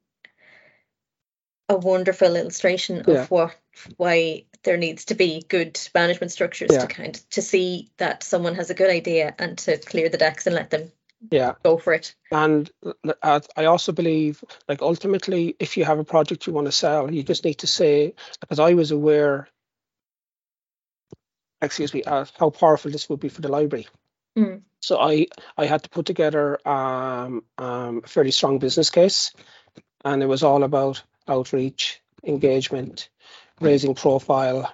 a 1.69 1.77
wonderful 1.77 2.37
illustration 2.37 3.01
of 3.01 3.09
yeah. 3.09 3.27
what 3.27 3.57
why 3.97 4.45
there 4.65 4.77
needs 4.77 5.07
to 5.07 5.15
be 5.15 5.45
good 5.49 5.79
management 5.95 6.31
structures 6.31 6.71
to 6.71 6.87
kind 6.87 7.17
of 7.17 7.31
to 7.31 7.43
see 7.43 7.91
that 7.97 8.23
someone 8.23 8.55
has 8.55 8.71
a 8.71 8.75
good 8.75 8.91
idea 8.91 9.35
and 9.39 9.59
to 9.59 9.79
clear 9.79 10.09
the 10.09 10.19
decks 10.19 10.47
and 10.47 10.55
let 10.55 10.71
them 10.71 10.93
yeah 11.31 11.55
go 11.65 11.79
for 11.79 11.95
it 11.95 12.15
and 12.31 12.71
uh, 13.23 13.41
i 13.57 13.65
also 13.65 13.93
believe 13.93 14.45
like 14.69 14.83
ultimately 14.83 15.57
if 15.59 15.77
you 15.77 15.85
have 15.85 15.99
a 15.99 16.05
project 16.05 16.47
you 16.47 16.53
want 16.53 16.67
to 16.67 16.73
sell 16.73 17.11
you 17.11 17.23
just 17.23 17.45
need 17.45 17.55
to 17.55 17.67
say 17.67 18.15
because 18.41 18.59
i 18.59 18.75
was 18.75 18.91
aware 18.91 19.49
excuse 21.65 21.93
me, 21.95 22.03
uh, 22.03 22.25
how 22.39 22.51
powerful 22.51 22.91
this 22.91 23.09
would 23.09 23.21
be 23.21 23.29
for 23.29 23.41
the 23.41 23.49
library. 23.49 23.87
Mm. 24.37 24.63
So 24.81 24.99
I 24.99 25.27
I 25.57 25.67
had 25.67 25.83
to 25.85 25.91
put 25.91 26.07
together 26.07 26.59
um, 26.69 27.45
um, 27.59 28.03
a 28.05 28.09
fairly 28.09 28.33
strong 28.33 28.59
business 28.59 28.91
case, 28.91 29.33
and 30.05 30.23
it 30.23 30.27
was 30.27 30.43
all 30.43 30.63
about 30.63 31.03
outreach, 31.27 32.03
engagement, 32.23 33.09
raising 33.61 33.95
profile, 33.95 34.73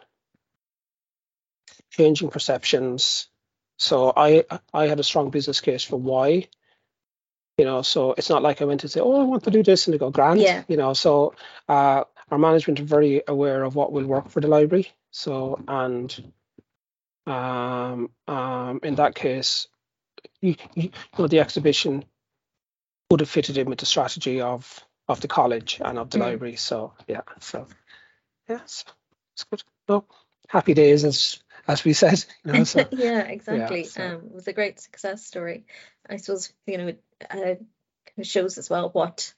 changing 1.90 2.30
perceptions. 2.30 3.28
So 3.76 4.12
I 4.16 4.44
I 4.72 4.86
had 4.86 5.00
a 5.00 5.04
strong 5.04 5.30
business 5.30 5.60
case 5.60 5.84
for 5.84 5.96
why. 5.96 6.48
You 7.58 7.66
know, 7.66 7.82
so 7.82 8.14
it's 8.16 8.30
not 8.30 8.42
like 8.42 8.62
I 8.62 8.64
went 8.64 8.80
to 8.80 8.88
say, 8.88 9.00
"Oh, 9.00 9.20
I 9.20 9.24
want 9.24 9.44
to 9.44 9.50
do 9.50 9.62
this," 9.62 9.86
and 9.86 9.92
they 9.94 9.98
go, 9.98 10.10
"Grant." 10.10 10.40
Yeah. 10.40 10.64
You 10.66 10.78
know, 10.78 10.94
so 10.94 11.34
uh, 11.68 12.04
our 12.30 12.38
management 12.38 12.80
are 12.80 12.84
very 12.84 13.22
aware 13.28 13.62
of 13.64 13.74
what 13.74 13.92
will 13.92 14.06
work 14.06 14.30
for 14.30 14.40
the 14.40 14.48
library. 14.48 14.88
So 15.10 15.62
and 15.68 16.32
um, 17.30 18.10
um, 18.28 18.80
in 18.82 18.96
that 18.96 19.14
case, 19.14 19.68
you, 20.40 20.56
you, 20.74 20.90
know, 21.18 21.26
the 21.26 21.40
exhibition 21.40 22.04
would 23.10 23.20
have 23.20 23.30
fitted 23.30 23.58
in 23.58 23.68
with 23.68 23.78
the 23.78 23.86
strategy 23.86 24.40
of 24.40 24.84
of 25.08 25.20
the 25.20 25.28
college 25.28 25.80
and 25.84 25.98
of 25.98 26.10
the 26.10 26.18
Mm. 26.18 26.22
library. 26.22 26.56
So 26.56 26.92
yeah, 27.08 27.22
so 27.40 27.66
yeah, 28.48 28.60
so 28.66 28.86
it's 29.34 29.44
good. 29.44 29.62
No, 29.88 30.04
happy 30.48 30.74
days 30.74 31.04
as 31.04 31.42
as 31.66 31.84
we 31.84 31.92
said. 31.92 32.24
You 32.44 32.52
know, 32.52 32.64
so 32.64 32.86
yeah, 32.92 33.22
exactly. 33.22 33.84
so- 33.84 34.02
Um, 34.02 34.26
it 34.26 34.34
was 34.34 34.48
a 34.48 34.52
great 34.52 34.80
success 34.80 35.24
story. 35.24 35.64
I 36.08 36.16
suppose 36.16 36.52
you 36.66 36.78
know 36.78 36.88
it 36.88 37.02
uh, 37.30 37.34
kind 37.36 37.58
of 38.18 38.26
shows 38.26 38.58
as 38.58 38.70
well 38.70 38.90
what 38.90 39.34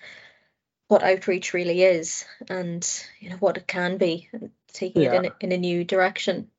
what 0.88 1.02
outreach 1.02 1.54
really 1.54 1.82
is, 1.82 2.26
and 2.50 2.86
you 3.20 3.30
know 3.30 3.36
what 3.36 3.56
it 3.56 3.66
can 3.66 3.96
be, 3.96 4.28
taking 4.72 5.02
it 5.02 5.12
in 5.14 5.24
a, 5.26 5.32
in 5.40 5.52
a 5.52 5.56
new 5.56 5.84
direction. 5.84 6.50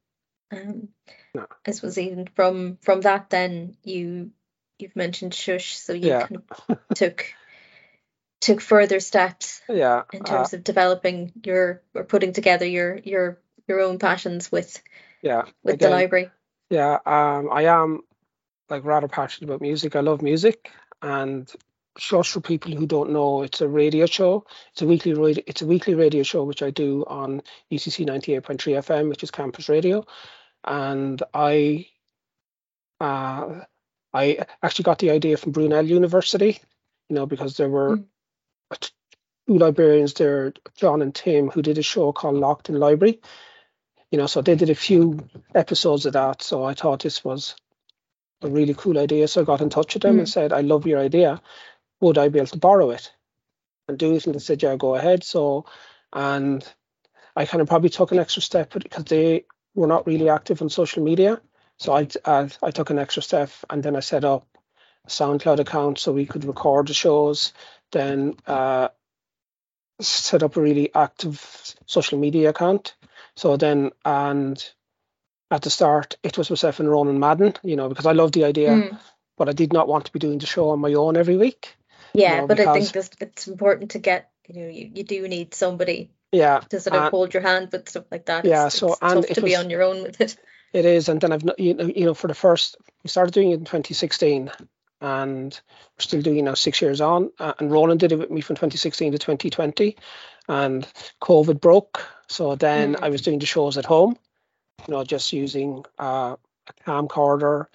Um, 0.52 0.90
Yeah. 1.34 1.46
I 1.66 1.72
suppose 1.72 1.98
even 1.98 2.28
from 2.28 2.78
from 2.82 3.02
that, 3.02 3.30
then 3.30 3.76
you 3.84 4.32
you've 4.80 4.96
mentioned 4.96 5.34
shush, 5.34 5.78
so 5.78 5.94
you 5.94 6.10
Yeah. 6.10 6.28
kind 6.28 6.44
of 6.70 6.80
took 6.96 7.26
took 8.42 8.60
further 8.60 9.00
steps 9.00 9.62
yeah, 9.70 10.04
in 10.12 10.22
uh, 10.22 10.26
terms 10.26 10.54
of 10.54 10.64
developing 10.64 11.32
your 11.44 11.82
or 11.96 12.04
putting 12.04 12.34
together 12.34 12.66
your 12.66 12.98
your 12.98 13.40
your 13.68 13.80
own 13.80 14.00
passions 14.00 14.52
with 14.52 14.82
yeah. 15.22 15.44
with 15.64 15.80
the 15.80 15.90
library. 15.90 16.30
Yeah, 16.70 16.98
um, 17.06 17.50
I 17.52 17.66
am 17.66 18.02
like 18.70 18.84
rather 18.84 19.08
passionate 19.08 19.50
about 19.50 19.62
music. 19.62 19.96
I 19.96 20.02
love 20.02 20.22
music, 20.22 20.70
and 21.02 21.50
just 21.98 22.32
for 22.32 22.42
people 22.42 22.72
who 22.74 22.86
don't 22.86 23.12
know, 23.12 23.44
it's 23.44 23.62
a 23.62 23.68
radio 23.68 24.06
show. 24.06 24.46
It's 24.72 24.82
a 24.82 24.88
weekly 24.88 25.14
radio. 25.14 25.44
It's 25.48 25.62
a 25.62 25.68
weekly 25.68 25.94
radio 25.96 26.24
show 26.24 26.44
which 26.44 26.64
I 26.64 26.72
do 26.72 27.06
on 27.08 27.42
UCC 27.72 28.06
ninety 28.06 28.36
eight 28.36 28.44
point 28.44 28.62
three 28.62 28.74
FM, 28.74 29.10
which 29.10 29.24
is 29.24 29.32
campus 29.32 29.70
radio, 29.70 30.06
and 30.64 31.22
I, 31.34 31.88
uh, 33.00 33.62
I 34.14 34.46
actually 34.62 34.84
got 34.84 35.00
the 35.00 35.12
idea 35.12 35.38
from 35.38 35.52
Brunel 35.54 35.86
University, 35.86 36.60
you 37.10 37.16
know, 37.16 37.26
because 37.26 37.58
there 37.58 37.70
were 37.70 37.98
Mm. 37.98 38.08
two 39.48 39.58
librarians 39.58 40.14
there, 40.16 40.54
John 40.76 41.02
and 41.02 41.14
Tim, 41.16 41.50
who 41.50 41.62
did 41.62 41.78
a 41.78 41.84
show 41.84 42.12
called 42.14 42.36
Locked 42.38 42.70
in 42.70 42.80
Library. 42.80 43.22
You 44.12 44.20
know, 44.20 44.28
so 44.28 44.42
they 44.42 44.56
did 44.56 44.70
a 44.70 44.76
few 44.76 45.30
episodes 45.56 46.06
of 46.06 46.14
that. 46.14 46.42
So 46.42 46.64
I 46.64 46.74
thought 46.76 47.02
this 47.04 47.24
was 47.24 47.56
a 48.44 48.50
really 48.50 48.74
cool 48.76 49.00
idea. 49.00 49.28
So 49.28 49.42
I 49.42 49.46
got 49.46 49.62
in 49.62 49.70
touch 49.70 49.96
with 49.96 50.04
them 50.04 50.20
and 50.20 50.28
Mm. 50.28 50.32
said, 50.32 50.54
I 50.54 50.62
love 50.62 50.88
your 50.88 51.00
idea. 51.00 51.42
Would 52.02 52.18
I 52.18 52.30
be 52.30 52.40
able 52.40 52.48
to 52.48 52.58
borrow 52.60 52.92
it 52.92 53.14
and 53.88 53.98
do 53.98 54.16
it? 54.16 54.26
And 54.26 54.36
they 54.36 54.40
said, 54.40 54.64
Yeah, 54.64 54.76
go 54.78 54.96
ahead. 54.96 55.24
So, 55.24 55.66
and 56.14 56.66
I 57.36 57.46
kind 57.46 57.62
of 57.62 57.68
probably 57.70 57.90
took 57.90 58.12
an 58.14 58.20
extra 58.20 58.42
step 58.42 58.74
because 58.74 59.06
they 59.06 59.46
were 59.76 59.88
not 59.88 60.08
really 60.08 60.30
active 60.30 60.62
on 60.62 60.70
social 60.70 61.04
media. 61.04 61.42
So 61.78 61.94
I, 61.94 62.08
I, 62.26 62.50
I 62.62 62.72
took 62.72 62.90
an 62.90 63.00
extra 63.00 63.24
step 63.24 63.50
and 63.70 63.82
then 63.84 63.96
I 63.96 64.00
set 64.00 64.24
up 64.24 64.48
a 65.06 65.10
SoundCloud 65.10 65.60
account 65.60 66.00
so 66.00 66.12
we 66.12 66.26
could 66.26 66.46
record 66.46 66.88
the 66.88 66.94
shows. 66.94 67.54
Then 67.92 68.36
uh, 68.48 68.90
set 70.00 70.44
up 70.44 70.56
a 70.56 70.62
really 70.62 70.94
active 70.94 71.76
social 71.86 72.20
media 72.20 72.50
account. 72.50 72.96
So 73.36 73.58
then, 73.58 73.92
and 74.06 74.64
at 75.52 75.62
the 75.62 75.70
start, 75.70 76.18
it 76.24 76.38
was 76.38 76.50
myself 76.50 76.80
and 76.80 76.90
Ronan 76.90 77.20
Madden, 77.20 77.54
you 77.64 77.76
know, 77.76 77.90
because 77.90 78.06
I 78.06 78.12
loved 78.12 78.34
the 78.34 78.46
idea, 78.46 78.72
Mm. 78.72 79.00
but 79.38 79.50
I 79.50 79.54
did 79.54 79.74
not 79.74 79.88
want 79.88 80.06
to 80.06 80.14
be 80.14 80.20
doing 80.20 80.40
the 80.40 80.46
show 80.46 80.70
on 80.70 80.80
my 80.80 80.94
own 80.94 81.18
every 81.18 81.38
week. 81.38 81.76
Yeah, 82.14 82.42
know, 82.42 82.48
but 82.48 82.60
I 82.60 82.74
think 82.74 82.92
this, 82.92 83.10
it's 83.20 83.48
important 83.48 83.92
to 83.92 84.00
get, 84.00 84.32
you 84.48 84.62
know, 84.62 84.70
you, 84.70 84.92
you 84.94 85.04
do 85.04 85.28
need 85.28 85.54
somebody 85.54 86.12
Yeah, 86.34 86.60
to 86.70 86.80
sort 86.80 86.96
of 86.96 87.04
and- 87.04 87.12
hold 87.12 87.34
your 87.34 87.44
hand 87.44 87.70
with 87.72 87.88
stuff 87.88 88.06
like 88.12 88.26
that. 88.26 88.44
Yeah, 88.46 88.66
It's, 88.66 88.78
so- 88.78 88.94
it's 88.94 89.00
and 89.02 89.26
tough 89.26 89.36
to 89.36 89.42
be 89.42 89.56
on 89.56 89.70
your 89.70 89.84
own 89.84 90.04
with 90.04 90.20
it. 90.20 90.36
it 90.74 90.84
is. 90.86 91.08
And 91.08 91.22
then 91.22 91.32
I've, 91.32 91.44
you 91.58 91.74
know, 91.76 91.86
you 91.86 92.06
know, 92.06 92.14
for 92.14 92.28
the 92.28 92.34
first, 92.34 92.76
we 93.04 93.10
started 93.10 93.34
doing 93.34 93.52
it 93.52 93.60
in 93.60 93.66
2016 93.66 94.52
and 95.00 95.62
we're 95.98 96.00
still 96.02 96.22
doing 96.22 96.40
it 96.40 96.42
now 96.44 96.56
six 96.56 96.82
years 96.82 97.02
on. 97.02 97.32
Uh, 97.40 97.54
and 97.60 97.72
Ronan 97.72 97.98
did 97.98 98.12
it 98.12 98.20
with 98.20 98.32
me 98.32 98.42
from 98.42 98.56
2016 98.56 99.12
to 99.12 99.18
2020 99.20 99.96
and 100.50 100.88
COVID 101.22 101.62
broke. 101.62 102.02
So 102.28 102.56
then 102.56 102.96
Mm. 102.96 103.04
I 103.04 103.10
was 103.10 103.22
doing 103.22 103.40
the 103.40 103.46
shows 103.46 103.78
at 103.78 103.86
home, 103.86 104.18
you 104.88 104.94
know, 104.94 105.04
just 105.04 105.34
using 105.34 105.86
uh, 106.00 106.36
a 106.68 106.74
camcorder, 106.90 107.68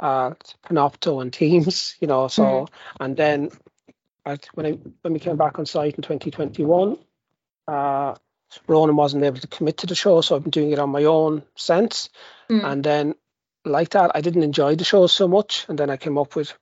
uh, 0.00 0.32
Panopto 0.66 1.22
and 1.22 1.32
Teams, 1.32 1.96
you 2.00 2.08
know, 2.08 2.28
so, 2.28 2.66
and 3.00 3.16
then 3.16 3.50
I, 4.26 4.38
when 4.54 4.66
I, 4.66 4.70
when 5.02 5.12
we 5.14 5.20
came 5.20 5.36
back 5.36 5.58
on 5.58 5.66
site 5.66 5.94
in 5.94 6.02
2021, 6.02 6.98
uh, 7.66 8.14
Ronan 8.66 8.96
wasn't 8.96 9.24
able 9.24 9.38
to 9.38 9.46
commit 9.46 9.78
to 9.78 9.86
the 9.86 9.94
show, 9.94 10.20
so 10.20 10.36
I've 10.36 10.42
been 10.42 10.50
doing 10.50 10.72
it 10.72 10.78
on 10.78 10.90
my 10.90 11.04
own 11.04 11.42
since. 11.56 12.10
Mm. 12.50 12.64
And 12.64 12.84
then, 12.84 13.14
like 13.64 13.90
that, 13.90 14.12
I 14.14 14.20
didn't 14.20 14.42
enjoy 14.42 14.76
the 14.76 14.84
show 14.84 15.06
so 15.06 15.28
much. 15.28 15.66
And 15.68 15.78
then 15.78 15.90
I 15.90 15.96
came 15.96 16.18
up 16.18 16.36
with 16.36 16.52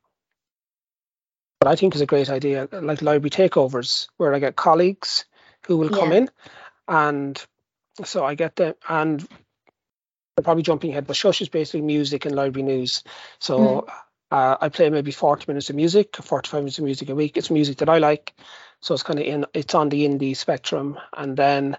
what 1.61 1.71
I 1.71 1.77
think 1.77 1.95
is 1.95 2.01
a 2.01 2.07
great 2.07 2.31
idea, 2.31 2.69
like 2.73 3.03
library 3.03 3.31
takeovers, 3.31 4.09
where 4.17 4.35
I 4.35 4.41
get 4.41 4.57
colleagues 4.57 5.27
who 5.67 5.77
will 5.77 5.91
come 5.91 6.11
Yeah. 6.11 6.19
in, 6.19 6.31
and 6.89 7.47
so 8.05 8.25
I 8.25 8.35
get 8.35 8.57
them, 8.57 8.75
and 8.89 9.21
they're 9.21 10.43
probably 10.43 10.65
jumping 10.65 10.91
ahead. 10.91 11.07
But 11.07 11.15
Shush 11.15 11.41
is 11.41 11.49
basically 11.49 11.83
music 11.83 12.27
and 12.27 12.35
library 12.35 12.65
news. 12.65 13.05
So 13.39 13.87
uh, 14.33 14.57
I 14.61 14.71
play 14.71 14.91
maybe 14.91 15.13
forty 15.13 15.45
minutes 15.47 15.71
of 15.71 15.77
music, 15.77 16.17
forty-five 16.17 16.63
minutes 16.63 16.79
of 16.79 16.85
music 16.85 17.11
a 17.11 17.15
week. 17.15 17.37
It's 17.37 17.51
music 17.51 17.77
that 17.79 17.89
I 17.89 17.99
like, 17.99 18.35
so 18.83 18.95
it's 18.95 19.03
kind 19.03 19.19
of 19.19 19.25
in. 19.25 19.47
It's 19.55 19.75
on 19.75 19.89
the 19.89 20.07
indie 20.07 20.37
spectrum, 20.37 20.99
and 21.17 21.37
then 21.37 21.77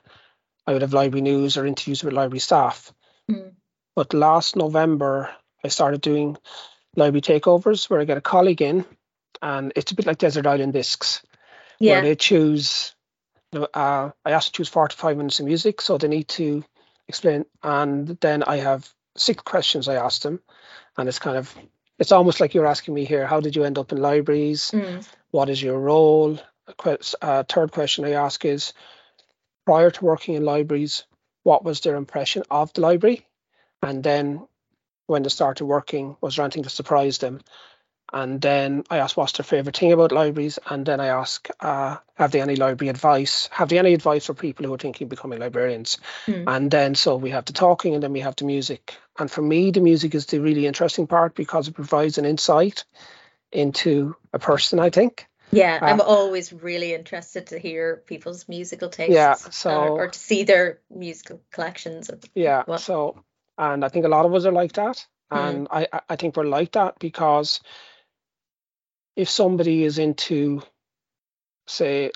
I 0.65 0.73
would 0.73 0.81
have 0.81 0.93
library 0.93 1.21
news 1.21 1.57
or 1.57 1.65
interviews 1.65 2.03
with 2.03 2.13
library 2.13 2.39
staff. 2.39 2.91
Mm. 3.29 3.53
But 3.95 4.13
last 4.13 4.55
November, 4.55 5.29
I 5.63 5.67
started 5.67 6.01
doing 6.01 6.37
library 6.95 7.21
takeovers 7.21 7.89
where 7.89 7.99
I 8.01 8.05
get 8.05 8.17
a 8.17 8.21
colleague 8.21 8.61
in, 8.61 8.85
and 9.41 9.73
it's 9.75 9.91
a 9.91 9.95
bit 9.95 10.07
like 10.07 10.17
Desert 10.17 10.47
Island 10.47 10.73
Discs, 10.73 11.21
where 11.77 12.01
they 12.01 12.15
choose. 12.15 12.95
Uh, 13.53 14.09
I 14.25 14.31
asked 14.31 14.47
to 14.47 14.53
choose 14.53 14.69
four 14.69 14.87
to 14.87 14.97
five 14.97 15.17
minutes 15.17 15.39
of 15.39 15.45
music, 15.45 15.81
so 15.81 15.97
they 15.97 16.07
need 16.07 16.27
to 16.29 16.63
explain. 17.07 17.45
And 17.61 18.17
then 18.19 18.41
I 18.41 18.57
have 18.57 18.89
six 19.15 19.43
questions 19.43 19.87
I 19.87 19.95
asked 19.95 20.23
them, 20.23 20.39
and 20.97 21.07
it's 21.07 21.19
kind 21.19 21.37
of, 21.37 21.53
it's 21.99 22.11
almost 22.11 22.39
like 22.39 22.55
you're 22.55 22.65
asking 22.65 22.95
me 22.95 23.05
here, 23.05 23.27
how 23.27 23.41
did 23.41 23.55
you 23.55 23.63
end 23.63 23.77
up 23.77 23.91
in 23.91 23.99
libraries? 23.99 24.71
Mm. 24.71 25.07
What 25.29 25.49
is 25.49 25.61
your 25.61 25.79
role? 25.79 26.39
A 26.85 26.97
uh, 27.21 27.43
third 27.43 27.71
question 27.71 28.05
I 28.05 28.11
ask 28.11 28.43
is, 28.45 28.73
prior 29.65 29.91
to 29.91 30.05
working 30.05 30.35
in 30.35 30.45
libraries, 30.45 31.03
what 31.43 31.63
was 31.63 31.81
their 31.81 31.95
impression 31.95 32.43
of 32.49 32.71
the 32.73 32.81
library? 32.81 33.25
And 33.81 34.03
then 34.03 34.47
when 35.07 35.23
they 35.23 35.29
started 35.29 35.65
working, 35.65 36.15
was 36.21 36.35
there 36.35 36.45
anything 36.45 36.63
that 36.63 36.69
surprised 36.69 37.21
them? 37.21 37.41
And 38.11 38.39
then 38.39 38.83
I 38.91 38.99
ask 38.99 39.17
what's 39.17 39.31
their 39.33 39.43
favorite 39.43 39.75
thing 39.75 39.91
about 39.91 40.11
libraries, 40.11 40.59
and 40.69 40.85
then 40.85 40.99
I 40.99 41.07
ask, 41.07 41.49
uh, 41.59 41.97
have 42.13 42.31
they 42.31 42.41
any 42.41 42.55
library 42.55 42.89
advice? 42.89 43.49
Have 43.51 43.69
they 43.69 43.79
any 43.79 43.93
advice 43.93 44.27
for 44.27 44.35
people 44.35 44.65
who 44.65 44.73
are 44.73 44.77
thinking 44.77 45.05
of 45.05 45.09
becoming 45.09 45.39
librarians? 45.39 45.97
Mm. 46.27 46.43
And 46.47 46.71
then 46.71 46.95
so 46.95 47.15
we 47.15 47.31
have 47.31 47.45
the 47.45 47.53
talking, 47.53 47.95
and 47.95 48.03
then 48.03 48.13
we 48.13 48.19
have 48.19 48.35
the 48.35 48.45
music. 48.45 48.95
And 49.17 49.31
for 49.31 49.41
me, 49.41 49.71
the 49.71 49.81
music 49.81 50.13
is 50.13 50.27
the 50.27 50.39
really 50.39 50.67
interesting 50.67 51.07
part 51.07 51.33
because 51.33 51.67
it 51.67 51.73
provides 51.73 52.19
an 52.19 52.25
insight 52.25 52.83
into 53.51 54.15
a 54.31 54.37
person. 54.37 54.79
I 54.79 54.91
think. 54.91 55.27
Yeah, 55.53 55.79
I'm 55.81 56.01
Uh, 56.01 56.03
always 56.03 56.51
really 56.53 56.93
interested 56.93 57.47
to 57.47 57.59
hear 57.59 57.97
people's 58.05 58.47
musical 58.49 58.89
tastes. 58.89 59.13
Yeah, 59.13 59.33
or- 59.33 59.51
so- 59.51 59.87
or, 59.97 60.07
to 60.07 60.19
see 60.19 60.43
their 60.43 60.79
musical 60.89 61.41
collections. 61.51 62.09
Yeah. 62.35 62.63
So, 62.77 63.23
and 63.57 63.83
I 63.85 63.89
think 63.89 64.05
a 64.05 64.09
lot 64.09 64.25
of 64.25 64.33
us 64.33 64.45
are 64.45 64.51
like 64.51 64.73
that, 64.73 65.05
Mm. 65.31 65.49
and 65.49 65.67
I 65.71 65.87
I- 65.91 66.01
I 66.09 66.15
think 66.15 66.35
we're 66.35 66.43
like 66.59 66.71
that 66.73 66.99
because 66.99 67.61
if 69.15 69.29
somebody 69.29 69.83
is 69.83 69.97
into, 69.99 70.61
say, 71.67 72.11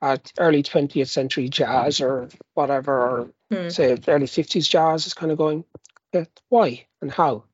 uh, 0.00 0.16
early 0.38 0.62
twentieth 0.62 1.08
century 1.10 1.48
jazz 1.48 2.00
or 2.00 2.28
whatever, 2.54 2.94
or 3.00 3.32
Hmm. 3.50 3.68
say 3.70 3.96
early 4.06 4.26
fifties 4.28 4.68
jazz, 4.68 5.06
is 5.06 5.14
kind 5.14 5.32
of 5.32 5.38
going, 5.38 5.64
"Yeah, 6.12 6.24
why 6.48 6.86
and 7.02 7.10
how, 7.10 7.44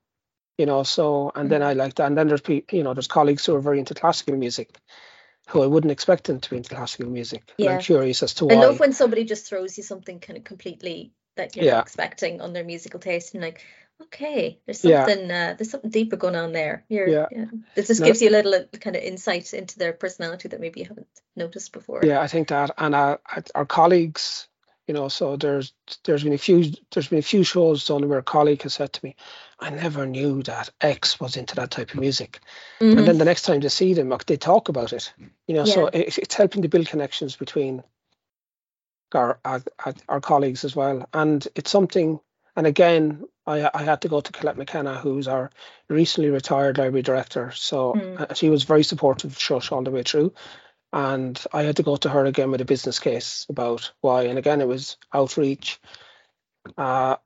you 0.59 0.67
know. 0.67 0.83
So, 0.83 1.33
and 1.35 1.51
then 1.51 1.63
I 1.63 1.73
like 1.73 1.95
that, 1.95 2.07
and 2.07 2.17
then 2.19 2.29
there's 2.29 2.43
people, 2.43 2.77
you 2.77 2.85
know, 2.85 2.93
there's 2.95 3.07
colleagues 3.09 3.47
who 3.47 3.55
are 3.57 3.61
very 3.61 3.79
into 3.79 3.95
classical 3.95 4.37
music, 4.37 4.77
who 5.49 5.63
I 5.63 5.67
wouldn't 5.67 5.93
expect 5.93 6.25
them 6.25 6.41
to 6.41 6.51
be 6.51 6.57
into 6.57 6.75
classical 6.75 7.11
music. 7.11 7.53
And 7.59 7.67
Yeah. 7.67 7.73
I'm 7.73 7.79
curious 7.81 8.23
as 8.23 8.35
to 8.35 8.47
why. 8.47 8.55
I 8.55 8.57
love 8.59 8.81
when 8.81 8.93
somebody 8.93 9.25
just 9.25 9.47
throws 9.47 9.77
you 9.77 9.83
something 9.83 10.21
kind 10.21 10.37
of 10.37 10.45
completely 10.45 11.13
that 11.37 11.57
you're 11.57 11.65
Yeah. 11.65 11.77
not 11.77 11.87
expecting 11.87 12.41
on 12.41 12.53
their 12.53 12.65
musical 12.65 13.01
taste, 13.01 13.35
and 13.35 13.43
like, 13.43 13.65
okay, 14.03 14.61
there's 14.67 14.85
Yeah. 14.85 15.07
something 15.07 15.31
uh, 15.31 15.55
there's 15.59 15.71
something 15.71 15.91
deeper 15.91 16.17
going 16.17 16.37
on 16.37 16.53
there. 16.53 16.85
You're, 16.89 17.09
Yeah. 17.09 17.27
yeah. 17.31 17.47
It 17.77 17.87
just 17.87 18.01
No. 18.01 18.07
gives 18.07 18.23
you 18.23 18.31
a 18.31 18.31
little 18.31 18.67
kind 18.81 18.97
of 18.97 19.03
insight 19.03 19.53
into 19.53 19.79
their 19.79 19.93
personality 19.93 20.49
that 20.49 20.61
maybe 20.61 20.81
you 20.81 20.87
haven't 20.87 21.09
noticed 21.37 21.73
before. 21.73 22.01
Yeah, 22.05 22.21
I 22.21 22.29
think 22.29 22.49
that, 22.49 22.71
and 22.79 22.95
uh, 22.95 23.19
our 23.55 23.67
colleagues, 23.67 24.49
you 24.87 24.95
know, 24.95 25.09
so 25.09 25.37
there's 25.37 25.73
there's 26.05 26.23
been 26.23 26.33
a 26.33 26.39
few 26.39 26.73
there's 26.93 27.09
been 27.09 27.19
a 27.19 27.23
few 27.23 27.43
shows 27.43 27.85
done 27.85 28.09
where 28.09 28.19
a 28.19 28.23
colleague 28.23 28.63
has 28.63 28.75
said 28.75 28.93
to 28.93 29.05
me, 29.05 29.17
"I 29.61 29.71
never 29.71 30.07
knew 30.07 30.43
that 30.45 30.71
X 30.81 31.21
was 31.21 31.37
into 31.37 31.55
that 31.57 31.71
type 31.71 31.95
of 31.95 32.01
music," 32.01 32.41
Mhm. 32.81 32.99
and 32.99 33.09
then 33.09 33.19
the 33.19 33.25
next 33.25 33.43
time 33.43 33.61
they 33.61 33.69
see 33.69 33.95
them, 33.95 34.09
like, 34.09 34.27
they 34.27 34.37
talk 34.37 34.69
about 34.69 34.93
it, 34.93 35.13
you 35.47 35.55
know. 35.55 35.65
So 35.65 35.87
it, 35.87 36.19
it's 36.19 36.35
helping 36.35 36.63
to 36.63 36.69
build 36.69 36.89
connections 36.89 37.37
between 37.37 37.83
our, 39.15 39.39
our 39.45 39.63
our 40.09 40.21
colleagues 40.21 40.65
as 40.65 40.75
well, 40.75 41.09
and 41.13 41.47
it's 41.55 41.71
something 41.71 42.21
and 42.57 42.67
again, 42.67 43.25
I, 43.47 43.69
I 43.75 43.83
had 43.83 44.01
to 44.03 44.09
go 44.09 44.21
to 44.21 44.33
Colette 44.33 44.57
McKenna, 44.57 44.95
who's 44.95 45.27
our 45.27 45.51
recently 45.89 46.31
retired 46.31 46.79
library 46.79 47.03
director. 47.03 47.51
So 47.53 47.95
mm. 47.95 48.37
she 48.37 48.49
was 48.49 48.63
very 48.63 48.85
supportive 48.85 49.33
of 49.33 49.39
Shush 49.39 49.73
all 49.73 49.83
the 49.83 49.91
way 49.91 50.03
through. 50.03 50.33
And 50.93 51.43
I 51.53 51.63
had 51.63 51.77
to 51.77 51.83
go 51.83 51.97
to 51.97 52.09
her 52.09 52.25
again 52.25 52.53
with 52.53 52.61
a 52.61 52.65
business 52.65 53.01
case 53.01 53.47
about 53.49 53.91
why. 54.01 54.25
And 54.25 54.39
again, 54.39 54.61
it 54.61 54.69
was 54.69 54.97
outreach, 55.13 55.81
uh, 56.79 57.17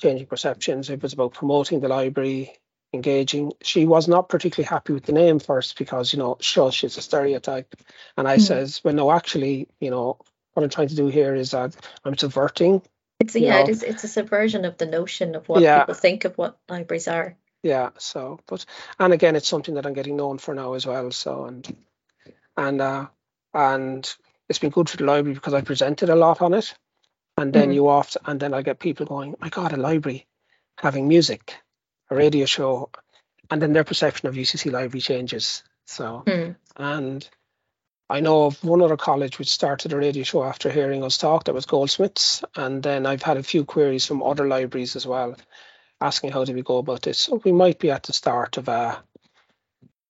changing 0.00 0.26
perceptions. 0.26 0.90
It 0.90 1.02
was 1.02 1.12
about 1.12 1.34
promoting 1.34 1.80
the 1.80 1.88
library, 1.88 2.58
engaging. 2.92 3.52
She 3.62 3.86
was 3.86 4.08
not 4.08 4.28
particularly 4.28 4.68
happy 4.68 4.92
with 4.92 5.04
the 5.04 5.12
name 5.12 5.38
first 5.38 5.78
because, 5.78 6.12
you 6.12 6.18
know, 6.18 6.36
Shush 6.40 6.84
is 6.84 6.96
a 6.96 7.02
stereotype. 7.02 7.74
And 8.16 8.26
I 8.26 8.36
mm. 8.36 8.40
says, 8.40 8.80
well, 8.82 8.94
no, 8.94 9.10
actually, 9.10 9.68
you 9.80 9.90
know, 9.90 10.18
what 10.54 10.62
I'm 10.64 10.70
trying 10.70 10.88
to 10.88 10.96
do 10.96 11.06
here 11.06 11.34
is 11.34 11.52
that 11.52 11.76
I'm 12.04 12.16
subverting 12.16 12.82
it's 13.20 13.36
yeah, 13.36 13.56
know. 13.56 13.62
it 13.64 13.68
is. 13.68 13.82
It's 13.82 14.02
a 14.02 14.08
subversion 14.08 14.64
of 14.64 14.78
the 14.78 14.86
notion 14.86 15.34
of 15.34 15.48
what 15.48 15.60
yeah. 15.60 15.80
people 15.80 15.94
think 15.94 16.24
of 16.24 16.36
what 16.38 16.58
libraries 16.68 17.06
are. 17.06 17.36
Yeah. 17.62 17.90
So, 17.98 18.40
but 18.46 18.64
and 18.98 19.12
again, 19.12 19.36
it's 19.36 19.46
something 19.46 19.74
that 19.74 19.84
I'm 19.84 19.92
getting 19.92 20.16
known 20.16 20.38
for 20.38 20.54
now 20.54 20.72
as 20.72 20.86
well. 20.86 21.10
So 21.10 21.44
and 21.44 21.76
and 22.56 22.80
uh 22.80 23.06
and 23.52 24.10
it's 24.48 24.58
been 24.58 24.70
good 24.70 24.88
for 24.88 24.96
the 24.96 25.04
library 25.04 25.34
because 25.34 25.52
I 25.52 25.60
presented 25.60 26.08
a 26.08 26.16
lot 26.16 26.40
on 26.40 26.54
it, 26.54 26.74
and 27.40 27.52
then 27.54 27.70
mm. 27.70 27.74
you 27.74 27.88
off 27.88 28.16
and 28.26 28.38
then 28.38 28.52
I 28.52 28.60
get 28.60 28.78
people 28.78 29.06
going, 29.06 29.34
my 29.40 29.48
God, 29.48 29.72
a 29.72 29.78
library 29.78 30.26
having 30.76 31.08
music, 31.08 31.54
a 32.10 32.14
radio 32.14 32.44
show, 32.44 32.90
and 33.50 33.62
then 33.62 33.72
their 33.72 33.84
perception 33.84 34.28
of 34.28 34.34
UCC 34.34 34.70
library 34.70 35.00
changes. 35.00 35.62
So 35.86 36.22
mm. 36.26 36.56
and 36.76 37.28
I 38.10 38.20
know 38.20 38.44
of 38.44 38.62
one 38.62 38.82
other 38.82 38.98
college 38.98 39.38
which 39.38 39.50
started 39.50 39.92
a 39.92 39.96
radio 39.96 40.22
show 40.22 40.44
after 40.44 40.70
hearing 40.70 41.02
us 41.02 41.16
talk, 41.16 41.44
that 41.44 41.54
was 41.54 41.64
Goldsmiths. 41.64 42.44
And 42.56 42.82
then 42.82 43.06
I've 43.06 43.22
had 43.22 43.38
a 43.38 43.42
few 43.42 43.64
queries 43.64 44.04
from 44.04 44.22
other 44.22 44.46
libraries 44.46 44.96
as 44.96 45.06
well, 45.06 45.36
asking 46.00 46.32
how 46.32 46.44
do 46.44 46.52
we 46.52 46.62
go 46.62 46.78
about 46.78 47.02
this. 47.02 47.20
So 47.20 47.40
we 47.42 47.52
might 47.52 47.78
be 47.78 47.90
at 47.90 48.02
the 48.02 48.12
start 48.12 48.58
of 48.58 48.68
uh, 48.68 48.98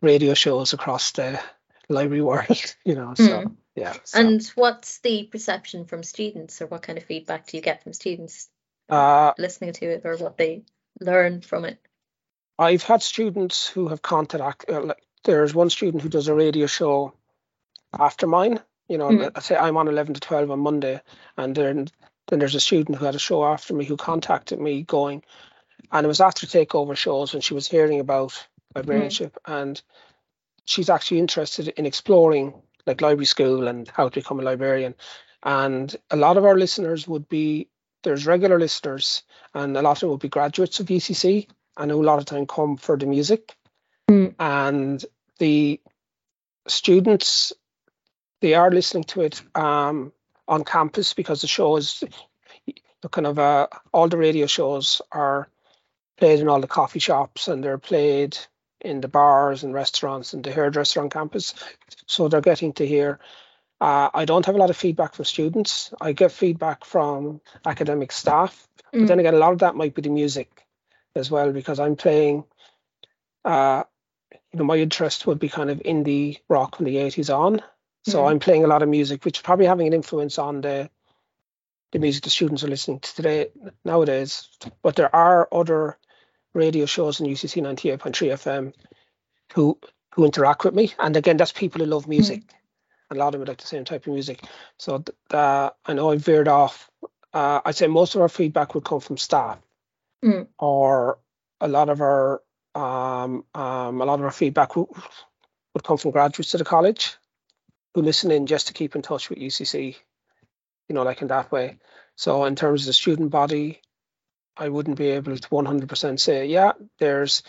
radio 0.02 0.34
shows 0.34 0.72
across 0.72 1.12
the 1.12 1.40
library 1.88 2.22
world, 2.30 2.74
you 2.84 2.96
know. 2.96 3.14
So 3.14 3.22
mm. 3.22 3.56
Yeah. 3.80 3.94
So. 4.04 4.20
And 4.20 4.46
what's 4.54 4.98
the 4.98 5.24
perception 5.24 5.86
from 5.86 6.02
students, 6.02 6.60
or 6.60 6.66
what 6.66 6.82
kind 6.82 6.98
of 6.98 7.04
feedback 7.04 7.46
do 7.46 7.56
you 7.56 7.62
get 7.62 7.82
from 7.82 7.94
students 7.94 8.48
uh, 8.90 9.32
listening 9.38 9.72
to 9.74 9.86
it, 9.86 10.02
or 10.04 10.16
what 10.18 10.36
they 10.36 10.64
learn 11.00 11.40
from 11.40 11.64
it? 11.64 11.78
I've 12.58 12.82
had 12.82 13.02
students 13.02 13.66
who 13.66 13.88
have 13.88 14.02
contacted. 14.02 14.70
Uh, 14.70 14.82
like, 14.82 15.02
there's 15.24 15.54
one 15.54 15.70
student 15.70 16.02
who 16.02 16.10
does 16.10 16.28
a 16.28 16.34
radio 16.34 16.66
show 16.66 17.14
after 17.98 18.26
mine. 18.26 18.60
You 18.86 18.98
know, 18.98 19.08
mm. 19.08 19.30
I 19.34 19.40
say 19.40 19.56
I'm 19.56 19.78
on 19.78 19.88
11 19.88 20.14
to 20.14 20.20
12 20.20 20.50
on 20.50 20.60
Monday, 20.60 21.00
and 21.38 21.54
then 21.54 21.88
then 22.28 22.38
there's 22.38 22.54
a 22.54 22.60
student 22.60 22.98
who 22.98 23.06
had 23.06 23.14
a 23.14 23.18
show 23.18 23.44
after 23.44 23.74
me 23.74 23.86
who 23.86 23.96
contacted 23.96 24.60
me 24.60 24.82
going, 24.82 25.22
and 25.90 26.04
it 26.04 26.08
was 26.08 26.20
after 26.20 26.46
takeover 26.46 26.96
shows 26.96 27.32
when 27.32 27.40
she 27.40 27.54
was 27.54 27.66
hearing 27.66 27.98
about 27.98 28.46
librarianship, 28.74 29.38
mm. 29.46 29.60
and 29.60 29.82
she's 30.66 30.90
actually 30.90 31.18
interested 31.18 31.68
in 31.68 31.86
exploring 31.86 32.52
like 32.86 33.00
library 33.00 33.26
school 33.26 33.68
and 33.68 33.88
how 33.88 34.08
to 34.08 34.20
become 34.20 34.40
a 34.40 34.44
librarian. 34.44 34.94
And 35.42 35.94
a 36.10 36.16
lot 36.16 36.36
of 36.36 36.44
our 36.44 36.56
listeners 36.56 37.08
would 37.08 37.28
be 37.28 37.68
there's 38.02 38.26
regular 38.26 38.58
listeners, 38.58 39.22
and 39.54 39.76
a 39.76 39.82
lot 39.82 39.98
of 39.98 40.00
them 40.00 40.10
would 40.10 40.20
be 40.20 40.28
graduates 40.28 40.80
of 40.80 40.86
UCC, 40.86 41.48
and 41.76 41.90
who 41.90 42.02
a 42.02 42.04
lot 42.04 42.18
of 42.18 42.24
time 42.24 42.46
come 42.46 42.76
for 42.76 42.96
the 42.96 43.06
music, 43.06 43.54
mm. 44.10 44.34
and 44.38 45.04
the 45.38 45.80
students 46.66 47.52
they 48.40 48.54
are 48.54 48.70
listening 48.70 49.04
to 49.04 49.22
it 49.22 49.42
um, 49.54 50.12
on 50.48 50.64
campus 50.64 51.14
because 51.14 51.42
the 51.42 51.46
show 51.46 51.76
is 51.76 52.02
the 53.02 53.08
kind 53.08 53.26
of 53.26 53.38
uh, 53.38 53.66
all 53.92 54.08
the 54.08 54.16
radio 54.16 54.46
shows 54.46 55.02
are 55.12 55.48
played 56.16 56.40
in 56.40 56.48
all 56.48 56.60
the 56.60 56.66
coffee 56.66 56.98
shops 56.98 57.48
and 57.48 57.62
they're 57.62 57.78
played 57.78 58.36
in 58.80 59.00
the 59.00 59.08
bars 59.08 59.62
and 59.62 59.74
restaurants 59.74 60.32
and 60.32 60.44
the 60.44 60.52
hairdresser 60.52 61.00
on 61.00 61.10
campus. 61.10 61.54
So 62.06 62.28
they're 62.28 62.40
getting 62.40 62.72
to 62.74 62.86
hear. 62.86 63.18
Uh, 63.80 64.10
I 64.12 64.24
don't 64.24 64.44
have 64.46 64.54
a 64.54 64.58
lot 64.58 64.70
of 64.70 64.76
feedback 64.76 65.14
from 65.14 65.24
students. 65.24 65.92
I 66.00 66.12
get 66.12 66.32
feedback 66.32 66.84
from 66.84 67.40
academic 67.64 68.12
staff. 68.12 68.68
Mm. 68.92 69.00
But 69.00 69.08
then 69.08 69.18
again, 69.20 69.34
a 69.34 69.38
lot 69.38 69.52
of 69.52 69.60
that 69.60 69.74
might 69.74 69.94
be 69.94 70.02
the 70.02 70.10
music 70.10 70.66
as 71.14 71.30
well 71.30 71.52
because 71.52 71.80
I'm 71.80 71.96
playing. 71.96 72.44
Uh, 73.44 73.84
you 74.52 74.58
know, 74.58 74.64
my 74.64 74.76
interest 74.76 75.26
would 75.26 75.38
be 75.38 75.48
kind 75.48 75.70
of 75.70 75.78
indie 75.78 76.40
rock 76.48 76.76
from 76.76 76.86
the 76.86 76.96
80s 76.96 77.34
on. 77.34 77.62
So 78.04 78.18
mm-hmm. 78.18 78.28
I'm 78.28 78.38
playing 78.38 78.64
a 78.64 78.66
lot 78.66 78.82
of 78.82 78.88
music, 78.88 79.24
which 79.24 79.38
is 79.38 79.42
probably 79.42 79.66
having 79.66 79.86
an 79.86 79.92
influence 79.92 80.38
on 80.38 80.60
the 80.60 80.90
the 81.92 81.98
music 81.98 82.22
the 82.22 82.30
students 82.30 82.62
are 82.62 82.68
listening 82.68 83.00
to 83.00 83.14
today 83.14 83.48
nowadays. 83.84 84.48
But 84.82 84.96
there 84.96 85.14
are 85.14 85.48
other 85.52 85.98
radio 86.54 86.86
shows 86.86 87.20
in 87.20 87.26
UCC 87.26 87.62
98.3 87.62 88.32
FM 88.32 88.72
who 89.54 89.78
who 90.14 90.24
interact 90.24 90.64
with 90.64 90.74
me, 90.74 90.92
and 90.98 91.16
again, 91.16 91.36
that's 91.36 91.52
people 91.52 91.80
who 91.80 91.86
love 91.86 92.08
music. 92.08 92.40
Mm-hmm. 92.40 93.16
A 93.16 93.18
lot 93.18 93.34
of 93.34 93.40
them 93.40 93.48
like 93.48 93.58
the 93.58 93.66
same 93.66 93.84
type 93.84 94.06
of 94.06 94.12
music. 94.12 94.42
So 94.76 95.04
uh, 95.30 95.70
I 95.84 95.92
know 95.92 96.10
I 96.10 96.16
veered 96.16 96.48
off. 96.48 96.90
Uh, 97.32 97.60
I'd 97.64 97.76
say 97.76 97.86
most 97.86 98.14
of 98.14 98.20
our 98.20 98.28
feedback 98.28 98.74
would 98.74 98.84
come 98.84 99.00
from 99.00 99.16
staff, 99.16 99.58
mm. 100.24 100.48
or 100.58 101.18
a 101.60 101.68
lot 101.68 101.88
of 101.88 102.00
our 102.00 102.42
um, 102.74 103.44
um, 103.54 104.00
a 104.00 104.04
lot 104.04 104.18
of 104.18 104.24
our 104.24 104.30
feedback 104.30 104.76
would, 104.76 104.88
would 105.74 105.84
come 105.84 105.96
from 105.96 106.12
graduates 106.12 106.54
of 106.54 106.58
the 106.58 106.64
college 106.64 107.16
who 107.94 108.02
listen 108.02 108.30
in 108.30 108.46
just 108.46 108.68
to 108.68 108.72
keep 108.72 108.94
in 108.94 109.02
touch 109.02 109.28
with 109.28 109.38
UCC, 109.38 109.96
you 110.88 110.94
know, 110.94 111.02
like 111.02 111.22
in 111.22 111.28
that 111.28 111.50
way. 111.50 111.78
So 112.16 112.44
in 112.44 112.54
terms 112.54 112.82
of 112.82 112.86
the 112.86 112.92
student 112.92 113.30
body, 113.30 113.80
I 114.56 114.68
wouldn't 114.68 114.98
be 114.98 115.08
able 115.10 115.36
to 115.36 115.48
100% 115.48 116.20
say, 116.20 116.46
yeah, 116.46 116.72
there's 116.98 117.42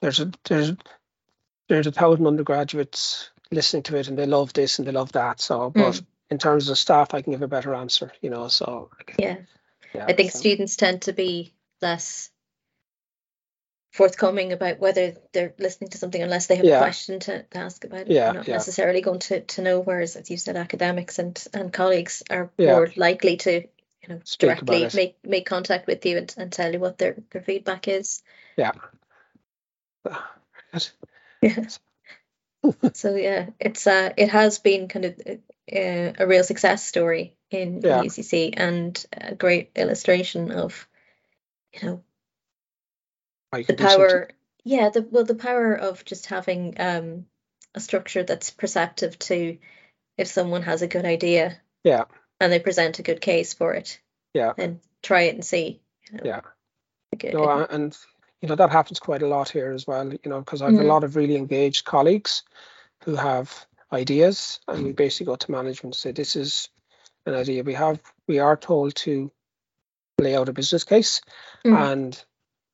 there's 0.00 0.20
a 0.20 0.32
there's 0.44 0.72
there's 1.68 1.86
a 1.86 1.92
thousand 1.92 2.26
undergraduates 2.26 3.30
listening 3.50 3.82
to 3.84 3.96
it 3.96 4.08
and 4.08 4.18
they 4.18 4.26
love 4.26 4.52
this 4.52 4.78
and 4.78 4.86
they 4.86 4.92
love 4.92 5.12
that. 5.12 5.40
So, 5.40 5.70
but 5.70 5.94
mm. 5.94 6.06
in 6.30 6.38
terms 6.38 6.68
of 6.68 6.78
staff, 6.78 7.14
I 7.14 7.22
can 7.22 7.32
give 7.32 7.42
a 7.42 7.48
better 7.48 7.74
answer, 7.74 8.12
you 8.20 8.30
know. 8.30 8.48
So 8.48 8.90
yeah, 9.18 9.36
yeah 9.94 10.06
I 10.06 10.12
think 10.12 10.32
so. 10.32 10.38
students 10.38 10.76
tend 10.76 11.02
to 11.02 11.12
be 11.12 11.54
less 11.80 12.30
forthcoming 13.92 14.52
about 14.52 14.80
whether 14.80 15.14
they're 15.32 15.54
listening 15.58 15.88
to 15.88 15.98
something 15.98 16.20
unless 16.20 16.48
they 16.48 16.56
have 16.56 16.64
yeah. 16.64 16.78
a 16.78 16.80
question 16.80 17.20
to, 17.20 17.44
to, 17.44 17.58
ask 17.58 17.84
about 17.84 18.00
it. 18.00 18.08
Yeah, 18.08 18.24
they're 18.24 18.34
not 18.34 18.48
yeah. 18.48 18.54
necessarily 18.54 19.00
going 19.00 19.20
to, 19.20 19.40
to 19.40 19.62
know, 19.62 19.80
whereas 19.80 20.16
as 20.16 20.28
you 20.30 20.36
said, 20.36 20.56
academics 20.56 21.20
and, 21.20 21.42
and 21.54 21.72
colleagues 21.72 22.24
are 22.28 22.50
more 22.58 22.90
likely 22.96 23.36
to 23.36 23.68
you 24.06 24.14
know 24.14 24.20
directly 24.38 24.88
make 24.94 25.16
make 25.24 25.46
contact 25.46 25.86
with 25.86 26.04
you 26.06 26.18
and, 26.18 26.34
and 26.36 26.52
tell 26.52 26.72
you 26.72 26.78
what 26.78 26.98
their, 26.98 27.16
their 27.30 27.42
feedback 27.42 27.88
is. 27.88 28.22
Yeah. 28.56 28.72
yeah. 31.40 31.66
so 32.92 33.14
yeah, 33.14 33.50
it's 33.58 33.86
uh 33.86 34.12
it 34.16 34.30
has 34.30 34.58
been 34.58 34.88
kind 34.88 35.04
of 35.06 35.20
a, 35.26 36.08
uh, 36.08 36.12
a 36.18 36.26
real 36.26 36.44
success 36.44 36.84
story 36.84 37.36
in, 37.50 37.76
in 37.76 37.82
UCC 37.82 38.54
and 38.56 39.04
a 39.12 39.34
great 39.34 39.70
illustration 39.76 40.50
of 40.50 40.86
you 41.72 41.88
know 41.88 42.02
the 43.52 43.74
power 43.74 44.30
yeah 44.64 44.90
the 44.90 45.06
well 45.10 45.24
the 45.24 45.34
power 45.34 45.74
of 45.74 46.04
just 46.04 46.26
having 46.26 46.74
um 46.78 47.26
a 47.74 47.80
structure 47.80 48.22
that's 48.22 48.50
perceptive 48.50 49.18
to 49.18 49.58
if 50.16 50.28
someone 50.28 50.62
has 50.62 50.82
a 50.82 50.88
good 50.88 51.04
idea 51.04 51.56
yeah 51.82 52.04
and 52.40 52.52
they 52.52 52.58
present 52.58 52.98
a 52.98 53.02
good 53.02 53.20
case 53.20 53.54
for 53.54 53.74
it 53.74 54.00
yeah 54.32 54.52
and 54.58 54.80
try 55.02 55.22
it 55.22 55.34
and 55.34 55.44
see 55.44 55.80
you 56.10 56.18
know, 56.18 56.22
yeah 56.24 56.40
no, 57.32 57.66
and 57.70 57.96
you 58.42 58.48
know 58.48 58.56
that 58.56 58.70
happens 58.70 58.98
quite 58.98 59.22
a 59.22 59.28
lot 59.28 59.48
here 59.48 59.72
as 59.72 59.86
well 59.86 60.12
you 60.12 60.18
know 60.26 60.40
because 60.40 60.62
i 60.62 60.66
have 60.66 60.74
mm. 60.74 60.80
a 60.80 60.84
lot 60.86 61.04
of 61.04 61.16
really 61.16 61.36
engaged 61.36 61.84
colleagues 61.84 62.42
who 63.04 63.14
have 63.14 63.66
ideas 63.92 64.60
and 64.66 64.84
we 64.84 64.92
basically 64.92 65.26
go 65.26 65.36
to 65.36 65.50
management 65.50 65.94
and 65.94 65.96
say 65.96 66.10
this 66.10 66.34
is 66.34 66.68
an 67.26 67.34
idea 67.34 67.62
we 67.62 67.74
have 67.74 68.00
we 68.26 68.40
are 68.40 68.56
told 68.56 68.94
to 68.94 69.30
lay 70.18 70.36
out 70.36 70.48
a 70.48 70.52
business 70.52 70.84
case 70.84 71.20
mm. 71.64 71.92
and 71.92 72.24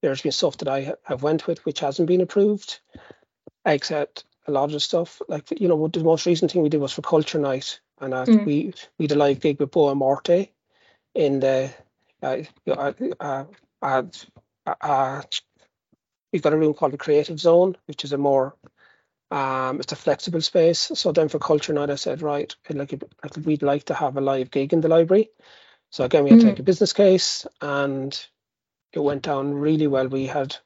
there's 0.03 0.23
been 0.23 0.33
stuff 0.33 0.59
that 0.59 0.69
I 0.69 0.95
have 1.05 1.23
went 1.23 1.47
with 1.47 1.65
which 1.65 1.81
hasn't 1.81 2.09
been 2.09 2.21
approved, 2.21 2.81
except 3.65 4.25
a 4.47 4.51
lot 4.51 4.65
of 4.65 4.73
the 4.73 4.81
stuff. 4.81 5.21
Like 5.29 5.61
you 5.61 5.69
know, 5.69 5.89
the 5.89 6.03
most 6.03 6.27
recent 6.27 6.51
thing 6.51 6.63
we 6.63 6.69
did 6.69 6.81
was 6.81 6.93
for 6.93 7.03
Culture 7.03 7.39
Night, 7.39 7.81
and 8.01 8.15
uh, 8.15 8.25
mm. 8.25 8.45
we 8.45 8.73
we 8.99 9.07
did 9.07 9.17
a 9.17 9.19
live 9.19 9.41
gig 9.41 9.61
with 9.61 9.71
Boa 9.71 9.95
Morte 9.95 10.51
in 11.15 11.41
the. 11.41 11.71
Uh, 12.23 12.43
uh, 12.69 12.93
uh, 13.19 14.05
uh, 14.81 15.23
we've 16.33 16.43
got 16.43 16.53
a 16.53 16.59
room 16.59 16.75
called 16.75 16.93
the 16.93 16.99
Creative 16.99 17.41
Zone, 17.41 17.77
which 17.87 18.05
is 18.05 18.13
a 18.13 18.19
more 18.19 18.55
um, 19.31 19.79
it's 19.79 19.93
a 19.93 19.97
flexible 19.97 20.41
space. 20.41 20.91
So 20.95 21.13
then 21.13 21.29
for 21.29 21.39
Culture 21.39 21.73
Night, 21.73 21.91
I 21.91 21.95
said, 21.95 22.23
right, 22.23 22.55
like 22.69 23.03
we'd 23.45 23.63
like 23.63 23.85
to 23.85 23.95
have 23.95 24.17
a 24.17 24.21
live 24.21 24.51
gig 24.51 24.73
in 24.73 24.81
the 24.81 24.89
library. 24.89 25.31
So 25.91 26.05
again, 26.05 26.25
we 26.25 26.31
had 26.31 26.41
to 26.41 26.47
make 26.47 26.57
mm. 26.57 26.61
a 26.61 26.65
business 26.65 26.93
case 26.93 27.47
and 27.61 28.19
it 28.93 28.99
went 28.99 29.23
down 29.23 29.55
really 29.55 29.87
well. 29.87 30.09
We 30.09 30.27
had, 30.27 30.57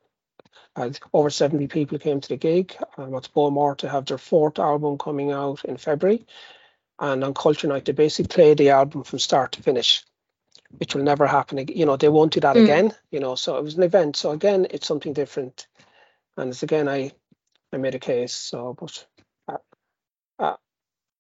had 0.77 0.99
over 1.13 1.31
70 1.31 1.67
people 1.69 1.99
came 1.99 2.21
to 2.21 2.29
the 2.29 2.37
gig. 2.37 2.75
Um, 2.97 3.15
it's 3.15 3.29
Boa 3.29 3.51
Morte 3.51 3.87
have 3.87 4.07
their 4.07 4.19
fourth 4.19 4.59
album 4.59 4.97
coming 4.97 5.31
out 5.31 5.65
in 5.65 5.77
February. 5.77 6.27
And 6.99 7.25
on 7.25 7.35
Culture 7.35 7.69
Night, 7.69 7.85
they 7.87 7.93
basically 7.93 8.35
played 8.35 8.59
the 8.59 8.71
album 8.71 9.05
from 9.05 9.19
start 9.19 9.53
to 9.53 9.63
finish 9.63 10.05
which 10.79 10.95
will 10.95 11.03
never 11.03 11.27
happen 11.27 11.59
again. 11.59 11.77
You 11.77 11.87
know, 11.87 11.97
they 11.97 12.09
won't 12.09 12.33
do 12.33 12.41
that 12.41 12.57
Mm. 12.57 12.65
again. 12.65 12.95
You 13.11 13.21
know, 13.21 13.35
so 13.35 13.57
it 13.59 13.65
was 13.65 13.77
an 13.77 13.83
event. 13.83 14.17
So 14.17 14.31
again, 14.31 14.67
it's 14.71 14.87
something 14.87 15.13
different, 15.13 15.67
and 16.37 16.51
it's 16.51 16.63
again 16.63 16.89
I 16.89 17.13
I 17.73 17.77
made 17.77 17.95
a 17.95 17.99
case. 18.01 18.33
So, 18.35 18.77
but 18.79 19.07
uh, 19.49 19.59
uh, 20.39 20.57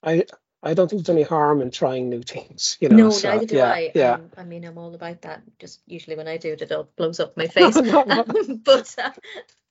I 0.03 0.25
I 0.63 0.75
don't 0.75 0.89
think 0.89 1.05
there's 1.05 1.17
any 1.17 1.25
harm 1.25 1.61
in 1.63 1.71
trying 1.71 2.09
new 2.09 2.23
things. 2.23 2.77
You 2.81 2.89
know, 2.89 2.97
No, 2.97 3.11
so, 3.11 3.31
neither 3.31 3.47
do 3.47 3.57
yeah, 3.59 3.71
I. 3.73 3.93
Yeah. 3.95 4.15
Um, 4.15 4.31
I 4.37 4.45
mean, 4.45 4.65
I'm 4.65 4.79
all 4.79 4.95
about 4.95 5.23
that. 5.23 5.43
Just 5.59 5.83
usually 5.87 6.17
when 6.17 6.29
I 6.29 6.37
do 6.37 6.53
it, 6.53 6.63
it 6.63 6.73
all 6.73 6.89
blows 6.97 7.21
up 7.21 7.37
my 7.37 7.47
face. 7.59 7.77
No, 7.77 8.03
no. 8.05 8.21
Um, 8.21 8.61
but 8.65 8.95
uh, 8.99 9.11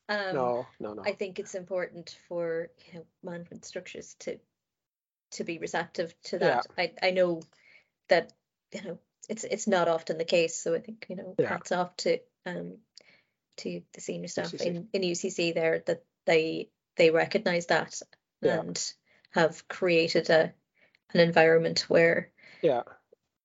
um, 0.10 0.36
no, 0.36 0.68
no, 0.80 0.93
no. 0.93 1.04
I 1.04 1.14
think 1.14 1.39
it's 1.39 1.56
important 1.56 2.18
for 2.28 2.70
you 2.88 2.99
know 2.99 3.06
management 3.24 3.66
structures 3.66 4.16
to 4.20 4.39
to 5.34 5.44
be 5.44 5.58
receptive 5.60 6.14
to 6.24 6.38
Yeah. 6.38 6.62
that. 6.62 6.68
I 6.78 6.94
I 7.08 7.12
know 7.12 7.42
that 8.10 8.34
you 8.74 8.82
know 8.84 9.00
it's 9.30 9.44
it's 9.44 9.68
not 9.68 9.88
often 9.88 10.18
the 10.18 10.26
case, 10.26 10.56
so 10.58 10.76
I 10.76 10.80
think 10.80 11.06
you 11.10 11.16
know 11.16 11.36
Yeah. 11.38 11.50
hats 11.50 11.72
off 11.72 11.96
to 11.98 12.20
um 12.46 12.78
to 13.58 13.82
the 13.94 14.02
senior 14.02 14.28
staff 14.28 14.52
UCC. 14.52 14.66
in 14.66 14.88
in 14.94 15.02
UCC 15.04 15.54
there 15.54 15.84
that 15.86 16.04
they 16.26 16.70
they 16.98 17.12
recognise 17.12 17.68
that 17.68 18.02
Yeah. 18.42 18.60
and 18.60 18.94
have 19.32 19.68
created 19.68 20.30
a 20.30 20.54
an 21.14 21.20
environment 21.20 21.82
where 21.90 22.32
yeah, 22.62 22.84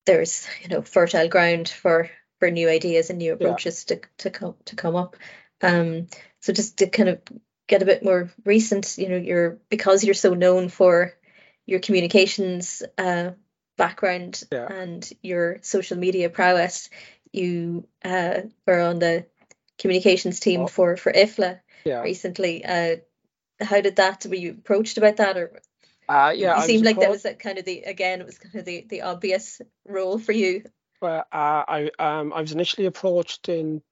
there's 0.07 0.47
you 0.63 0.69
know 0.69 0.83
fertile 0.83 1.29
ground 1.29 1.69
for 1.69 2.11
for 2.39 2.51
new 2.51 2.69
ideas 2.69 3.11
and 3.11 3.19
new 3.19 3.33
approaches 3.33 3.85
to 3.87 4.01
to 4.19 4.31
come 4.31 4.55
to 4.67 4.77
come 4.77 4.97
up. 4.97 5.17
Um, 5.61 6.07
so 6.41 6.53
just 6.53 6.79
to 6.79 6.87
kind 6.89 7.09
of 7.09 7.21
get 7.67 7.83
a 7.83 7.87
bit 7.87 8.03
more 8.05 8.31
recent, 8.45 8.97
you 8.97 9.09
know, 9.09 9.17
you're 9.17 9.59
because 9.69 10.05
you're 10.05 10.15
so 10.15 10.35
known 10.35 10.69
for 10.69 11.15
your 11.69 11.81
communications 11.81 12.83
uh, 12.97 13.31
background 13.77 14.43
Yeah. 14.51 14.67
and 14.73 15.09
your 15.23 15.59
social 15.63 15.99
media 15.99 16.31
prowess, 16.31 16.89
you 17.33 17.87
uh, 18.03 18.41
were 18.67 18.81
on 18.81 18.99
the 18.99 19.27
communications 19.79 20.41
team 20.41 20.63
Oh. 20.63 20.67
for 20.67 20.97
for 20.97 21.13
IFLA 21.13 21.61
yeah. 21.85 22.01
recently. 22.01 22.65
Uh, 22.65 22.97
how 23.61 23.81
did 23.83 23.97
that? 23.97 24.25
Were 24.27 24.35
you 24.35 24.53
approached 24.53 24.97
about 24.99 25.17
that, 25.19 25.37
or 25.37 25.61
Uh, 26.09 26.33
yeah, 26.35 26.57
you 26.57 26.67
seemed 26.67 26.87
like 26.87 26.99
that 26.99 27.11
was 27.11 27.27
kind 27.39 27.59
of 27.59 27.65
the 27.67 27.83
again 27.83 28.21
it 28.21 28.27
was 28.27 28.39
kind 28.39 28.55
of 28.57 28.65
the 28.65 28.87
the 28.89 29.03
obvious 29.03 29.61
role 29.85 30.19
for 30.19 30.33
you. 30.33 30.65
Well, 31.03 31.21
uh, 31.31 31.63
I 31.77 31.91
um 31.99 32.33
I 32.33 32.41
was 32.41 32.53
initially 32.53 32.87
approached 32.87 33.49
in 33.49 33.83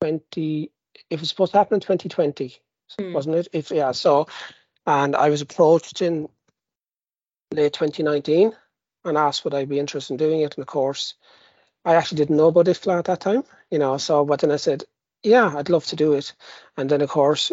twenty. 0.00 0.70
It 1.10 1.20
was 1.20 1.28
supposed 1.28 1.52
to 1.52 1.58
happen 1.58 1.74
in 1.74 1.80
twenty 1.80 2.08
twenty, 2.08 2.56
Mm. 2.98 3.12
wasn't 3.12 3.36
it? 3.36 3.48
If 3.52 3.70
yeah, 3.70 3.92
so, 3.92 4.26
and 4.86 5.14
I 5.14 5.28
was 5.28 5.42
approached 5.42 6.00
in 6.02 6.28
late 7.52 7.72
twenty 7.72 8.02
nineteen 8.02 8.52
and 9.04 9.16
asked 9.18 9.44
would 9.44 9.54
I 9.54 9.64
be 9.64 9.78
interested 9.78 10.14
in 10.14 10.18
doing 10.18 10.40
it. 10.40 10.56
And 10.56 10.62
of 10.62 10.68
course, 10.68 11.14
I 11.84 11.94
actually 11.94 12.18
didn't 12.18 12.36
know 12.36 12.48
about 12.48 12.66
IFLA 12.66 12.98
at 13.00 13.04
that 13.06 13.20
time, 13.20 13.44
you 13.70 13.78
know. 13.78 13.96
So, 13.98 14.24
but 14.24 14.40
then 14.40 14.50
I 14.50 14.56
said, 14.56 14.84
yeah, 15.22 15.52
I'd 15.56 15.70
love 15.70 15.86
to 15.86 15.96
do 15.96 16.14
it. 16.14 16.34
And 16.76 16.90
then 16.90 17.00
of 17.00 17.10
course, 17.10 17.52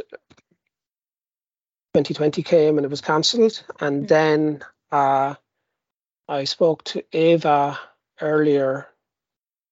twenty 1.94 2.14
twenty 2.14 2.44
came 2.44 2.78
and 2.78 2.86
it 2.86 2.90
was 2.92 3.02
cancelled. 3.02 3.64
And 3.80 4.06
Mm. 4.06 4.08
then 4.08 4.64
uh, 4.92 5.36
I 6.28 6.44
spoke 6.46 6.84
to 6.86 7.04
Ava 7.14 7.80
earlier 8.22 8.88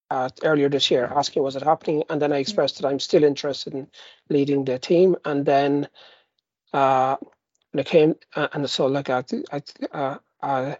uh, 0.09 0.29
earlier 0.43 0.69
this 0.69 0.91
year 0.91 1.05
asking 1.05 1.43
was 1.43 1.55
it 1.55 1.63
happening 1.63 2.03
and 2.09 2.21
then 2.21 2.31
I 2.33 2.37
expressed 2.37 2.79
that 2.81 2.87
I'm 2.87 2.99
still 2.99 3.23
interested 3.23 3.73
in 3.73 3.87
leading 4.29 4.65
the 4.65 4.79
team 4.79 5.15
and 5.25 5.45
then 5.45 5.87
uh, 6.73 7.17
when 7.73 7.81
it 7.81 7.87
came 7.87 8.15
uh, 8.35 8.47
and 8.53 8.69
so 8.69 8.85
like 8.85 9.09
I, 9.09 9.23
I, 9.51 9.61
uh, 9.91 10.17
uh, 10.41 10.75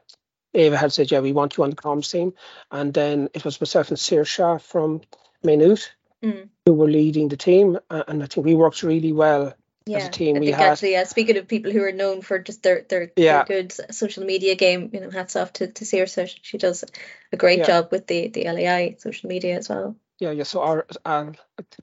Ava 0.54 0.78
had 0.78 0.94
said 0.94 1.12
yeah 1.12 1.20
we 1.20 1.34
want 1.34 1.58
you 1.58 1.64
on 1.64 1.72
the 1.72 1.76
comms 1.76 2.10
team 2.12 2.34
and 2.72 2.94
then 2.94 3.30
it 3.34 3.44
was 3.44 3.60
myself 3.60 3.90
and 3.90 3.98
Saoirse 3.98 4.62
from 4.62 5.02
Maynooth 5.44 5.90
Mm. 6.24 6.48
who 6.66 6.74
were 6.74 6.88
leading 6.90 7.28
the 7.28 7.36
team 7.36 7.78
uh, 7.90 8.04
and 8.08 8.24
I 8.24 8.28
think 8.28 8.46
we 8.46 8.56
worked 8.56 8.82
really 8.82 9.12
well 9.12 9.54
Yeah, 9.86 9.98
as 9.98 10.06
a 10.08 10.12
team 10.12 10.38
I 10.38 10.40
we 10.40 10.46
think 10.46 10.58
had- 10.58 10.72
actually, 10.72 10.92
yeah. 10.94 11.04
Speaking 11.04 11.36
of 11.38 11.50
people 11.50 11.70
who 11.74 11.84
are 11.84 11.92
known 11.92 12.22
for 12.22 12.40
just 12.40 12.64
their 12.64 12.86
their, 12.88 13.12
Yeah. 13.18 13.44
their 13.44 13.58
good 13.58 13.74
social 13.94 14.24
media 14.24 14.56
game, 14.56 14.90
you 14.94 15.02
know, 15.02 15.10
hats 15.10 15.36
off 15.36 15.52
to 15.54 15.68
to 15.68 15.86
Sarah. 15.86 16.28
She 16.42 16.58
does 16.58 16.86
a 17.34 17.36
great 17.38 17.60
Yeah. 17.60 17.66
job 17.68 17.92
with 17.92 18.08
the 18.08 18.30
the 18.30 18.46
LAI 18.48 18.96
social 19.00 19.28
media 19.28 19.58
as 19.58 19.68
well. 19.68 19.98
Yeah, 20.20 20.32
yeah. 20.32 20.46
So 20.46 20.62
our, 20.62 20.86
uh, 21.04 21.32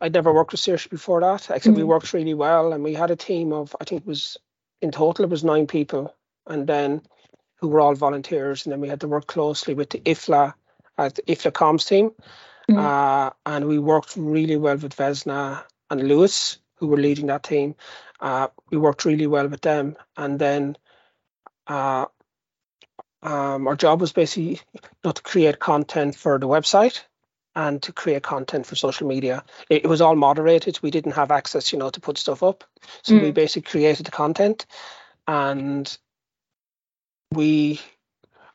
I'd 0.01 0.15
never 0.15 0.33
worked 0.33 0.53
with 0.53 0.63
Saoirse 0.63 0.89
before 0.89 1.21
that. 1.21 1.51
Except 1.51 1.77
we 1.77 1.83
Mhm. 1.83 1.89
worked 1.93 2.15
really 2.15 2.33
well, 2.35 2.73
and 2.73 2.83
we 2.83 2.95
had 2.95 3.11
a 3.11 3.17
team 3.17 3.53
of 3.53 3.77
I 3.79 3.85
think 3.85 4.01
it 4.01 4.07
was 4.09 4.39
in 4.83 4.91
total 4.91 5.25
it 5.25 5.31
was 5.31 5.45
nine 5.45 5.67
people, 5.67 6.15
and 6.47 6.67
then 6.67 7.03
who 7.61 7.69
were 7.69 7.81
all 7.81 7.95
volunteers, 7.95 8.65
and 8.65 8.73
then 8.73 8.81
we 8.81 8.89
had 8.89 9.01
to 9.01 9.09
work 9.09 9.27
closely 9.27 9.75
with 9.75 9.91
the 9.91 10.01
IFLA, 10.01 10.55
uh, 10.99 11.09
the 11.09 11.23
IFLA 11.23 11.53
comms 11.53 11.87
team, 11.87 12.13
Mhm. 12.71 12.79
uh, 12.79 13.31
and 13.47 13.67
we 13.67 13.79
worked 13.79 14.17
really 14.17 14.57
well 14.57 14.77
with 14.77 14.97
Vesna 14.97 15.65
and 15.91 16.09
Lewis, 16.09 16.59
who 16.77 16.87
were 16.89 16.97
leading 16.97 17.27
that 17.27 17.43
team. 17.43 17.77
Uh, 18.21 18.49
we 18.71 18.79
worked 18.79 19.05
really 19.05 19.27
well 19.27 19.49
with 19.49 19.61
them, 19.63 19.97
and 20.17 20.39
then. 20.39 20.77
Uh, 21.67 22.07
um, 23.23 23.69
our 23.69 23.77
job 23.77 24.01
was 24.01 24.13
basically 24.13 24.61
you 24.73 24.81
know, 25.05 25.13
to 25.13 25.23
create 25.23 25.59
content 25.59 26.17
for 26.17 26.39
the 26.39 26.49
website 26.49 27.03
and 27.61 27.83
to 27.83 27.93
create 27.93 28.23
content 28.23 28.65
for 28.67 28.75
social 28.75 29.07
media. 29.07 29.45
It, 29.69 29.85
it 29.85 29.89
was 29.89 30.01
all 30.01 30.17
moderated. 30.17 30.79
We 30.81 30.91
didn't 30.91 31.13
have 31.13 31.31
access, 31.31 31.73
you 31.73 31.79
know, 31.79 31.91
to 31.91 32.01
put 32.01 32.17
stuff 32.17 32.43
up. 32.43 32.65
So 33.03 33.15
we 33.15 33.31
Mm. 33.31 33.35
basically 33.35 33.71
created 33.71 34.07
the 34.07 34.11
content 34.11 34.65
and 35.27 35.99
we 37.33 37.81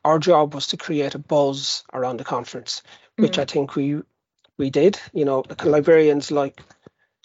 our 0.03 0.19
job 0.19 0.53
was 0.53 0.67
to 0.67 0.77
create 0.77 1.15
a 1.15 1.19
buzz 1.19 1.83
around 1.93 2.17
the 2.17 2.23
conference, 2.23 2.83
which 3.17 3.37
Mm. 3.37 3.41
I 3.41 3.45
think 3.45 3.75
we 3.75 4.01
we 4.57 4.69
did. 4.69 4.99
You 5.13 5.25
know, 5.25 5.43
librarians 5.63 6.31
like 6.31 6.61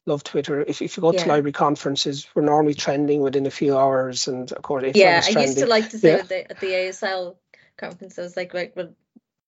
love 0.07 0.23
Twitter. 0.23 0.61
If, 0.61 0.83
if 0.83 0.97
you 0.97 1.01
go 1.01 1.13
Yeah. 1.13 1.23
to 1.23 1.29
library 1.29 1.53
conferences, 1.53 2.27
we're 2.35 2.43
normally 2.43 2.75
trending 2.75 3.23
within 3.23 3.47
a 3.47 3.51
few 3.51 3.79
hours 3.79 4.29
and 4.29 4.53
of 4.53 4.63
course 4.63 4.85
if 4.85 4.97
Yeah, 4.97 5.23
I 5.25 5.31
used 5.31 5.59
to 5.59 5.67
like 5.67 5.91
to 5.91 5.99
say 5.99 6.11
Yeah. 6.11 6.19
at 6.19 6.29
the 6.29 6.51
at 6.51 6.61
the 6.61 6.73
ASL 6.73 7.37
conference, 7.79 8.19
I 8.19 8.23
was 8.23 8.37
like, 8.37 8.53
right, 8.55 8.73
we'll 8.77 8.95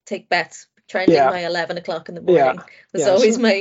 take 0.05 0.29
bets 0.29 0.67
trending 0.93 1.15
Yeah. 1.15 1.29
by 1.31 1.39
eleven 1.39 1.77
o'clock 1.77 2.09
in 2.09 2.15
the 2.15 2.23
Yeah. 2.31 2.43
morning. 2.45 2.61
Was 2.93 3.01
Yeah, 3.01 3.09
always 3.09 3.35
so- 3.35 3.41
my 3.41 3.55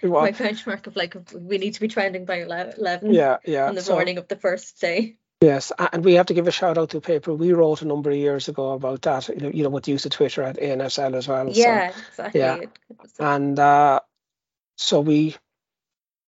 it 0.00 0.08
my 0.08 0.30
benchmark 0.32 0.86
of 0.86 0.94
like 0.96 1.16
we 1.34 1.58
need 1.58 1.74
to 1.74 1.80
be 1.80 1.88
trending 1.88 2.24
by 2.24 2.36
eleven 2.42 3.12
yeah, 3.12 3.38
yeah. 3.44 3.66
on 3.68 3.74
the 3.74 3.82
So- 3.82 3.94
morning 3.94 4.18
of 4.18 4.28
the 4.28 4.36
first 4.36 4.80
day. 4.80 5.16
Yes, 5.40 5.70
and 5.78 6.04
we 6.04 6.14
have 6.14 6.26
to 6.26 6.34
give 6.34 6.48
a 6.48 6.50
shout 6.52 6.78
out 6.78 6.90
to 6.90 6.96
a 6.98 7.00
paper 7.00 7.32
we 7.32 7.52
wrote 7.52 7.82
a 7.82 7.84
number 7.84 8.10
of 8.10 8.16
years 8.16 8.48
ago 8.48 8.72
about 8.72 9.02
that. 9.02 9.28
You 9.28 9.36
know, 9.42 9.50
you 9.56 9.62
know 9.64 9.70
with 9.70 9.84
the 9.84 9.92
use 9.92 10.04
of 10.06 10.10
Twitter 10.12 10.42
at 10.42 10.56
ANSL 10.58 11.14
as 11.14 11.28
well. 11.28 11.46
so- 11.52 11.60
Yeah, 11.60 11.92
exactly. 12.10 12.40
yeah. 12.40 12.60
And 13.20 13.58
uh, 13.58 14.00
so 14.76 15.00
we 15.00 15.36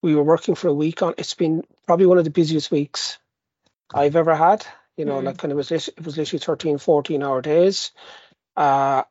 we 0.03 0.15
were 0.15 0.23
working 0.35 0.55
for 0.57 0.69
a 0.69 0.75
week 0.85 1.03
on. 1.03 1.15
It's 1.19 1.35
been 1.35 1.63
probably 1.87 2.07
one 2.07 2.19
of 2.19 2.25
the 2.25 2.31
busiest 2.41 2.71
weeks 2.71 3.19
I've 3.93 4.17
ever 4.17 4.35
had. 4.35 4.65
You 4.97 5.05
know, 5.07 5.21
Mm. 5.21 5.25
like 5.25 5.39
kind 5.39 5.53
of 5.53 5.57
was 5.57 5.71
it 5.73 5.89
was 6.05 6.17
literally 6.17 6.39
13, 6.45 6.79
14 6.79 7.23
hour 7.23 7.41
days. 7.43 7.91
Uh, 8.57 9.03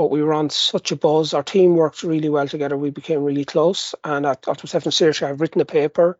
but 0.00 0.10
we 0.10 0.22
were 0.22 0.32
on 0.32 0.48
such 0.48 0.92
a 0.92 0.96
buzz. 0.96 1.34
Our 1.34 1.42
team 1.42 1.76
worked 1.76 2.02
really 2.02 2.30
well 2.30 2.48
together. 2.48 2.74
We 2.74 2.88
became 2.88 3.22
really 3.22 3.44
close. 3.44 3.94
And 4.02 4.24
at 4.24 4.48
after 4.48 4.66
Stephen 4.66 4.92
Saoirse, 4.92 5.22
I've 5.22 5.42
written 5.42 5.60
a 5.60 5.66
paper 5.66 6.18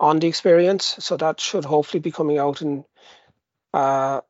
on 0.00 0.18
the 0.18 0.26
experience, 0.26 0.96
so 0.98 1.16
that 1.16 1.38
should 1.38 1.64
hopefully 1.64 2.00
be 2.00 2.10
coming 2.10 2.38
out 2.38 2.62
in 2.62 2.84
uh, 3.72 4.22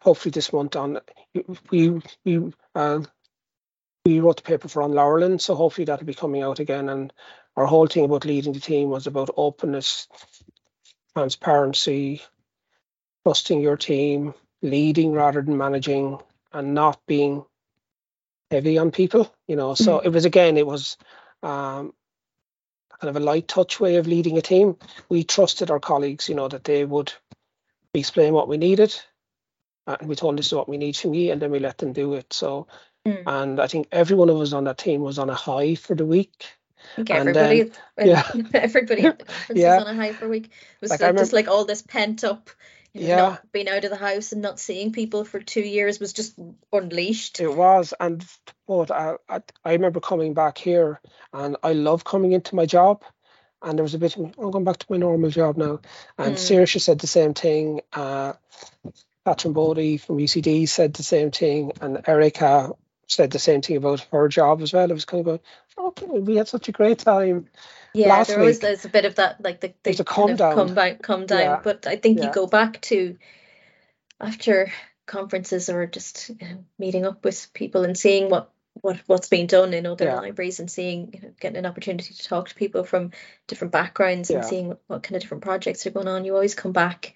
hopefully 0.00 0.32
this 0.32 0.52
month. 0.52 0.74
On 0.74 0.98
we 1.70 2.02
we 2.24 2.52
uh, 2.74 3.02
we 4.04 4.18
wrote 4.18 4.38
the 4.38 4.42
paper 4.42 4.66
for 4.66 4.82
on 4.82 4.94
Laurelin, 4.94 5.40
so 5.40 5.54
hopefully 5.54 5.84
that'll 5.84 6.04
be 6.04 6.12
coming 6.12 6.42
out 6.42 6.58
again. 6.58 6.88
And 6.88 7.12
our 7.56 7.66
whole 7.66 7.86
thing 7.86 8.04
about 8.04 8.24
leading 8.24 8.52
the 8.52 8.58
team 8.58 8.88
was 8.88 9.06
about 9.06 9.30
openness, 9.36 10.08
transparency, 11.14 12.22
trusting 13.24 13.60
your 13.60 13.76
team, 13.76 14.34
leading 14.60 15.12
rather 15.12 15.40
than 15.40 15.56
managing, 15.56 16.18
and 16.52 16.74
not 16.74 16.98
being 17.06 17.44
heavy 18.50 18.78
on 18.78 18.90
people. 18.90 19.32
You 19.46 19.56
know, 19.56 19.74
so 19.74 20.00
it 20.00 20.10
was 20.10 20.24
again, 20.24 20.56
it 20.56 20.66
was 20.66 20.96
um, 21.42 21.92
kind 23.00 23.10
of 23.10 23.16
a 23.16 23.20
light 23.20 23.48
touch 23.48 23.80
way 23.80 23.96
of 23.96 24.06
leading 24.06 24.38
a 24.38 24.42
team. 24.42 24.76
We 25.08 25.24
trusted 25.24 25.70
our 25.70 25.80
colleagues, 25.80 26.28
you 26.28 26.34
know, 26.34 26.48
that 26.48 26.64
they 26.64 26.84
would 26.84 27.12
explain 27.94 28.32
what 28.34 28.48
we 28.48 28.56
needed, 28.58 28.94
uh, 29.86 29.96
and 30.00 30.08
we 30.08 30.16
told 30.16 30.32
them 30.32 30.36
this 30.36 30.46
is 30.46 30.54
what 30.54 30.68
we 30.68 30.78
need 30.78 30.96
from 30.96 31.14
you, 31.14 31.32
and 31.32 31.42
then 31.42 31.50
we 31.50 31.58
let 31.60 31.78
them 31.78 31.92
do 31.92 32.14
it. 32.14 32.32
So. 32.32 32.66
Mm. 33.06 33.22
And 33.26 33.60
I 33.60 33.68
think 33.68 33.88
every 33.92 34.16
one 34.16 34.28
of 34.28 34.38
us 34.40 34.52
on 34.52 34.64
that 34.64 34.78
team 34.78 35.00
was 35.02 35.18
on 35.18 35.30
a 35.30 35.34
high 35.34 35.76
for 35.76 35.94
the 35.94 36.04
week. 36.04 36.46
And 36.96 37.08
everybody, 37.10 37.70
yeah. 37.98 38.24
everybody 38.54 39.02
at 39.02 39.18
the 39.18 39.24
conference 39.24 39.60
Yeah. 39.60 39.76
was 39.76 39.86
on 39.86 39.94
a 39.94 40.00
high 40.00 40.12
for 40.12 40.26
a 40.26 40.28
week. 40.28 40.46
It 40.50 40.80
was 40.82 40.90
Like, 40.90 41.00
like, 41.00 41.14
I 41.14 41.18
just 41.18 41.32
like 41.32 41.48
all 41.48 41.64
this 41.64 41.82
pent 41.82 42.24
up, 42.24 42.50
Yeah. 43.00 43.16
not 43.16 43.52
being 43.52 43.68
out 43.68 43.84
of 43.84 43.90
the 43.90 43.96
house 43.96 44.32
and 44.32 44.42
not 44.42 44.58
seeing 44.58 44.92
people 44.92 45.24
for 45.24 45.40
two 45.40 45.60
years 45.60 46.00
was 46.00 46.12
just 46.12 46.38
unleashed. 46.72 47.40
It 47.40 47.54
was, 47.54 47.94
and 47.98 48.24
but 48.66 48.90
I, 48.90 49.16
I, 49.28 49.42
I 49.64 49.72
remember 49.72 50.00
coming 50.00 50.34
back 50.34 50.58
here, 50.58 51.00
and 51.32 51.56
I 51.62 51.72
love 51.72 52.04
coming 52.04 52.32
into 52.32 52.54
my 52.54 52.66
job. 52.66 53.04
And 53.60 53.76
there 53.76 53.82
was 53.82 53.94
a 53.94 53.98
bit, 53.98 54.16
I'm 54.16 54.50
going 54.50 54.64
back 54.64 54.76
to 54.78 54.86
my 54.88 54.98
normal 54.98 55.30
job 55.30 55.56
now. 55.56 55.80
And 56.16 56.36
Mm. 56.36 56.38
Saoirse 56.38 56.80
said 56.80 57.00
the 57.00 57.08
same 57.08 57.34
thing. 57.34 57.80
Uh, 57.92 58.34
Catherine 59.26 59.52
Bodie 59.52 59.96
from 59.96 60.18
UCD 60.18 60.68
said 60.68 60.94
the 60.94 61.02
same 61.02 61.30
thing, 61.30 61.72
and 61.80 62.00
Erica 62.06 62.72
said 63.08 63.30
the 63.30 63.38
same 63.38 63.62
thing 63.62 63.76
about 63.76 64.06
her 64.12 64.28
job 64.28 64.62
as 64.62 64.72
well. 64.72 64.90
It 64.90 64.94
was 64.94 65.04
kind 65.04 65.20
of 65.20 65.26
going, 65.26 65.40
okay, 65.78 66.06
we 66.06 66.36
had 66.36 66.48
such 66.48 66.68
a 66.68 66.72
great 66.72 66.98
time. 67.00 67.48
Yeah, 67.94 68.08
last 68.08 68.28
there 68.28 68.40
always 68.40 68.58
there's 68.58 68.84
a 68.84 68.88
bit 68.88 69.04
of 69.04 69.16
that, 69.16 69.40
like 69.42 69.60
the, 69.60 69.68
the 69.68 69.74
There's 69.84 70.00
a 70.00 70.04
calm 70.04 70.36
down. 70.36 70.54
come 70.54 70.74
back, 70.74 71.02
come 71.02 71.26
down. 71.26 71.40
Yeah. 71.40 71.60
But 71.62 71.86
I 71.86 71.96
think 71.96 72.22
you 72.22 72.30
go 72.30 72.46
back 72.46 72.80
to 72.82 73.16
after 74.20 74.72
conferences 75.06 75.70
or 75.70 75.86
just 75.86 76.28
you 76.28 76.36
know, 76.40 76.64
meeting 76.78 77.06
up 77.06 77.24
with 77.24 77.52
people 77.54 77.84
and 77.84 77.96
seeing 77.96 78.28
what 78.28 78.52
what 78.80 79.00
what's 79.06 79.28
being 79.28 79.46
done 79.46 79.74
in 79.74 79.86
other 79.86 80.04
Yeah. 80.04 80.16
libraries 80.16 80.60
and 80.60 80.70
seeing 80.70 81.12
you 81.14 81.20
know, 81.20 81.34
getting 81.40 81.56
an 81.56 81.66
opportunity 81.66 82.14
to 82.14 82.24
talk 82.28 82.48
to 82.48 82.54
people 82.54 82.84
from 82.84 83.10
different 83.46 83.72
backgrounds 83.72 84.30
and 84.30 84.42
Yeah. 84.42 84.48
seeing 84.48 84.68
what, 84.68 84.80
what 84.86 85.02
kind 85.02 85.16
of 85.16 85.22
different 85.22 85.42
projects 85.42 85.86
are 85.86 85.90
going 85.90 86.08
on. 86.08 86.24
You 86.24 86.34
always 86.34 86.54
come 86.54 86.72
back. 86.72 87.14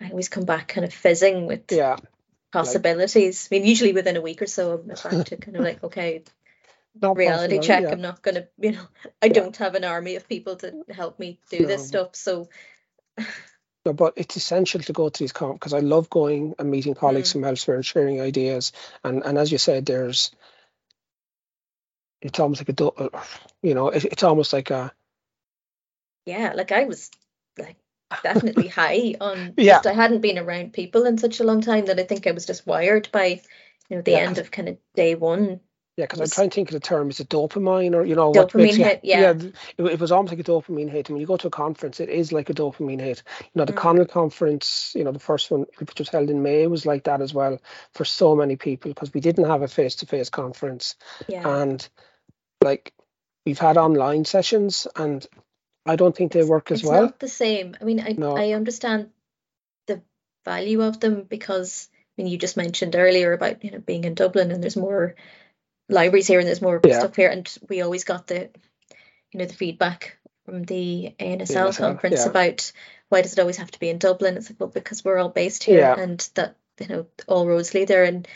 I 0.00 0.10
always 0.10 0.28
come 0.28 0.44
back 0.44 0.68
kind 0.68 0.84
of 0.84 0.92
fizzing 0.92 1.46
with 1.46 1.72
Yeah, 1.72 1.96
possibilities. 2.52 3.48
I 3.50 3.54
mean, 3.56 3.64
usually 3.64 3.92
within 3.92 4.16
a 4.16 4.20
week 4.20 4.42
or 4.42 4.46
so, 4.46 4.74
I'm 4.74 4.86
back 4.88 5.26
to 5.26 5.36
kind 5.36 5.56
of 5.56 5.64
like, 5.64 5.82
okay, 5.84 6.22
not 7.02 7.14
reality 7.16 7.54
possible, 7.54 7.62
check. 7.64 7.84
Yeah. 7.84 7.92
I'm 7.92 8.00
not 8.02 8.22
gonna, 8.22 8.46
you 8.58 8.72
know, 8.72 8.86
I 9.22 9.28
Yeah. 9.28 9.34
don't 9.34 9.56
have 9.58 9.74
an 9.74 9.84
army 9.84 10.16
of 10.16 10.28
people 10.28 10.56
to 10.56 10.74
help 10.90 11.18
me 11.18 11.40
do 11.50 11.66
this 11.66 11.86
stuff. 11.86 12.16
So 12.16 12.48
No, 13.84 13.92
but 13.92 14.14
it's 14.16 14.36
essential 14.36 14.80
to 14.80 14.92
go 14.92 15.08
to 15.08 15.18
these 15.18 15.32
con 15.32 15.54
because 15.54 15.72
I 15.72 15.80
love 15.80 16.10
going 16.10 16.54
and 16.58 16.70
meeting 16.70 16.94
colleagues 16.94 17.30
Mm. 17.30 17.32
from 17.32 17.44
elsewhere 17.44 17.76
and 17.76 17.86
sharing 17.86 18.20
ideas. 18.20 18.72
And 19.04 19.24
and 19.24 19.38
as 19.38 19.50
you 19.50 19.58
said, 19.58 19.86
there's 19.86 20.30
it's 22.20 22.40
almost 22.40 22.60
like 22.60 22.80
a 22.80 23.10
you 23.62 23.74
know 23.74 23.88
it, 23.88 24.04
it's 24.04 24.22
almost 24.22 24.52
like 24.52 24.70
a 24.70 24.92
yeah, 26.26 26.52
like 26.54 26.72
I 26.72 26.84
was 26.84 27.10
like 27.58 27.76
definitely 28.22 28.68
high 28.68 29.14
on 29.20 29.54
Yeah. 29.56 29.80
just 29.80 29.86
I 29.86 29.92
hadn't 29.92 30.20
been 30.20 30.38
around 30.38 30.72
people 30.72 31.06
in 31.06 31.18
such 31.18 31.40
a 31.40 31.44
long 31.44 31.60
time 31.60 31.86
that 31.86 31.98
I 31.98 32.04
think 32.04 32.26
I 32.26 32.32
was 32.32 32.46
just 32.46 32.66
wired 32.66 33.08
by 33.12 33.42
you 33.88 33.96
know 33.96 34.02
the 34.02 34.12
Yeah, 34.12 34.24
end 34.26 34.38
of 34.38 34.50
kind 34.50 34.68
of 34.68 34.78
day 34.94 35.14
one. 35.14 35.60
Yeah 35.98 36.04
because 36.04 36.20
I'm 36.20 36.28
trying 36.28 36.50
to 36.50 36.54
think 36.54 36.68
of 36.70 36.74
the 36.74 36.80
term 36.80 37.10
is 37.10 37.18
it 37.18 37.28
dopamine 37.28 37.94
or 37.94 38.04
you 38.04 38.14
know 38.14 38.30
what 38.30 38.52
Dopamine 38.52 38.62
makes 38.62 38.78
you- 38.78 38.84
hit, 38.84 39.00
yeah. 39.02 39.32
th- 39.32 39.52
it, 39.76 39.82
it 39.84 39.98
was 40.00 40.12
almost 40.12 40.32
like 40.32 40.40
a 40.40 40.44
dopamine 40.50 40.88
hit. 40.88 41.08
And 41.08 41.16
when 41.16 41.20
you 41.20 41.26
go 41.26 41.36
to 41.36 41.48
a 41.48 41.50
conference, 41.50 41.98
it 41.98 42.08
is 42.08 42.30
like 42.32 42.48
a 42.50 42.54
dopamine 42.54 43.00
hit. 43.00 43.22
You 43.40 43.46
know 43.56 43.64
the 43.64 43.72
Mm. 43.72 43.78
CONUL 43.78 44.06
conference, 44.08 44.92
you 44.94 45.02
know 45.02 45.10
the 45.12 45.18
first 45.18 45.50
one 45.50 45.66
which 45.78 45.98
was 45.98 46.08
held 46.08 46.30
in 46.30 46.42
May 46.42 46.66
was 46.68 46.86
like 46.86 47.04
that 47.04 47.20
as 47.20 47.34
well 47.34 47.58
for 47.94 48.04
so 48.04 48.36
many 48.36 48.54
people 48.54 48.92
because 48.92 49.12
we 49.12 49.20
didn't 49.20 49.46
have 49.46 49.62
a 49.62 49.68
face 49.68 49.96
to 49.96 50.06
face 50.06 50.30
conference. 50.30 50.94
Yeah. 51.26 51.62
and 51.62 51.86
like 52.62 52.94
we've 53.44 53.58
had 53.58 53.76
online 53.76 54.24
sessions 54.24 54.86
and 54.94 55.26
I 55.84 55.96
don't 55.96 56.14
think 56.16 56.30
they 56.32 56.44
work 56.44 56.70
as 56.70 56.80
it's 56.80 56.88
well. 56.88 57.02
not 57.02 57.18
the 57.18 57.28
same. 57.28 57.76
I 57.80 57.84
mean, 57.84 57.98
I 58.00 58.14
No. 58.16 58.36
I 58.36 58.52
understand 58.52 59.10
the 59.88 60.00
value 60.44 60.82
of 60.82 61.00
them 61.00 61.22
because 61.24 61.88
I 61.92 62.22
mean 62.22 62.30
you 62.30 62.38
just 62.38 62.56
mentioned 62.56 62.94
earlier 62.94 63.32
about 63.32 63.64
you 63.64 63.72
know 63.72 63.78
being 63.80 64.04
in 64.04 64.14
Dublin 64.14 64.52
and 64.52 64.62
there's 64.62 64.76
more 64.76 65.16
libraries 65.88 66.26
here 66.26 66.38
and 66.38 66.46
there's 66.48 66.62
more 66.62 66.80
Yeah. 66.84 66.98
stuff 66.98 67.16
here 67.16 67.30
and 67.30 67.52
we 67.68 67.80
always 67.82 68.04
got 68.04 68.26
the 68.26 68.50
you 69.32 69.38
know 69.38 69.46
the 69.46 69.54
feedback 69.54 70.18
from 70.44 70.64
the 70.64 71.14
ANSL 71.18 71.68
ANSL, 71.68 71.76
conference 71.76 72.20
yeah. 72.24 72.30
about 72.30 72.72
why 73.08 73.22
does 73.22 73.32
it 73.32 73.38
always 73.38 73.56
have 73.56 73.70
to 73.70 73.80
be 73.80 73.88
in 73.88 73.98
Dublin? 73.98 74.36
It's 74.36 74.50
like 74.50 74.60
well 74.60 74.68
because 74.68 75.04
we're 75.04 75.18
all 75.18 75.28
based 75.30 75.64
here 75.64 75.80
Yeah. 75.80 75.98
and 75.98 76.28
that 76.34 76.56
you 76.78 76.88
know 76.88 77.06
all 77.26 77.46
roads 77.46 77.74
lead 77.74 77.88
there 77.88 78.04
and 78.04 78.26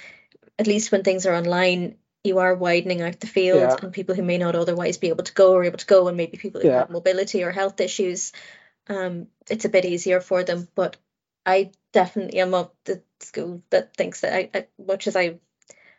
at 0.58 0.66
least 0.66 0.92
when 0.92 1.02
things 1.02 1.26
are 1.26 1.34
online 1.34 1.96
you 2.24 2.38
are 2.38 2.54
widening 2.54 3.02
out 3.02 3.18
the 3.20 3.26
field 3.26 3.80
and 3.82 3.92
people 3.92 4.14
who 4.14 4.22
may 4.22 4.38
not 4.38 4.54
otherwise 4.54 4.96
be 4.96 5.08
able 5.08 5.24
to 5.24 5.32
go 5.34 5.56
are 5.56 5.64
able 5.64 5.78
to 5.78 5.86
go 5.86 6.08
and 6.08 6.16
maybe 6.16 6.36
people 6.38 6.60
who 6.60 6.68
have 6.68 6.90
mobility 6.90 7.42
or 7.42 7.50
health 7.50 7.80
issues 7.80 8.32
um 8.88 9.26
it's 9.50 9.64
a 9.64 9.68
bit 9.68 9.84
easier 9.84 10.20
for 10.20 10.44
them 10.44 10.68
but 10.74 10.96
I 11.44 11.72
definitely 11.92 12.38
am 12.40 12.54
of 12.54 12.70
the 12.84 13.02
school 13.20 13.62
that 13.70 13.96
thinks 13.96 14.20
that 14.20 14.32
I, 14.34 14.50
I 14.54 14.66
much 14.78 15.06
as 15.08 15.16
I 15.16 15.38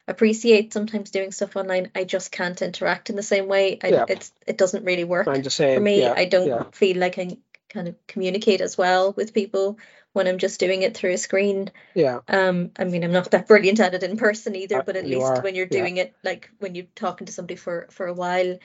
appreciate 0.08 0.74
sometimes 0.74 1.12
doing 1.12 1.32
stuff 1.32 1.56
online 1.56 1.90
I 1.96 2.04
just 2.04 2.32
can't 2.32 2.62
interact 2.62 3.10
in 3.10 3.16
the 3.16 3.24
same 3.24 3.48
way. 3.48 3.80
I, 3.84 3.88
Yeah. 3.90 4.06
it's 4.10 4.32
it 4.46 4.58
doesn't 4.58 4.84
really 4.86 5.04
work 5.06 5.28
I'm 5.28 5.44
just 5.44 5.56
saying 5.58 5.78
for 5.78 5.82
me. 5.84 6.02
yeah, 6.02 6.14
I 6.16 6.26
don't 6.26 6.48
yeah, 6.48 6.64
feel 6.72 6.98
like 6.98 7.18
I 7.20 7.26
can 7.26 7.38
kind 7.70 7.88
of 7.88 7.96
communicate 8.08 8.62
as 8.62 8.78
well 8.78 9.14
with 9.14 9.34
people 9.34 9.78
when 10.12 10.28
I'm 10.28 10.38
just 10.38 10.60
doing 10.60 10.84
it 10.84 10.96
through 10.96 11.14
a 11.14 11.18
screen. 11.18 11.72
Yeah, 11.96 12.20
um, 12.28 12.72
I 12.78 12.84
mean, 12.84 13.04
I'm 13.04 13.12
not 13.12 13.32
that 13.32 13.48
brilliant 13.48 13.80
at 13.80 13.94
it 13.96 14.04
in 14.04 14.18
person 14.18 14.56
either, 14.56 14.80
Uh, 14.80 14.84
but 14.84 14.96
at 14.96 15.08
you 15.08 15.16
least 15.18 15.32
are, 15.32 15.42
when 15.42 15.56
you're 15.56 15.66
doing 15.66 15.98
it, 15.98 16.14
like 16.24 16.50
when 16.60 16.76
you're 16.76 16.86
talking 16.96 17.26
to 17.26 17.34
somebody 17.34 17.56
for 17.56 17.88
for 17.90 18.06
a 18.08 18.14
while, 18.14 18.60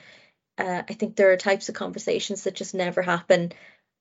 uh, 0.57 0.83
I 0.89 0.93
think 0.93 1.15
there 1.15 1.31
are 1.31 1.37
types 1.37 1.69
of 1.69 1.75
conversations 1.75 2.43
that 2.43 2.53
just 2.53 2.75
never 2.75 3.01
happen 3.01 3.51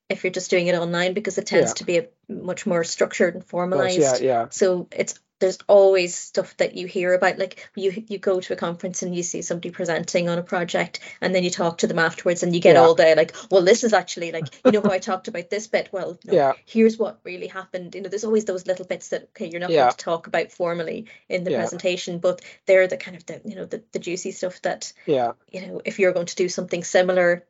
if 0.08 0.24
you're 0.24 0.32
just 0.32 0.50
doing 0.50 0.66
it 0.66 0.74
online 0.74 1.14
because 1.14 1.38
it 1.38 1.46
tends 1.46 1.70
Yeah. 1.70 1.74
to 1.74 1.84
be 1.84 1.98
a 1.98 2.08
much 2.28 2.66
more 2.66 2.84
structured 2.84 3.34
and 3.34 3.44
formalized. 3.44 4.00
yeah, 4.00 4.16
yeah, 4.16 4.46
So 4.50 4.88
it's 4.90 5.18
there's 5.40 5.58
always 5.68 6.14
stuff 6.16 6.56
that 6.56 6.74
you 6.76 6.86
hear 6.86 7.14
about. 7.14 7.38
Like 7.38 7.68
you 7.76 8.04
you 8.08 8.18
go 8.18 8.40
to 8.40 8.52
a 8.52 8.56
conference 8.56 9.02
and 9.02 9.14
you 9.14 9.22
see 9.22 9.42
somebody 9.42 9.70
presenting 9.70 10.28
on 10.28 10.38
a 10.38 10.42
project, 10.42 11.00
and 11.20 11.34
then 11.34 11.44
you 11.44 11.50
talk 11.50 11.78
to 11.78 11.86
them 11.86 11.98
afterwards, 11.98 12.42
and 12.42 12.54
you 12.54 12.60
get 12.60 12.74
Yeah. 12.74 12.82
all 12.82 12.94
the 12.94 13.14
like, 13.14 13.34
well, 13.50 13.62
this 13.62 13.84
is 13.84 13.92
actually 13.92 14.32
like, 14.32 14.64
you 14.64 14.72
know, 14.72 14.82
how 14.82 14.90
I 14.90 14.98
talked 14.98 15.28
about 15.28 15.50
this 15.50 15.66
bit. 15.66 15.88
Well, 15.92 16.18
no, 16.24 16.34
yeah, 16.34 16.52
here's 16.66 16.98
what 16.98 17.20
really 17.24 17.46
happened. 17.46 17.94
You 17.94 18.02
know, 18.02 18.08
there's 18.08 18.24
always 18.24 18.44
those 18.44 18.66
little 18.66 18.86
bits 18.86 19.08
that 19.10 19.28
okay, 19.30 19.46
you're 19.46 19.60
not 19.60 19.70
Yeah. 19.70 19.82
going 19.82 19.90
to 19.90 19.96
talk 19.96 20.26
about 20.26 20.50
formally 20.50 21.06
in 21.28 21.44
the 21.44 21.52
Yeah. 21.52 21.58
presentation, 21.58 22.18
but 22.18 22.42
they're 22.66 22.88
the 22.88 22.96
kind 22.96 23.16
of 23.16 23.24
the 23.26 23.40
you 23.44 23.54
know 23.54 23.64
the, 23.64 23.82
the 23.92 23.98
juicy 24.00 24.32
stuff 24.32 24.60
that 24.62 24.92
yeah, 25.06 25.32
you 25.50 25.66
know 25.66 25.80
if 25.84 25.98
you're 25.98 26.12
going 26.12 26.26
to 26.26 26.36
do 26.36 26.48
something 26.48 26.82
similar, 26.82 27.46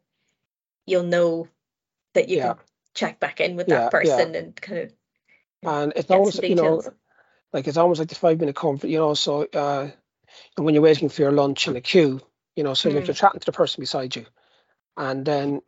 you'll 0.87 1.05
know 1.05 1.49
that 2.15 2.29
you 2.29 2.41
can 2.41 2.57
check 2.95 3.21
back 3.21 3.41
in 3.41 3.57
with 3.57 3.69
that 3.69 3.91
person 3.91 4.35
and 4.35 4.61
kind 4.61 4.79
of 4.81 4.93
and 5.63 5.93
it's 5.97 6.11
always 6.11 6.39
you 6.43 6.55
know. 6.55 6.83
Like 7.53 7.67
it's 7.69 7.77
almost 7.79 8.01
like 8.01 8.09
the 8.09 8.15
five 8.15 8.41
minute 8.41 8.57
comfort, 8.57 8.89
you 8.89 8.99
know. 8.99 9.15
So 9.15 9.47
uh, 9.53 9.91
when 10.57 10.75
you're 10.75 10.83
waiting 10.83 11.09
for 11.09 11.23
your 11.23 11.33
lunch 11.33 11.69
in 11.69 11.77
a 11.77 11.81
queue, 11.81 12.21
you 12.57 12.65
know, 12.65 12.75
so 12.75 12.91
like 12.91 13.05
Mm. 13.05 13.09
you're 13.09 13.15
chatting 13.15 13.41
to 13.41 13.47
the 13.47 13.53
person 13.53 13.83
beside 13.83 14.17
you, 14.17 14.27
and 14.97 15.25
then 15.27 15.63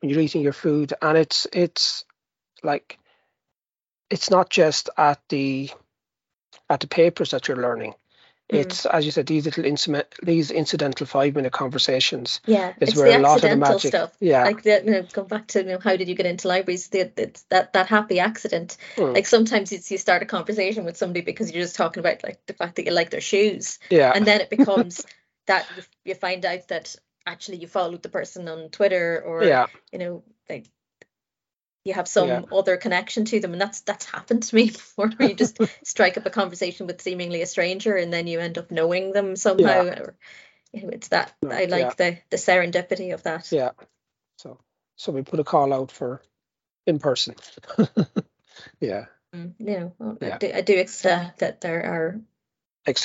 when 0.00 0.10
you're 0.10 0.20
eating 0.20 0.42
your 0.42 0.52
food, 0.54 0.92
and 1.02 1.18
it's 1.18 1.46
it's 1.52 2.04
like 2.62 2.98
it's 4.10 4.30
not 4.30 4.50
just 4.50 4.90
at 4.96 5.20
the 5.28 5.70
at 6.70 6.80
the 6.80 6.88
papers 6.88 7.30
that 7.32 7.48
you're 7.48 7.56
learning. 7.56 7.94
Mm. 8.52 8.58
It's 8.58 8.84
as 8.84 9.06
you 9.06 9.10
said, 9.10 9.26
these 9.26 9.46
little 9.46 9.64
incident, 9.64 10.06
these 10.22 10.50
incidental 10.50 11.06
five 11.06 11.34
minute 11.34 11.52
conversations 11.52 12.40
Yeah, 12.46 12.74
is 12.80 12.90
it's 12.90 12.96
where 12.96 13.12
the 13.12 13.18
a 13.18 13.20
lot 13.20 13.36
of 13.36 13.42
the 13.42 13.48
accidental 13.48 13.74
magic. 13.74 13.88
stuff. 13.88 14.12
Yeah, 14.20 14.44
Like 14.44 14.62
the, 14.62 14.82
you 14.84 14.90
know, 14.90 15.02
go 15.12 15.22
back 15.24 15.46
to 15.48 15.60
you 15.60 15.66
know, 15.66 15.78
how 15.78 15.96
did 15.96 16.08
you 16.08 16.14
get 16.14 16.26
into 16.26 16.48
libraries? 16.48 16.88
The, 16.88 17.10
it's 17.16 17.42
that 17.44 17.72
that 17.72 17.86
happy 17.86 18.20
accident. 18.20 18.76
Mm. 18.96 19.14
Like 19.14 19.26
sometimes 19.26 19.72
it's, 19.72 19.90
you 19.90 19.96
start 19.96 20.22
a 20.22 20.26
conversation 20.26 20.84
with 20.84 20.98
somebody 20.98 21.22
because 21.22 21.52
you're 21.52 21.64
just 21.64 21.76
talking 21.76 22.00
about 22.00 22.22
like 22.22 22.44
the 22.46 22.52
fact 22.52 22.76
that 22.76 22.84
you 22.84 22.92
like 22.92 23.10
their 23.10 23.22
shoes, 23.22 23.78
yeah, 23.88 24.12
and 24.14 24.26
then 24.26 24.42
it 24.42 24.50
becomes 24.56 25.06
that 25.46 25.66
you, 25.76 25.82
you 26.04 26.14
find 26.14 26.44
out 26.44 26.68
that 26.68 26.94
actually 27.26 27.56
you 27.58 27.66
followed 27.66 28.02
the 28.02 28.10
person 28.10 28.46
on 28.48 28.68
Twitter 28.68 29.22
or 29.24 29.44
yeah, 29.44 29.66
you 29.90 29.98
know 29.98 30.22
like 30.50 30.66
you 31.84 31.94
have 31.94 32.08
some 32.08 32.28
Yeah. 32.28 32.42
other 32.50 32.76
connection 32.76 33.24
to 33.26 33.40
them, 33.40 33.52
and 33.52 33.60
that's 33.60 33.82
that's 33.82 34.06
happened 34.06 34.42
to 34.44 34.54
me 34.54 34.66
before. 34.70 35.08
Where 35.10 35.28
you 35.28 35.34
just 35.34 35.58
strike 35.84 36.16
up 36.18 36.26
a 36.26 36.30
conversation 36.30 36.86
with 36.86 37.00
seemingly 37.02 37.42
a 37.42 37.46
stranger, 37.46 37.94
and 37.96 38.12
then 38.12 38.26
you 38.26 38.40
end 38.40 38.58
up 38.58 38.70
knowing 38.70 39.12
them 39.12 39.36
somehow. 39.36 39.82
Or, 39.82 40.16
you 40.72 40.82
know, 40.82 40.88
it's 40.90 41.08
that 41.08 41.34
No, 41.42 41.50
I 41.50 41.66
like 41.66 41.96
the 41.96 42.18
the 42.30 42.36
serendipity 42.36 43.12
of 43.14 43.22
that. 43.24 43.52
yeah. 43.52 43.70
So 44.38 44.58
so 44.96 45.12
we 45.12 45.22
put 45.22 45.40
a 45.40 45.44
call 45.44 45.72
out 45.72 45.92
for 45.92 46.22
in 46.86 46.98
person. 46.98 47.34
yeah, 48.80 49.06
Mm, 49.34 49.54
know, 49.58 49.92
well, 49.98 50.16
I 50.22 50.26
Yeah. 50.26 50.38
do, 50.38 50.52
I 50.54 50.60
do 50.60 50.78
accept 50.78 51.40
that 51.40 51.60
there 51.60 51.84
are 51.84 52.20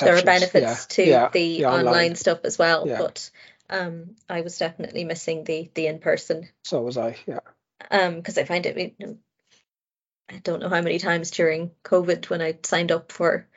there 0.00 0.16
are 0.16 0.22
benefits 0.22 0.86
yeah, 0.86 0.94
to 0.94 1.02
yeah, 1.02 1.28
the 1.32 1.64
online. 1.64 1.86
online. 1.86 2.14
stuff 2.14 2.40
as 2.44 2.58
well, 2.58 2.86
Yeah. 2.86 2.98
but 2.98 3.30
um, 3.68 4.16
I 4.28 4.40
was 4.42 4.58
definitely 4.58 5.04
missing 5.04 5.44
the 5.44 5.70
the 5.74 5.86
in 5.86 5.98
person 5.98 6.48
So 6.64 6.82
was 6.82 6.96
I. 6.96 7.16
Yeah, 7.26 7.40
um 7.90 8.16
because 8.16 8.38
I 8.38 8.44
find 8.44 8.66
it 8.66 8.76
you 8.76 9.06
know, 9.06 9.18
I 10.28 10.38
don't 10.38 10.60
know 10.60 10.68
how 10.68 10.80
many 10.80 10.98
times 10.98 11.30
during 11.30 11.72
COVID 11.84 12.28
when 12.30 12.40
I 12.40 12.58
signed 12.62 12.92
up 12.92 13.12
for 13.12 13.48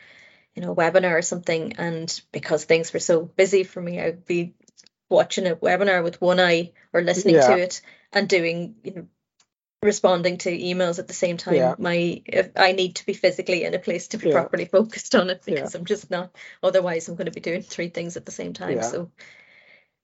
you 0.56 0.62
know 0.62 0.72
a 0.72 0.76
webinar 0.76 1.18
or 1.18 1.22
something 1.22 1.74
and 1.78 2.22
because 2.32 2.66
things 2.66 2.94
were 2.94 3.00
so 3.00 3.22
busy 3.22 3.64
for 3.64 3.82
me 3.82 4.00
I'd 4.00 4.26
be 4.26 4.54
watching 5.10 5.48
a 5.48 5.56
webinar 5.56 6.04
with 6.04 6.22
one 6.22 6.40
eye 6.40 6.72
or 6.92 7.02
listening 7.02 7.36
Yeah. 7.36 7.48
to 7.56 7.62
it 7.62 7.82
and 8.12 8.28
doing 8.30 8.76
you 8.84 8.94
know 8.94 9.08
responding 9.82 10.38
to 10.38 10.50
emails 10.58 10.98
at 10.98 11.08
the 11.10 11.14
same 11.14 11.36
time 11.38 11.56
Yeah. 11.56 11.76
my 11.78 12.22
if 12.26 12.52
I 12.56 12.72
need 12.72 12.96
to 12.96 13.06
be 13.06 13.14
physically 13.14 13.66
in 13.66 13.74
a 13.74 13.80
place 13.80 14.08
to 14.10 14.18
be 14.18 14.30
Yeah. 14.30 14.34
properly 14.42 14.66
focused 14.66 15.14
on 15.14 15.30
it 15.30 15.42
because 15.46 15.76
I'm 15.76 15.86
just 15.86 16.10
not 16.10 16.36
otherwise 16.62 17.08
I'm 17.10 17.16
going 17.16 17.26
to 17.26 17.32
be 17.32 17.42
doing 17.42 17.62
three 17.62 17.90
things 17.90 18.16
at 18.16 18.26
the 18.26 18.32
same 18.32 18.54
time 18.54 18.82
so 18.82 19.12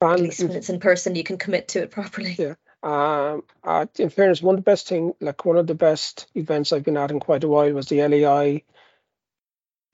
at 0.02 0.20
least 0.20 0.42
when 0.44 0.52
it's 0.58 0.70
in 0.70 0.80
person 0.80 1.16
you 1.16 1.24
can 1.24 1.38
commit 1.38 1.70
to 1.70 1.82
it 1.82 1.92
properly 1.92 2.36
Yeah. 2.38 2.56
Um, 2.84 3.44
uh, 3.64 3.86
in 3.98 4.10
fairness, 4.10 4.42
one 4.42 4.56
of 4.56 4.60
the 4.62 4.70
best 4.72 4.88
thing, 4.88 5.14
like 5.20 5.44
one 5.46 5.58
of 5.58 5.68
the 5.68 5.76
best 5.76 6.28
events 6.36 6.72
I've 6.74 6.84
been 6.84 6.98
at 6.98 7.12
in 7.12 7.20
quite 7.20 7.44
a 7.44 7.48
while 7.48 7.72
was 7.74 7.88
the 7.88 8.02
LAI 8.08 8.64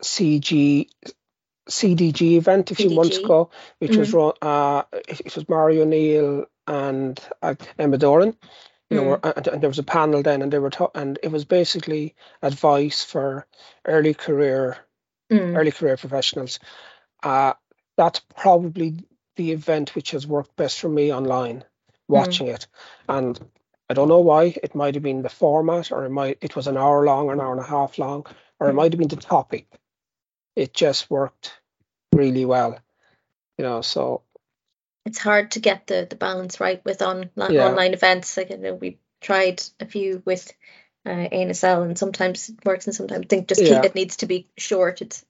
CG 0.04 0.88
CDG 1.70 2.38
event 2.38 2.72
a 2.72 2.76
few 2.76 2.90
months 2.92 3.18
ago, 3.18 3.50
which 3.80 3.98
was 3.98 4.10
Mm-hmm. 4.10 4.18
run. 4.18 4.34
Uh, 4.42 4.84
it, 5.08 5.22
it 5.22 5.36
was 5.36 5.50
Mario 5.50 5.82
O'Neill 5.84 6.46
and 6.68 7.20
uh, 7.42 7.56
Emma 7.80 7.98
Doran. 7.98 8.36
You 8.92 8.98
know, 8.98 9.04
Mm. 9.04 9.08
were- 9.24 9.34
and, 9.36 9.48
and 9.48 9.62
there 9.64 9.70
was 9.70 9.80
a 9.80 9.84
panel 9.84 10.22
then, 10.22 10.44
and 10.44 10.54
they 10.54 10.60
were 10.60 10.70
ta- 10.70 10.92
and 10.94 11.18
it 11.24 11.32
was 11.32 11.46
basically 11.46 12.16
advice 12.42 13.04
for 13.04 13.48
early 13.86 14.14
career 14.14 14.78
Mm. 15.32 15.58
early 15.58 15.72
career 15.72 15.98
professionals. 15.98 16.60
Uh, 17.24 17.54
that's 17.98 18.20
probably 18.36 19.00
the 19.38 19.52
event 19.52 19.96
which 19.96 20.12
has 20.12 20.28
worked 20.28 20.56
best 20.56 20.80
for 20.80 20.90
me 20.90 21.12
online, 21.14 21.64
watching 22.08 22.47
mm. 22.47 22.56
it. 22.56 22.68
And 23.08 23.39
I 23.89 23.93
don't 23.93 24.08
know 24.08 24.20
why. 24.20 24.56
It 24.64 24.76
might 24.76 24.95
have 24.95 25.03
been 25.03 25.22
the 25.22 25.30
format, 25.30 25.91
or 25.91 26.06
it 26.06 26.10
might 26.10 26.38
it 26.41 26.56
was 26.56 26.68
an 26.68 26.78
hour 26.78 27.06
long, 27.06 27.28
or 27.28 27.34
an 27.34 27.41
hour 27.41 27.51
and 27.51 27.62
a 27.62 27.68
half 27.68 27.97
long, 27.97 28.26
or 28.60 28.70
it 28.70 28.74
might 28.74 28.91
have 28.93 28.99
been 28.99 29.08
the 29.08 29.16
topic. 29.16 29.68
It 30.56 30.74
just 30.74 31.10
worked 31.10 31.60
really 32.14 32.45
well, 32.45 32.80
you 33.58 33.64
know. 33.64 33.82
So 33.82 34.24
it's 35.06 35.20
hard 35.20 35.51
to 35.51 35.60
get 35.60 35.88
the 35.88 36.08
the 36.10 36.16
balance 36.16 36.60
right 36.60 36.84
with 36.84 37.01
on 37.01 37.30
yeah. 37.36 37.68
online 37.68 37.93
events. 37.93 38.36
Like 38.38 38.49
you 38.49 38.58
know, 38.58 38.74
we 38.74 38.97
tried 39.22 39.62
a 39.80 39.86
few 39.86 40.24
with 40.26 40.51
uh, 41.06 41.30
ANSL, 41.32 41.84
and 41.84 41.97
sometimes 41.97 42.49
it 42.49 42.66
works, 42.66 42.88
and 42.88 42.95
sometimes 42.95 43.26
I 43.26 43.28
think 43.28 43.47
just 43.47 43.62
yeah. 43.62 43.76
keep, 43.76 43.86
it 43.86 43.95
needs 43.95 44.18
to 44.18 44.26
be 44.26 44.49
short. 44.58 45.01
It's 45.01 45.24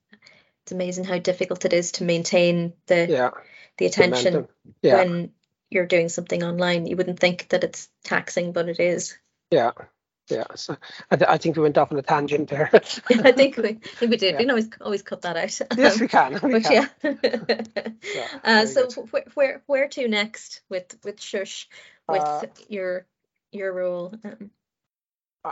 it's 0.64 0.72
amazing 0.72 1.04
how 1.04 1.20
difficult 1.20 1.66
it 1.66 1.74
is 1.74 1.92
to 1.94 2.06
maintain 2.06 2.74
the 2.88 3.08
yeah. 3.08 3.32
the 3.78 3.86
attention 3.86 4.48
when 4.82 5.32
you're 5.70 5.86
doing 5.86 6.10
something 6.10 6.44
online. 6.44 6.86
You 6.86 6.96
wouldn't 6.96 7.20
think 7.20 7.50
that 7.50 7.64
it's 7.64 7.90
taxing, 8.04 8.52
but 8.52 8.70
it 8.70 8.80
is. 8.80 9.18
Yeah. 9.52 9.72
Yeah, 10.30 10.46
so 10.56 10.76
I, 11.12 11.18
th- 11.18 11.30
I 11.30 11.38
think 11.38 11.56
we 11.56 11.62
went 11.62 11.78
off 11.78 11.92
on 11.92 12.00
a 12.00 12.02
tangent 12.02 12.50
there. 12.50 12.70
I 12.74 13.32
think 13.32 13.58
we, 13.58 13.70
I 13.70 13.74
think 13.74 14.10
we 14.10 14.18
did. 14.18 14.32
Yeah. 14.32 14.38
We 14.38 14.44
can 14.44 14.50
always 14.50 14.70
always 14.82 15.02
cut 15.04 15.22
that 15.22 15.38
out. 15.38 15.78
Yes, 15.78 16.00
we 16.00 16.08
can. 16.08 16.40
We 16.42 16.54
but 16.54 16.64
can. 16.64 16.90
yeah. 17.04 17.14
yeah 18.16 18.28
uh, 18.44 18.66
so 18.66 18.90
where, 19.12 19.26
where 19.36 19.64
where 19.68 19.88
to 19.90 20.08
next 20.08 20.62
with 20.68 20.98
with 21.04 21.22
Shush 21.22 21.70
with 22.10 22.24
uh, 22.24 22.46
your 22.70 23.06
your 23.52 23.72
role? 23.72 24.16
Um, 24.24 24.50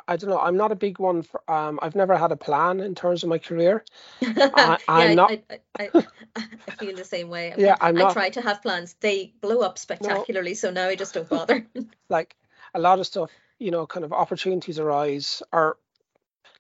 I, 0.08 0.18
don't 0.18 0.30
know. 0.30 0.40
I'm 0.40 0.58
not 0.58 0.72
a 0.72 0.76
big 0.76 1.00
one 1.00 1.22
for. 1.22 1.50
Um, 1.52 1.80
I've 1.82 1.96
never 1.96 2.18
had 2.18 2.32
a 2.32 2.36
plan 2.36 2.80
in 2.80 2.96
terms 2.96 3.24
of 3.24 3.30
my 3.30 3.38
career. 3.38 3.84
I, 4.22 4.78
am 4.88 5.10
yeah, 5.10 5.14
not. 5.14 5.32
I, 5.32 5.60
I, 5.80 5.90
I, 6.36 6.72
feel 6.80 6.96
the 6.96 7.04
same 7.06 7.30
way. 7.30 7.54
I 7.54 7.56
yeah, 7.58 7.76
I'm 7.80 7.96
not. 7.96 8.12
I 8.12 8.14
try 8.14 8.30
to 8.32 8.42
have 8.42 8.62
plans. 8.62 8.96
They 9.00 9.34
blow 9.42 9.60
up 9.62 9.78
spectacularly, 9.78 10.52
no, 10.52 10.56
so 10.56 10.72
now 10.72 10.88
I 10.88 10.96
just 10.96 11.14
don't 11.14 11.30
bother. 11.30 11.68
like 12.10 12.36
a 12.74 12.80
lot 12.80 13.00
of 13.00 13.06
stuff 13.06 13.30
you 13.64 13.72
know, 13.72 13.88
kind 13.88 14.04
of 14.04 14.12
opportunities 14.12 14.78
arise 14.78 15.42
or 15.54 15.78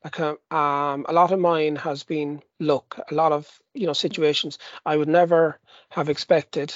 like 0.05 0.19
a, 0.19 0.37
uh, 0.51 0.55
um, 0.55 1.05
a 1.09 1.13
lot 1.13 1.31
of 1.31 1.39
mine 1.39 1.75
has 1.75 2.03
been 2.03 2.41
luck. 2.59 2.99
A 3.11 3.13
lot 3.13 3.31
of 3.31 3.61
you 3.73 3.87
know 3.87 3.93
situations 3.93 4.57
I 4.85 4.95
would 4.95 5.09
never 5.09 5.59
have 5.89 6.09
expected 6.09 6.73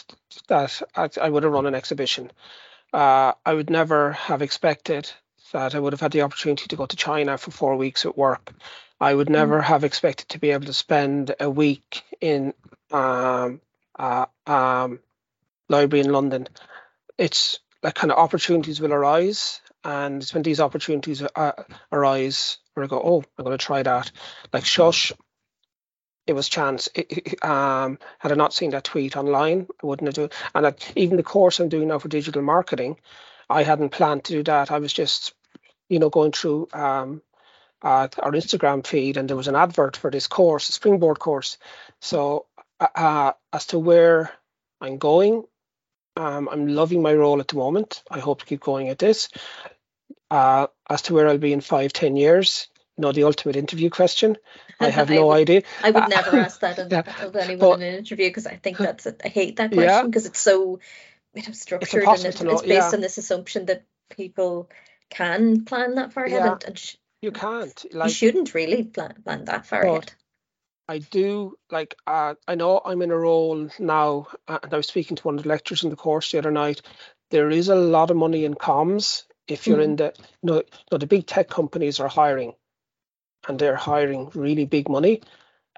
that 0.47 0.81
I, 0.95 1.09
I 1.21 1.29
would 1.29 1.43
have 1.43 1.51
run 1.51 1.65
an 1.65 1.75
exhibition. 1.75 2.31
Uh, 2.93 3.33
I 3.45 3.53
would 3.53 3.69
never 3.69 4.13
have 4.13 4.41
expected 4.41 5.11
that 5.51 5.75
I 5.75 5.79
would 5.79 5.93
have 5.93 6.01
had 6.01 6.11
the 6.11 6.21
opportunity 6.21 6.67
to 6.67 6.75
go 6.75 6.85
to 6.85 6.95
China 6.95 7.37
for 7.37 7.51
four 7.51 7.75
weeks 7.75 8.05
at 8.05 8.17
work. 8.17 8.53
I 8.99 9.13
would 9.13 9.27
mm. 9.27 9.31
never 9.31 9.59
mm. 9.59 9.63
have 9.63 9.83
expected 9.83 10.29
to 10.29 10.39
be 10.39 10.51
able 10.51 10.65
to 10.65 10.73
spend 10.73 11.35
a 11.39 11.49
week 11.49 12.03
in 12.19 12.53
um, 12.91 13.61
uh, 13.97 14.25
um, 14.45 14.99
library 15.69 16.05
in 16.05 16.11
London. 16.11 16.47
It's 17.17 17.59
like 17.83 17.95
kind 17.95 18.11
of 18.11 18.17
opportunities 18.17 18.81
will 18.81 18.93
arise 18.93 19.61
and 19.83 20.21
it's 20.21 20.33
when 20.33 20.43
these 20.43 20.59
opportunities 20.59 21.21
uh, 21.21 21.63
arise 21.91 22.57
where 22.73 22.83
I 22.83 22.87
go, 22.87 23.01
oh, 23.01 23.23
I'm 23.37 23.45
going 23.45 23.57
to 23.57 23.63
try 23.63 23.83
that. 23.83 24.11
Like 24.51 24.65
Shush, 24.65 25.13
it 26.25 26.33
was 26.33 26.49
chance. 26.49 26.89
It, 26.93 27.07
it, 27.09 27.45
um, 27.45 27.97
had 28.19 28.31
I 28.33 28.35
not 28.35 28.53
seen 28.53 28.71
that 28.71 28.83
tweet 28.83 29.15
online, 29.15 29.67
I 29.81 29.87
wouldn't 29.87 30.07
have 30.07 30.29
done. 30.29 30.37
And 30.53 30.75
even 30.95 31.15
the 31.15 31.23
course 31.23 31.59
I'm 31.59 31.69
doing 31.69 31.87
now 31.87 31.99
for 31.99 32.09
digital 32.09 32.41
marketing, 32.41 32.97
I 33.49 33.63
hadn't 33.63 33.89
planned 33.89 34.25
to 34.25 34.33
do 34.33 34.43
that. 34.43 34.71
I 34.71 34.79
was 34.79 34.91
just, 34.91 35.33
you 35.89 35.99
know, 35.99 36.09
going 36.09 36.31
through 36.31 36.67
um, 36.73 37.21
uh, 37.81 38.07
our 38.19 38.31
Instagram 38.31 38.85
feed, 38.85 39.17
and 39.17 39.29
there 39.29 39.37
was 39.37 39.47
an 39.47 39.55
advert 39.55 39.97
for 39.97 40.11
this 40.11 40.27
course, 40.27 40.69
a 40.69 40.71
Springboard 40.71 41.19
course. 41.19 41.57
So 42.01 42.45
uh, 42.79 42.87
uh 42.95 43.33
as 43.53 43.67
to 43.67 43.79
where 43.79 44.31
I'm 44.81 44.97
going, 44.97 45.43
um, 46.15 46.49
I'm 46.51 46.67
loving 46.67 47.01
my 47.01 47.13
role 47.13 47.39
at 47.39 47.47
the 47.47 47.57
moment. 47.57 48.03
I 48.09 48.19
hope 48.19 48.39
to 48.39 48.45
keep 48.45 48.61
going 48.61 48.89
at 48.89 48.99
this. 48.99 49.29
Uh, 50.29 50.67
as 50.89 51.03
to 51.03 51.13
where 51.13 51.27
I'll 51.27 51.37
be 51.37 51.53
in 51.53 51.61
five, 51.61 51.93
ten 51.93 52.17
years, 52.17 52.67
you 52.97 53.03
know, 53.03 53.11
the 53.11 53.23
ultimate 53.23 53.55
interview 53.55 53.89
question. 53.89 54.37
I 54.79 54.89
have 54.89 55.09
no 55.09 55.29
I 55.29 55.39
would, 55.39 55.41
idea. 55.41 55.61
I 55.83 55.91
would 55.91 56.09
never 56.09 56.37
ask 56.37 56.59
that 56.61 56.79
of, 56.79 56.91
yeah. 56.91 57.03
of 57.23 57.35
anyone 57.35 57.59
but, 57.59 57.81
in 57.81 57.93
an 57.93 57.95
interview 57.95 58.27
because 58.27 58.45
I 58.45 58.55
think 58.57 58.77
that's 58.77 59.05
a, 59.05 59.15
I 59.23 59.29
hate 59.29 59.55
that 59.57 59.71
question 59.71 60.07
because 60.07 60.25
yeah. 60.25 60.29
it's 60.29 60.39
so 60.39 60.79
you 61.33 61.43
know, 61.43 61.53
structured 61.53 62.03
it's 62.03 62.23
and 62.23 62.49
it, 62.49 62.53
it's 62.53 62.61
based 62.61 62.71
yeah. 62.73 62.91
on 62.93 63.01
this 63.01 63.17
assumption 63.17 63.67
that 63.67 63.83
people 64.09 64.69
can 65.09 65.65
plan 65.65 65.95
that 65.95 66.13
far 66.13 66.25
ahead. 66.25 66.41
And, 66.41 66.63
and 66.63 66.79
sh- 66.79 66.95
you 67.21 67.31
can't. 67.31 67.85
Like, 67.93 68.09
you 68.09 68.13
shouldn't 68.13 68.53
really 68.53 68.83
plan, 68.83 69.15
plan 69.23 69.45
that 69.45 69.65
far 69.65 69.81
ahead. 69.81 70.13
I 70.89 70.99
do 70.99 71.57
like 71.69 71.95
uh, 72.07 72.35
I 72.47 72.55
know 72.55 72.79
I'm 72.83 73.01
in 73.01 73.11
a 73.11 73.17
role 73.17 73.69
now, 73.77 74.27
uh, 74.47 74.59
and 74.63 74.73
I 74.73 74.77
was 74.77 74.87
speaking 74.87 75.17
to 75.17 75.23
one 75.23 75.37
of 75.37 75.43
the 75.43 75.49
lecturers 75.49 75.83
in 75.83 75.89
the 75.89 75.97
course 75.97 76.31
the 76.31 76.37
other 76.37 76.51
night. 76.51 76.81
There 77.29 77.49
is 77.49 77.67
a 77.67 77.75
lot 77.75 78.09
of 78.09 78.15
money 78.15 78.45
in 78.45 78.53
comms 78.53 79.23
if 79.47 79.67
you're 79.67 79.79
mm. 79.79 79.83
in 79.83 79.95
the 79.97 80.13
you 80.17 80.23
know, 80.43 80.55
you 80.55 80.63
know, 80.91 80.97
the 80.97 81.07
big 81.07 81.25
tech 81.25 81.49
companies 81.49 81.99
are 81.99 82.07
hiring 82.07 82.53
and 83.47 83.57
they're 83.57 83.75
hiring 83.75 84.29
really 84.33 84.65
big 84.65 84.89
money 84.89 85.17
mm. 85.17 85.23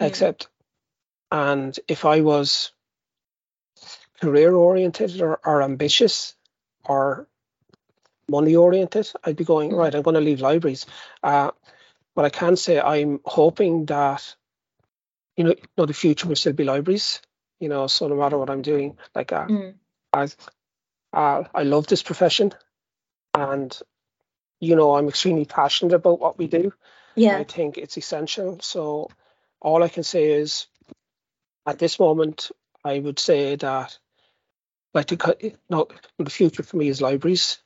except 0.08 0.48
and 1.32 1.80
if 1.88 2.06
i 2.06 2.22
was 2.22 2.72
career 4.22 4.54
oriented 4.54 5.22
or, 5.22 5.40
or 5.46 5.62
ambitious 5.62 6.36
or 6.84 7.28
money 8.30 8.56
oriented 8.56 9.12
i'd 9.24 9.36
be 9.36 9.44
going 9.44 9.72
mm. 9.72 9.78
right 9.78 9.96
i'm 9.96 10.02
going 10.02 10.16
to 10.16 10.22
leave 10.22 10.42
libraries 10.42 10.86
uh, 11.24 11.52
but 12.16 12.26
i 12.26 12.30
can 12.30 12.56
say 12.56 12.80
i'm 12.80 13.20
hoping 13.26 13.86
that 13.86 14.36
you 15.38 15.44
know, 15.44 15.52
you 15.52 15.68
know 15.78 15.86
the 15.86 15.94
future 15.94 16.28
will 16.28 16.36
still 16.36 16.54
be 16.54 16.64
libraries 16.64 17.22
you 17.60 17.70
know 17.70 17.88
so 17.88 18.08
no 18.08 18.16
matter 18.16 18.38
what 18.38 18.50
i'm 18.50 18.62
doing 18.62 18.98
like 19.16 19.32
uh, 19.32 19.46
mm. 19.46 19.74
I, 20.12 20.28
uh, 21.14 21.44
I 21.54 21.64
love 21.64 21.88
this 21.88 22.04
profession 22.04 22.54
and 23.34 23.78
you 24.60 24.76
know 24.76 24.96
i'm 24.96 25.08
extremely 25.08 25.46
passionate 25.46 25.94
about 25.94 26.20
what 26.20 26.38
we 26.38 26.48
do 26.48 26.74
yeah 27.16 27.38
i 27.38 27.44
think 27.44 27.78
it's 27.78 27.98
essential 27.98 28.60
so 28.62 29.10
all 29.62 29.84
i 29.84 29.90
can 29.90 30.04
say 30.04 30.32
is 30.32 30.68
at 31.66 31.80
this 31.80 32.00
moment 32.00 32.52
i 32.84 33.00
would 33.00 33.20
say 33.20 33.56
that 33.56 33.98
like 34.94 35.08
the, 35.08 35.56
no, 35.70 35.88
the 36.18 36.30
future 36.30 36.64
for 36.64 36.78
me 36.78 36.88
is 36.88 37.02
libraries 37.02 37.60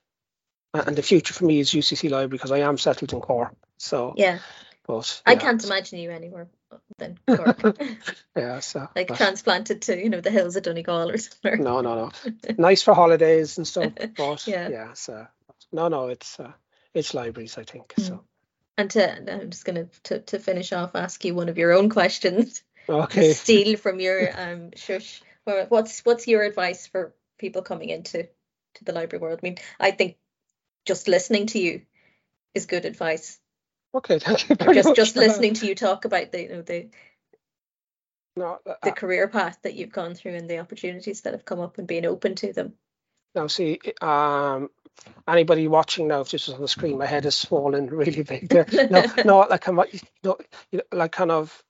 and 0.73 0.95
the 0.95 1.03
future 1.03 1.33
for 1.33 1.45
me 1.45 1.59
is 1.59 1.71
ucc 1.71 2.03
library 2.09 2.27
because 2.27 2.51
i 2.51 2.59
am 2.59 2.77
settled 2.77 3.13
in 3.13 3.21
Cork 3.21 3.53
so 3.77 4.13
yeah 4.17 4.39
but 4.85 5.21
yeah. 5.25 5.31
i 5.31 5.35
can't 5.35 5.63
imagine 5.63 5.99
you 5.99 6.11
anywhere 6.11 6.47
than 6.97 7.19
Cork. 7.27 7.77
yeah, 8.35 8.59
so 8.59 8.87
like 8.95 9.07
but, 9.07 9.17
transplanted 9.17 9.83
to 9.83 9.97
you 9.97 10.09
know 10.09 10.21
the 10.21 10.31
hills 10.31 10.55
of 10.55 10.63
Donegal 10.63 11.09
or 11.09 11.17
something. 11.17 11.63
No, 11.63 11.81
no, 11.81 11.95
no. 11.95 12.11
nice 12.57 12.81
for 12.81 12.93
holidays 12.93 13.57
and 13.57 13.67
stuff, 13.67 13.93
but 14.17 14.47
yeah, 14.47 14.69
yeah. 14.69 14.93
So 14.93 15.27
no, 15.71 15.87
no, 15.87 16.07
it's 16.07 16.39
uh, 16.39 16.51
it's 16.93 17.13
libraries, 17.13 17.57
I 17.57 17.63
think. 17.63 17.93
Mm. 17.95 18.07
So. 18.07 18.23
And 18.75 18.89
to, 18.91 19.33
I'm 19.33 19.51
just 19.51 19.65
going 19.65 19.87
to, 20.03 20.19
to 20.19 20.39
finish 20.39 20.73
off, 20.73 20.95
ask 20.95 21.23
you 21.23 21.35
one 21.35 21.47
of 21.47 21.59
your 21.59 21.73
own 21.73 21.89
questions. 21.89 22.63
Okay. 22.89 23.33
Steal 23.33 23.77
from 23.77 23.99
your 23.99 24.29
um 24.35 24.71
shush. 24.75 25.21
What's 25.45 26.03
what's 26.05 26.27
your 26.27 26.43
advice 26.43 26.87
for 26.87 27.13
people 27.37 27.61
coming 27.61 27.89
into 27.89 28.23
to 28.75 28.83
the 28.83 28.93
library 28.93 29.21
world? 29.21 29.39
I 29.43 29.45
mean, 29.45 29.57
I 29.79 29.91
think 29.91 30.17
just 30.85 31.07
listening 31.07 31.47
to 31.47 31.59
you 31.59 31.81
is 32.53 32.65
good 32.65 32.85
advice. 32.85 33.39
Okay, 33.95 34.19
thank 34.19 34.49
you. 34.49 34.55
just 34.73 34.95
just 34.95 35.15
listening 35.15 35.53
to 35.55 35.67
you 35.67 35.75
talk 35.75 36.05
about 36.05 36.31
the 36.31 36.41
you 36.41 36.49
know 36.49 36.61
the 36.61 36.89
no, 38.35 38.59
uh, 38.65 38.73
the 38.81 38.91
career 38.91 39.27
path 39.27 39.59
that 39.61 39.75
you've 39.75 39.91
gone 39.91 40.15
through 40.15 40.33
and 40.35 40.49
the 40.49 40.59
opportunities 40.59 41.21
that 41.21 41.33
have 41.33 41.45
come 41.45 41.59
up 41.59 41.77
and 41.77 41.87
being 41.87 42.05
open 42.05 42.35
to 42.35 42.51
them. 42.51 42.73
Now, 43.35 43.47
see, 43.47 43.79
um, 44.01 44.69
anybody 45.27 45.67
watching 45.67 46.07
now, 46.07 46.21
if 46.21 46.31
this 46.31 46.47
was 46.47 46.55
on 46.55 46.61
the 46.61 46.67
screen, 46.67 46.97
my 46.97 47.05
head 47.05 47.25
is 47.25 47.35
swollen 47.35 47.87
really 47.87 48.23
big 48.23 48.49
there. 48.49 48.65
No, 48.89 49.05
no, 49.25 49.39
like 49.39 49.67
I'm, 49.67 49.79
you 49.91 49.99
know, 50.23 50.37
like 50.91 51.11
kind 51.11 51.31
of, 51.31 51.63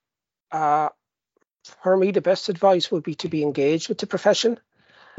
uh, 0.51 0.89
for 1.81 1.95
me, 1.95 2.11
the 2.11 2.21
best 2.21 2.49
advice 2.49 2.91
would 2.91 3.03
be 3.03 3.15
to 3.15 3.29
be 3.29 3.43
engaged 3.43 3.89
with 3.89 3.97
the 3.97 4.07
profession. 4.07 4.59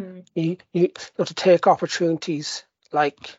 Mm. 0.01 0.27
You, 0.35 0.57
you, 0.73 0.83
you 0.83 0.93
know, 1.19 1.25
to 1.25 1.35
take 1.35 1.67
opportunities. 1.67 2.65
Like, 2.93 3.39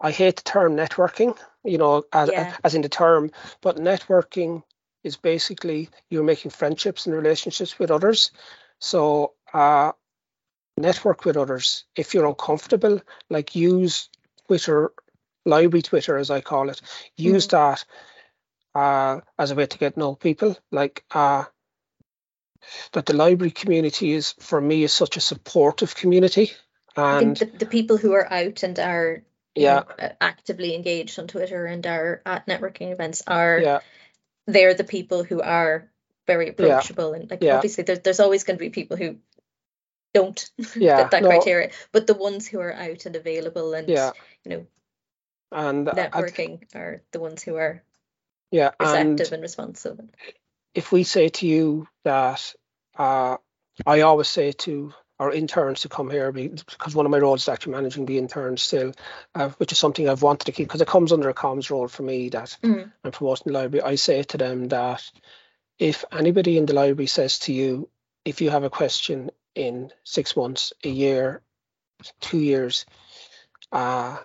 I 0.00 0.10
hate 0.10 0.36
the 0.36 0.42
term 0.42 0.76
networking, 0.76 1.36
you 1.64 1.78
know, 1.78 2.04
as, 2.12 2.30
yeah. 2.32 2.56
as 2.62 2.74
in 2.74 2.82
the 2.82 2.88
term, 2.88 3.30
but 3.60 3.76
networking 3.76 4.62
is 5.02 5.16
basically 5.16 5.88
you're 6.10 6.24
making 6.24 6.50
friendships 6.50 7.06
and 7.06 7.14
relationships 7.14 7.78
with 7.78 7.90
others. 7.90 8.30
So, 8.80 9.34
uh, 9.52 9.92
network 10.76 11.24
with 11.24 11.36
others. 11.36 11.84
If 11.96 12.14
you're 12.14 12.26
uncomfortable, 12.26 13.00
like 13.30 13.54
use 13.54 14.08
Twitter, 14.46 14.92
library 15.44 15.82
Twitter 15.82 16.16
as 16.16 16.30
I 16.30 16.40
call 16.40 16.70
it, 16.70 16.80
use 17.16 17.46
mm-hmm. 17.46 17.56
that 17.56 17.84
uh, 18.74 19.20
as 19.38 19.50
a 19.50 19.54
way 19.54 19.66
to 19.66 19.78
get 19.78 19.96
know 19.96 20.14
people. 20.14 20.56
Like 20.70 21.04
uh, 21.12 21.44
that 22.92 23.06
the 23.06 23.14
library 23.14 23.50
community 23.50 24.12
is 24.12 24.34
for 24.40 24.60
me 24.60 24.84
is 24.84 24.92
such 24.92 25.16
a 25.16 25.20
supportive 25.20 25.94
community. 25.94 26.52
And 26.96 27.36
the, 27.36 27.46
the, 27.46 27.66
people 27.66 27.96
who 27.96 28.12
are 28.12 28.32
out 28.32 28.62
and 28.62 28.78
are 28.78 29.24
yeah 29.54 29.82
know, 29.98 30.10
actively 30.20 30.74
engaged 30.74 31.18
on 31.18 31.26
Twitter 31.26 31.66
and 31.66 31.86
are 31.86 32.22
at 32.26 32.46
networking 32.46 32.92
events 32.92 33.22
are 33.26 33.58
yeah. 33.58 33.80
they're 34.46 34.74
the 34.74 34.84
people 34.84 35.24
who 35.24 35.40
are 35.40 35.90
very 36.26 36.48
approachable 36.48 37.10
yeah. 37.10 37.20
and 37.20 37.30
like 37.30 37.42
yeah. 37.42 37.56
obviously 37.56 37.84
there's 37.84 38.00
there's 38.00 38.20
always 38.20 38.44
going 38.44 38.58
to 38.58 38.64
be 38.64 38.70
people 38.70 38.96
who 38.96 39.16
don't 40.14 40.50
fit 40.62 41.10
that 41.10 41.22
no. 41.22 41.28
criteria, 41.28 41.70
but 41.92 42.06
the 42.06 42.14
ones 42.14 42.46
who 42.46 42.60
are 42.60 42.72
out 42.72 43.04
and 43.04 43.16
available 43.16 43.74
and 43.74 43.88
yeah. 43.88 44.12
you 44.44 44.50
know 44.50 44.66
and 45.52 45.86
networking 45.86 46.60
th- 46.60 46.74
are 46.74 47.02
the 47.12 47.20
ones 47.20 47.42
who 47.42 47.56
are 47.56 47.82
yeah 48.50 48.70
receptive 48.80 49.26
and, 49.26 49.32
and 49.32 49.42
responsive. 49.42 50.00
If 50.74 50.90
we 50.92 51.02
say 51.02 51.28
to 51.28 51.46
you 51.46 51.88
that 52.04 52.54
uh, 52.96 53.36
I 53.84 54.00
always 54.00 54.28
say 54.28 54.52
to 54.52 54.94
our 55.18 55.32
interns 55.32 55.82
to 55.82 55.88
come 55.88 56.10
here 56.10 56.32
because 56.32 56.94
one 56.94 57.06
of 57.06 57.12
my 57.12 57.18
roles 57.18 57.42
is 57.42 57.48
actually 57.48 57.72
managing 57.72 58.06
the 58.06 58.18
interns 58.18 58.62
still, 58.62 58.92
uh, 59.34 59.48
which 59.58 59.72
is 59.72 59.78
something 59.78 60.08
I've 60.08 60.22
wanted 60.22 60.46
to 60.46 60.52
keep 60.52 60.68
because 60.68 60.80
it 60.80 60.88
comes 60.88 61.12
under 61.12 61.28
a 61.28 61.34
comms 61.34 61.70
role 61.70 61.88
for 61.88 62.02
me 62.02 62.30
that 62.30 62.56
mm. 62.62 62.90
I'm 63.04 63.10
promoting 63.12 63.52
the 63.52 63.58
library. 63.58 63.84
I 63.84 63.94
say 63.94 64.22
to 64.24 64.38
them 64.38 64.68
that 64.68 65.08
if 65.78 66.04
anybody 66.12 66.58
in 66.58 66.66
the 66.66 66.74
library 66.74 67.06
says 67.06 67.38
to 67.40 67.52
you, 67.52 67.88
if 68.24 68.40
you 68.40 68.50
have 68.50 68.64
a 68.64 68.70
question 68.70 69.30
in 69.54 69.90
six 70.02 70.36
months, 70.36 70.72
a 70.82 70.88
year, 70.88 71.42
two 72.20 72.38
years, 72.38 72.84
uh, 73.70 74.18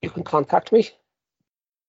you 0.00 0.10
can 0.10 0.22
contact 0.22 0.72
me. 0.72 0.90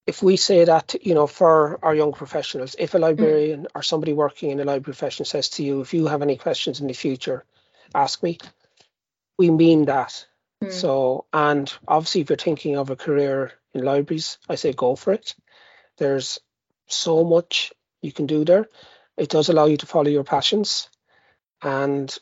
If 0.09 0.23
we 0.23 0.37
say 0.37 0.65
that, 0.65 0.95
you 1.05 1.13
know, 1.13 1.27
for 1.27 1.77
our 1.83 1.93
young 1.93 2.13
professionals, 2.13 2.75
if 2.79 2.95
a 2.95 2.97
librarian 2.97 3.61
mm. 3.63 3.67
or 3.75 3.83
somebody 3.83 4.11
working 4.11 4.49
in 4.49 4.59
a 4.59 4.63
library 4.63 4.95
profession 4.95 5.23
says 5.23 5.49
to 5.49 5.63
you, 5.63 5.81
if 5.81 5.93
you 5.93 6.07
have 6.07 6.23
any 6.23 6.35
questions 6.35 6.81
in 6.81 6.87
the 6.87 6.93
future, 6.93 7.45
ask 7.93 8.23
me. 8.23 8.39
We 9.37 9.51
mean 9.51 9.85
that. 9.85 10.25
Mm. 10.63 10.71
So, 10.71 11.25
and 11.31 11.71
obviously, 11.87 12.21
if 12.21 12.29
you're 12.29 12.37
thinking 12.37 12.75
of 12.75 12.89
a 12.89 12.95
career 12.95 13.51
in 13.75 13.85
libraries, 13.85 14.39
I 14.49 14.55
say 14.55 14.73
go 14.73 14.95
for 14.95 15.13
it. 15.13 15.35
There's 15.99 16.39
so 16.87 17.23
much 17.23 17.71
you 18.01 18.11
can 18.11 18.25
do 18.25 18.43
there. 18.43 18.67
It 19.15 19.29
does 19.29 19.49
allow 19.49 19.67
you 19.67 19.77
to 19.77 19.85
follow 19.85 20.09
your 20.09 20.23
passions 20.23 20.89
and 21.61 22.17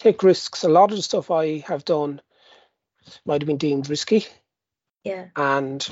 take 0.00 0.22
risks. 0.22 0.64
A 0.64 0.68
lot 0.68 0.90
of 0.90 0.98
the 0.98 1.02
stuff 1.02 1.30
I 1.30 1.60
have 1.60 1.86
done 1.86 2.20
might 3.24 3.40
have 3.40 3.46
been 3.46 3.56
deemed 3.56 3.88
risky. 3.88 4.26
Yeah. 5.02 5.28
And 5.34 5.88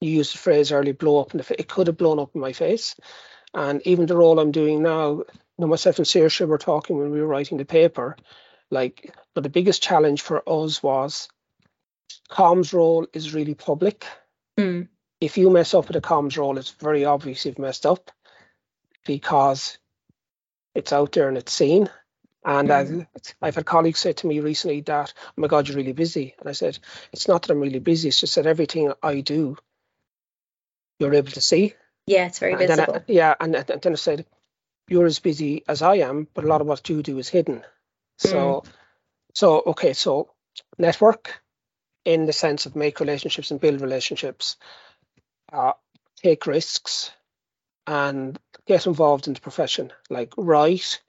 you 0.00 0.10
used 0.10 0.34
the 0.34 0.38
phrase 0.38 0.72
early 0.72 0.92
blow 0.92 1.20
up 1.20 1.32
in 1.32 1.38
the 1.38 1.44
face. 1.44 1.56
It 1.58 1.68
could 1.68 1.86
have 1.86 1.96
blown 1.96 2.18
up 2.18 2.30
in 2.34 2.40
my 2.40 2.52
face. 2.52 2.96
And 3.52 3.82
even 3.84 4.06
the 4.06 4.16
role 4.16 4.38
I'm 4.38 4.52
doing 4.52 4.82
now, 4.82 5.10
you 5.10 5.26
know, 5.58 5.66
myself 5.66 5.98
and 5.98 6.06
Saoirse 6.06 6.46
were 6.46 6.58
talking 6.58 6.98
when 6.98 7.10
we 7.10 7.20
were 7.20 7.26
writing 7.26 7.58
the 7.58 7.64
paper. 7.64 8.16
Like, 8.70 9.14
but 9.34 9.42
the 9.42 9.50
biggest 9.50 9.82
challenge 9.82 10.22
for 10.22 10.42
us 10.48 10.82
was 10.82 11.28
comms 12.30 12.72
role 12.72 13.06
is 13.12 13.34
really 13.34 13.54
public. 13.54 14.06
Mm 14.56 14.88
if 15.20 15.36
you 15.36 15.50
mess 15.50 15.74
up 15.74 15.88
with 15.88 15.96
a 15.96 16.00
comms 16.00 16.36
role, 16.36 16.58
it's 16.58 16.70
very 16.70 17.04
obvious 17.04 17.44
you've 17.44 17.58
messed 17.58 17.84
up 17.84 18.10
because 19.06 19.78
it's 20.74 20.92
out 20.92 21.12
there 21.12 21.28
and 21.28 21.36
it's 21.36 21.52
seen. 21.52 21.90
And 22.42 22.70
mm. 22.70 23.06
I've, 23.14 23.34
I've 23.42 23.54
had 23.54 23.66
colleagues 23.66 24.00
say 24.00 24.14
to 24.14 24.26
me 24.26 24.40
recently 24.40 24.80
that, 24.82 25.12
oh 25.16 25.32
my 25.36 25.46
God, 25.46 25.68
you're 25.68 25.76
really 25.76 25.92
busy. 25.92 26.34
And 26.40 26.48
I 26.48 26.52
said, 26.52 26.78
it's 27.12 27.28
not 27.28 27.42
that 27.42 27.52
I'm 27.52 27.60
really 27.60 27.80
busy, 27.80 28.08
it's 28.08 28.20
just 28.20 28.36
that 28.36 28.46
everything 28.46 28.92
I 29.02 29.20
do, 29.20 29.58
you're 31.00 31.14
able 31.14 31.32
to 31.32 31.40
see. 31.40 31.74
Yeah, 32.06 32.26
it's 32.26 32.38
very 32.38 32.52
and 32.52 32.60
visible. 32.60 32.96
I, 32.96 33.02
yeah, 33.08 33.34
and, 33.40 33.56
and, 33.56 33.82
then 33.82 33.92
I 33.92 33.96
said, 33.96 34.26
you're 34.88 35.06
as 35.06 35.18
busy 35.18 35.64
as 35.66 35.82
I 35.82 35.96
am, 35.96 36.28
but 36.34 36.44
a 36.44 36.48
lot 36.48 36.60
of 36.60 36.66
what 36.66 36.88
you 36.88 37.02
do 37.02 37.18
is 37.18 37.28
hidden. 37.28 37.64
So, 38.18 38.64
mm. 38.64 38.66
so 39.34 39.62
okay, 39.66 39.94
so 39.94 40.30
network 40.78 41.40
in 42.04 42.26
the 42.26 42.32
sense 42.32 42.66
of 42.66 42.76
make 42.76 43.00
relationships 43.00 43.50
and 43.50 43.60
build 43.60 43.80
relationships 43.80 44.56
uh, 45.52 45.72
take 46.22 46.46
risks 46.46 47.10
and 47.86 48.38
get 48.66 48.86
involved 48.86 49.26
in 49.26 49.34
the 49.34 49.40
profession, 49.40 49.92
like 50.08 50.32
write, 50.36 51.00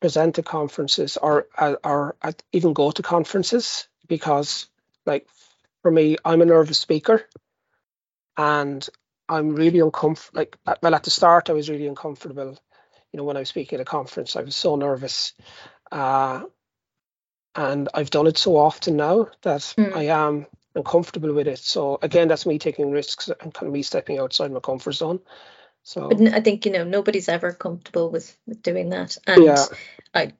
present 0.00 0.38
at 0.38 0.44
conferences, 0.44 1.16
or 1.16 1.46
uh, 1.56 1.76
or, 1.84 2.16
or 2.22 2.32
even 2.52 2.72
go 2.72 2.90
to 2.90 3.02
conferences. 3.02 3.88
Because, 4.08 4.66
like 5.06 5.28
for 5.82 5.90
me, 5.90 6.16
I'm 6.24 6.42
a 6.42 6.44
nervous 6.44 6.78
speaker, 6.78 7.24
and 8.40 8.88
I'm 9.28 9.54
really 9.54 9.80
uncomfortable. 9.80 10.38
Like, 10.40 10.56
well, 10.82 10.94
at 10.94 11.04
the 11.04 11.10
start, 11.10 11.50
I 11.50 11.52
was 11.52 11.68
really 11.68 11.86
uncomfortable. 11.86 12.58
You 13.12 13.18
know, 13.18 13.24
when 13.24 13.36
I 13.36 13.40
was 13.40 13.50
speaking 13.50 13.76
at 13.76 13.82
a 13.82 13.84
conference, 13.84 14.34
I 14.34 14.42
was 14.42 14.56
so 14.56 14.76
nervous. 14.76 15.34
Uh, 15.92 16.44
and 17.54 17.88
I've 17.92 18.10
done 18.10 18.26
it 18.26 18.38
so 18.38 18.56
often 18.56 18.96
now 18.96 19.28
that 19.42 19.60
mm. 19.76 19.94
I 19.94 20.04
am 20.04 20.46
and 20.74 20.84
comfortable 20.84 21.34
with 21.34 21.48
it. 21.48 21.58
So 21.58 21.98
again, 22.00 22.28
that's 22.28 22.46
me 22.46 22.58
taking 22.58 22.90
risks 22.90 23.28
and 23.28 23.52
kind 23.52 23.66
of 23.66 23.72
me 23.72 23.82
stepping 23.82 24.18
outside 24.18 24.52
my 24.52 24.60
comfort 24.60 24.92
zone. 24.92 25.20
So 25.82 26.08
but 26.08 26.20
I 26.32 26.40
think 26.40 26.64
you 26.64 26.72
know 26.72 26.84
nobody's 26.84 27.28
ever 27.28 27.52
comfortable 27.52 28.10
with, 28.10 28.36
with 28.46 28.62
doing 28.62 28.90
that, 28.90 29.16
and 29.26 29.44
yeah. 29.44 29.64
I, 30.14 30.32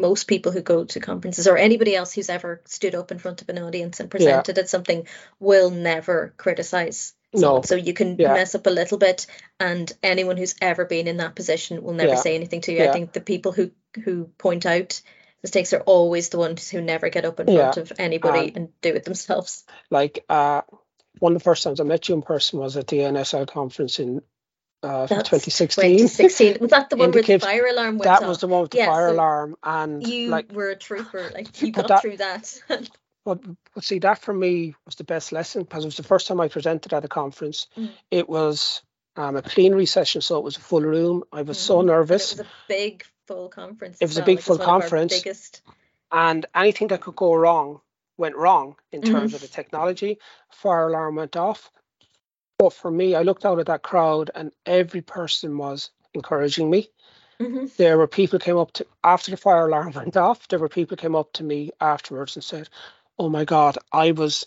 most 0.00 0.24
people 0.24 0.52
who 0.52 0.62
go 0.62 0.84
to 0.84 1.00
conferences 1.00 1.46
or 1.46 1.56
anybody 1.56 1.94
else 1.94 2.12
who's 2.12 2.28
ever 2.28 2.60
stood 2.64 2.94
up 2.94 3.10
in 3.10 3.18
front 3.18 3.42
of 3.42 3.48
an 3.48 3.58
audience 3.58 4.00
and 4.00 4.10
presented 4.10 4.56
yeah. 4.56 4.62
at 4.62 4.68
something 4.68 5.06
will 5.38 5.70
never 5.70 6.34
criticize. 6.36 7.14
Someone. 7.34 7.58
No. 7.58 7.62
So 7.62 7.74
you 7.74 7.92
can 7.92 8.16
yeah. 8.18 8.32
mess 8.32 8.54
up 8.54 8.66
a 8.66 8.70
little 8.70 8.96
bit, 8.96 9.26
and 9.60 9.92
anyone 10.02 10.38
who's 10.38 10.54
ever 10.62 10.86
been 10.86 11.06
in 11.06 11.18
that 11.18 11.34
position 11.34 11.82
will 11.82 11.92
never 11.92 12.16
say 12.16 12.34
anything 12.34 12.62
to 12.62 12.72
you. 12.72 12.84
I 12.84 12.92
think 12.92 13.12
the 13.12 13.20
people 13.20 13.52
who 13.52 13.70
who 14.02 14.30
point 14.38 14.64
out 14.64 15.02
mistakes 15.42 15.72
are 15.72 15.80
always 15.80 16.30
the 16.30 16.38
ones 16.38 16.70
who 16.70 16.80
never 16.80 17.10
get 17.10 17.24
up 17.24 17.40
in 17.40 17.46
front 17.46 17.76
yeah. 17.76 17.82
of 17.82 17.92
anybody 17.98 18.48
um, 18.48 18.52
and 18.54 18.80
do 18.80 18.94
it 18.94 19.04
themselves. 19.04 19.64
Like 19.90 20.24
uh, 20.28 20.62
one 21.18 21.32
of 21.32 21.38
the 21.38 21.44
first 21.44 21.62
times 21.62 21.80
I 21.80 21.84
met 21.84 22.08
you 22.08 22.14
in 22.14 22.22
person 22.22 22.58
was 22.58 22.76
at 22.76 22.86
the 22.86 22.98
NSL 22.98 23.46
conference 23.46 23.98
in 23.98 24.22
uh, 24.82 25.06
2016. 25.06 25.98
2016. 25.98 26.58
Was 26.60 26.70
that 26.70 26.90
the 26.90 26.96
one 26.96 27.10
where 27.10 27.22
the 27.22 27.38
fire 27.38 27.66
alarm 27.66 27.98
went 27.98 28.04
That 28.04 28.22
off? 28.22 28.28
was 28.28 28.40
the 28.40 28.48
one 28.48 28.62
with 28.62 28.70
the 28.72 28.78
yeah, 28.78 28.86
fire 28.86 29.08
so 29.08 29.14
alarm, 29.14 29.56
and 29.62 30.06
you 30.06 30.28
like, 30.28 30.52
were 30.52 30.70
a 30.70 30.76
trooper. 30.76 31.30
Like 31.32 31.60
you 31.62 31.72
got 31.72 31.88
that, 31.88 32.02
through 32.02 32.18
that. 32.18 32.60
but, 33.24 33.40
but 33.74 33.84
see, 33.84 33.98
that 34.00 34.20
for 34.20 34.32
me 34.32 34.74
was 34.84 34.96
the 34.96 35.04
best 35.04 35.32
lesson 35.32 35.62
because 35.62 35.84
it 35.84 35.88
was 35.88 35.96
the 35.96 36.02
first 36.02 36.26
time 36.26 36.40
I 36.40 36.48
presented 36.48 36.92
at 36.92 37.04
a 37.04 37.08
conference. 37.08 37.66
Mm. 37.76 37.90
It 38.10 38.28
was 38.28 38.82
um, 39.16 39.36
a 39.36 39.42
plenary 39.42 39.86
session, 39.86 40.20
so 40.20 40.38
it 40.38 40.44
was 40.44 40.56
a 40.56 40.60
full 40.60 40.82
room. 40.82 41.24
I 41.32 41.42
was 41.42 41.58
mm. 41.58 41.62
so 41.62 41.82
nervous. 41.82 42.32
It 42.32 42.38
was 42.38 42.46
a 42.46 42.50
big 42.68 43.04
full 43.26 43.48
conference. 43.48 43.98
It 44.00 44.06
was 44.06 44.18
a 44.18 44.22
big 44.22 44.40
full 44.40 44.58
conference. 44.58 45.14
Biggest... 45.14 45.62
And 46.10 46.46
anything 46.54 46.88
that 46.88 47.02
could 47.02 47.16
go 47.16 47.34
wrong 47.34 47.80
went 48.16 48.36
wrong 48.36 48.76
in 48.92 49.02
terms 49.02 49.28
mm-hmm. 49.28 49.34
of 49.36 49.40
the 49.40 49.48
technology. 49.48 50.18
Fire 50.50 50.88
alarm 50.88 51.16
went 51.16 51.36
off. 51.36 51.70
But 52.58 52.72
for 52.72 52.90
me, 52.90 53.14
I 53.14 53.22
looked 53.22 53.44
out 53.44 53.60
at 53.60 53.66
that 53.66 53.82
crowd 53.82 54.30
and 54.34 54.52
every 54.66 55.00
person 55.00 55.56
was 55.56 55.90
encouraging 56.12 56.68
me. 56.68 56.90
Mm-hmm. 57.40 57.66
There 57.76 57.96
were 57.96 58.08
people 58.08 58.40
came 58.40 58.58
up 58.58 58.72
to 58.72 58.86
after 59.04 59.30
the 59.30 59.36
fire 59.36 59.66
alarm 59.66 59.92
went 59.94 60.16
off. 60.16 60.48
There 60.48 60.58
were 60.58 60.68
people 60.68 60.96
came 60.96 61.14
up 61.14 61.32
to 61.34 61.44
me 61.44 61.70
afterwards 61.80 62.34
and 62.34 62.42
said, 62.42 62.68
"Oh 63.16 63.28
my 63.28 63.44
God, 63.44 63.78
I 63.92 64.10
was 64.10 64.44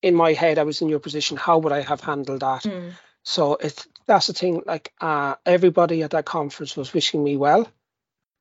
in 0.00 0.14
my 0.14 0.32
head. 0.32 0.58
I 0.58 0.62
was 0.62 0.80
in 0.80 0.88
your 0.88 1.00
position. 1.00 1.36
How 1.36 1.58
would 1.58 1.72
I 1.72 1.80
have 1.80 2.00
handled 2.00 2.40
that?" 2.40 2.62
Mm. 2.62 2.92
So 3.24 3.54
it's 3.54 3.88
that's 4.06 4.28
the 4.28 4.32
thing. 4.32 4.62
Like 4.64 4.92
uh, 5.00 5.34
everybody 5.44 6.04
at 6.04 6.12
that 6.12 6.24
conference 6.24 6.76
was 6.76 6.94
wishing 6.94 7.24
me 7.24 7.36
well, 7.36 7.66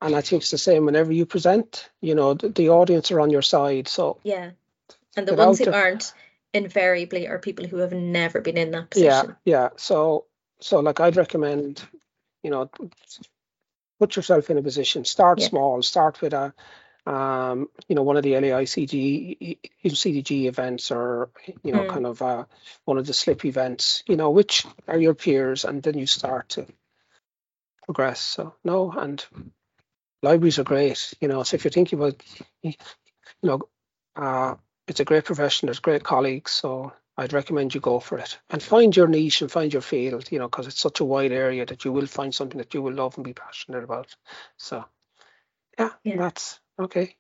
and 0.04 0.16
I 0.16 0.22
think 0.22 0.44
it's 0.44 0.52
the 0.52 0.58
same 0.60 0.86
whenever 0.86 1.12
you 1.12 1.26
present, 1.26 1.90
you 2.00 2.14
know, 2.14 2.36
the, 2.36 2.50
the 2.50 2.70
audience 2.70 3.10
are 3.12 3.22
on 3.22 3.32
your 3.32 3.42
side. 3.42 3.88
So 3.88 4.20
yeah. 4.24 4.52
And 5.16 5.28
the 5.28 5.34
ones 5.34 5.60
who 5.60 5.66
there. 5.66 5.76
aren't 5.76 6.14
invariably 6.54 7.28
are 7.28 7.40
people 7.40 7.68
who 7.68 7.78
have 7.78 7.94
never 7.94 8.42
been 8.42 8.58
in 8.58 8.72
that 8.72 8.90
position. 8.90 9.36
Yeah, 9.46 9.62
yeah. 9.64 9.70
So 9.78 10.26
so 10.60 10.80
like 10.80 11.00
I'd 11.00 11.18
recommend, 11.18 11.82
you 12.44 12.52
know, 12.52 12.70
put 14.00 14.16
yourself 14.16 14.50
in 14.50 14.58
a 14.58 14.62
position, 14.62 15.06
start 15.06 15.40
yeah. 15.40 15.48
small, 15.48 15.82
start 15.82 16.22
with 16.22 16.34
a 16.34 16.54
um, 17.06 17.70
you 17.88 17.96
know, 17.96 18.04
one 18.04 18.18
of 18.18 18.24
the 18.24 18.34
LAICG, 18.34 19.58
CDG 19.86 20.46
events 20.46 20.90
or, 20.90 21.30
you 21.62 21.74
know, 21.74 21.82
mm. 21.82 21.90
kind 21.90 22.06
of 22.06 22.22
uh, 22.22 22.46
one 22.86 22.98
of 22.98 23.06
the 23.06 23.14
SLIP 23.14 23.46
events, 23.46 24.04
you 24.08 24.16
know, 24.16 24.30
which 24.30 24.66
are 24.88 24.98
your 24.98 25.14
peers, 25.14 25.66
and 25.66 25.84
then 25.84 25.98
you 25.98 26.08
start 26.08 26.50
to 26.50 26.66
progress. 27.84 28.22
So, 28.22 28.56
no, 28.64 28.92
and 28.92 29.24
libraries 30.22 30.60
are 30.60 30.64
great, 30.64 31.14
you 31.20 31.28
know. 31.28 31.44
So 31.44 31.56
if 31.56 31.66
you're 31.66 31.72
thinking 31.72 32.00
about, 32.00 32.24
you 32.62 32.74
know, 33.42 33.60
uh, 34.16 34.56
it's 34.88 35.00
a 35.00 35.06
great 35.06 35.26
profession. 35.26 35.68
There's 35.68 35.80
great 35.80 36.04
colleagues, 36.04 36.52
so 36.52 36.94
I'd 37.18 37.34
recommend 37.34 37.74
you 37.74 37.82
go 37.82 38.00
for 38.00 38.18
it 38.18 38.40
and 38.50 38.62
find 38.62 38.96
your 38.96 39.08
niche 39.08 39.42
and 39.42 39.52
find 39.52 39.72
your 39.72 39.82
field. 39.82 40.32
You 40.32 40.40
know, 40.40 40.48
because 40.48 40.68
it's 40.68 40.80
such 40.80 41.00
a 41.00 41.06
wide 41.06 41.32
area 41.32 41.66
that 41.66 41.86
you 41.86 41.92
will 41.92 42.08
find 42.08 42.34
something 42.34 42.58
that 42.58 42.74
you 42.74 42.82
will 42.82 42.94
love 42.94 43.16
and 43.18 43.24
be 43.24 43.34
passionate 43.34 43.84
about. 43.84 44.16
So, 44.58 44.86
yeah, 45.78 45.90
yeah. 46.04 46.18
that's 46.18 46.60
okay. 46.80 47.16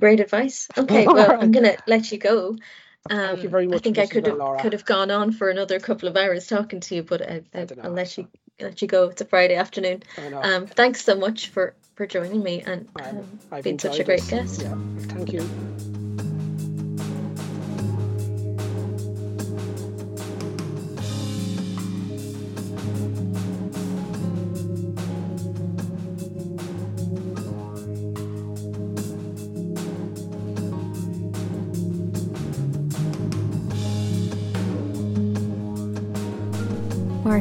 Great 0.00 0.20
advice. 0.20 0.68
Okay, 0.76 1.06
well, 1.08 1.40
I'm 1.40 1.52
gonna 1.52 1.76
let 1.86 2.10
you 2.12 2.18
go. 2.18 2.56
Um, 3.10 3.18
Thank 3.18 3.42
you 3.44 3.48
very 3.48 3.66
much. 3.66 3.76
I 3.76 3.78
think 3.78 3.98
I 3.98 4.06
could 4.06 4.26
have 4.26 4.60
could 4.60 4.72
have 4.72 4.84
gone 4.84 5.10
on 5.10 5.32
for 5.32 5.48
another 5.48 5.80
couple 5.80 6.08
of 6.08 6.16
hours 6.16 6.46
talking 6.46 6.80
to 6.80 6.96
you, 6.96 7.02
but 7.02 7.22
I, 7.22 7.42
I, 7.54 7.66
will 7.82 7.92
let 7.92 8.18
you 8.18 8.28
let 8.60 8.82
you 8.82 8.88
go. 8.88 9.08
It's 9.08 9.20
a 9.20 9.24
Friday 9.24 9.54
afternoon. 9.54 10.02
Um, 10.42 10.66
thanks 10.66 11.04
so 11.04 11.16
much 11.16 11.48
for 11.48 11.74
for 11.94 12.06
joining 12.06 12.42
me 12.42 12.62
and 12.66 12.88
um, 13.00 13.38
being 13.62 13.78
such 13.78 13.98
a 13.98 14.04
great 14.04 14.22
this. 14.22 14.58
guest. 14.58 14.62
Yeah, 14.62 14.74
thank 15.08 15.32
you. 15.32 15.77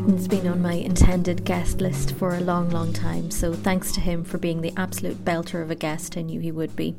Martin's 0.07 0.29
been 0.29 0.47
on 0.47 0.61
my 0.61 0.75
intended 0.75 1.43
guest 1.43 1.81
list 1.81 2.15
for 2.15 2.33
a 2.33 2.39
long, 2.39 2.69
long 2.69 2.93
time, 2.93 3.29
so 3.29 3.51
thanks 3.51 3.91
to 3.91 3.99
him 3.99 4.23
for 4.23 4.37
being 4.37 4.61
the 4.61 4.71
absolute 4.77 5.25
belter 5.25 5.61
of 5.61 5.69
a 5.69 5.75
guest 5.75 6.15
I 6.15 6.21
knew 6.21 6.39
he 6.39 6.49
would 6.49 6.77
be. 6.77 6.95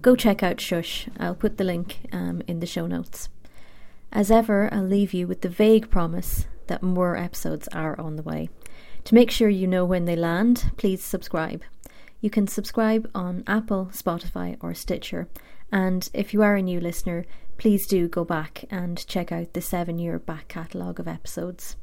Go 0.00 0.16
check 0.16 0.42
out 0.42 0.58
Shush, 0.58 1.08
I'll 1.20 1.34
put 1.34 1.58
the 1.58 1.64
link 1.64 1.98
um, 2.10 2.40
in 2.46 2.60
the 2.60 2.66
show 2.66 2.86
notes. 2.86 3.28
As 4.10 4.30
ever, 4.30 4.72
I'll 4.72 4.82
leave 4.82 5.12
you 5.12 5.26
with 5.26 5.42
the 5.42 5.50
vague 5.50 5.90
promise 5.90 6.46
that 6.68 6.82
more 6.82 7.18
episodes 7.18 7.68
are 7.68 8.00
on 8.00 8.16
the 8.16 8.22
way. 8.22 8.48
To 9.04 9.14
make 9.14 9.30
sure 9.30 9.50
you 9.50 9.66
know 9.66 9.84
when 9.84 10.06
they 10.06 10.16
land, 10.16 10.72
please 10.78 11.04
subscribe. 11.04 11.62
You 12.22 12.30
can 12.30 12.46
subscribe 12.46 13.10
on 13.14 13.44
Apple, 13.46 13.90
Spotify, 13.92 14.56
or 14.62 14.72
Stitcher. 14.72 15.28
And 15.70 16.08
if 16.14 16.32
you 16.32 16.42
are 16.42 16.56
a 16.56 16.62
new 16.62 16.80
listener, 16.80 17.26
please 17.58 17.86
do 17.86 18.08
go 18.08 18.24
back 18.24 18.64
and 18.70 19.06
check 19.06 19.32
out 19.32 19.52
the 19.52 19.60
seven 19.60 19.98
year 19.98 20.18
back 20.18 20.48
catalogue 20.48 20.98
of 20.98 21.06
episodes. 21.06 21.76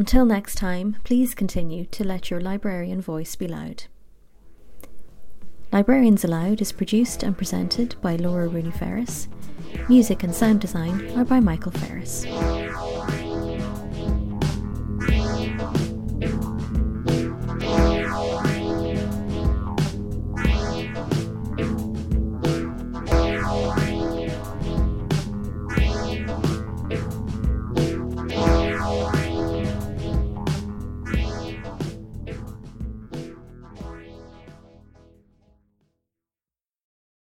Until 0.00 0.24
next 0.24 0.54
time, 0.54 0.96
please 1.04 1.34
continue 1.34 1.84
to 1.84 2.04
let 2.04 2.30
your 2.30 2.40
librarian 2.40 3.02
voice 3.02 3.36
be 3.36 3.46
loud. 3.46 3.84
Librarians 5.72 6.24
Aloud 6.24 6.62
is 6.62 6.72
produced 6.72 7.22
and 7.22 7.36
presented 7.36 7.96
by 8.00 8.16
Laura 8.16 8.48
Rooney 8.48 8.70
Ferris. 8.70 9.28
Music 9.90 10.22
and 10.22 10.34
sound 10.34 10.62
design 10.62 11.12
are 11.18 11.26
by 11.26 11.38
Michael 11.38 11.72
Ferris. 11.72 12.24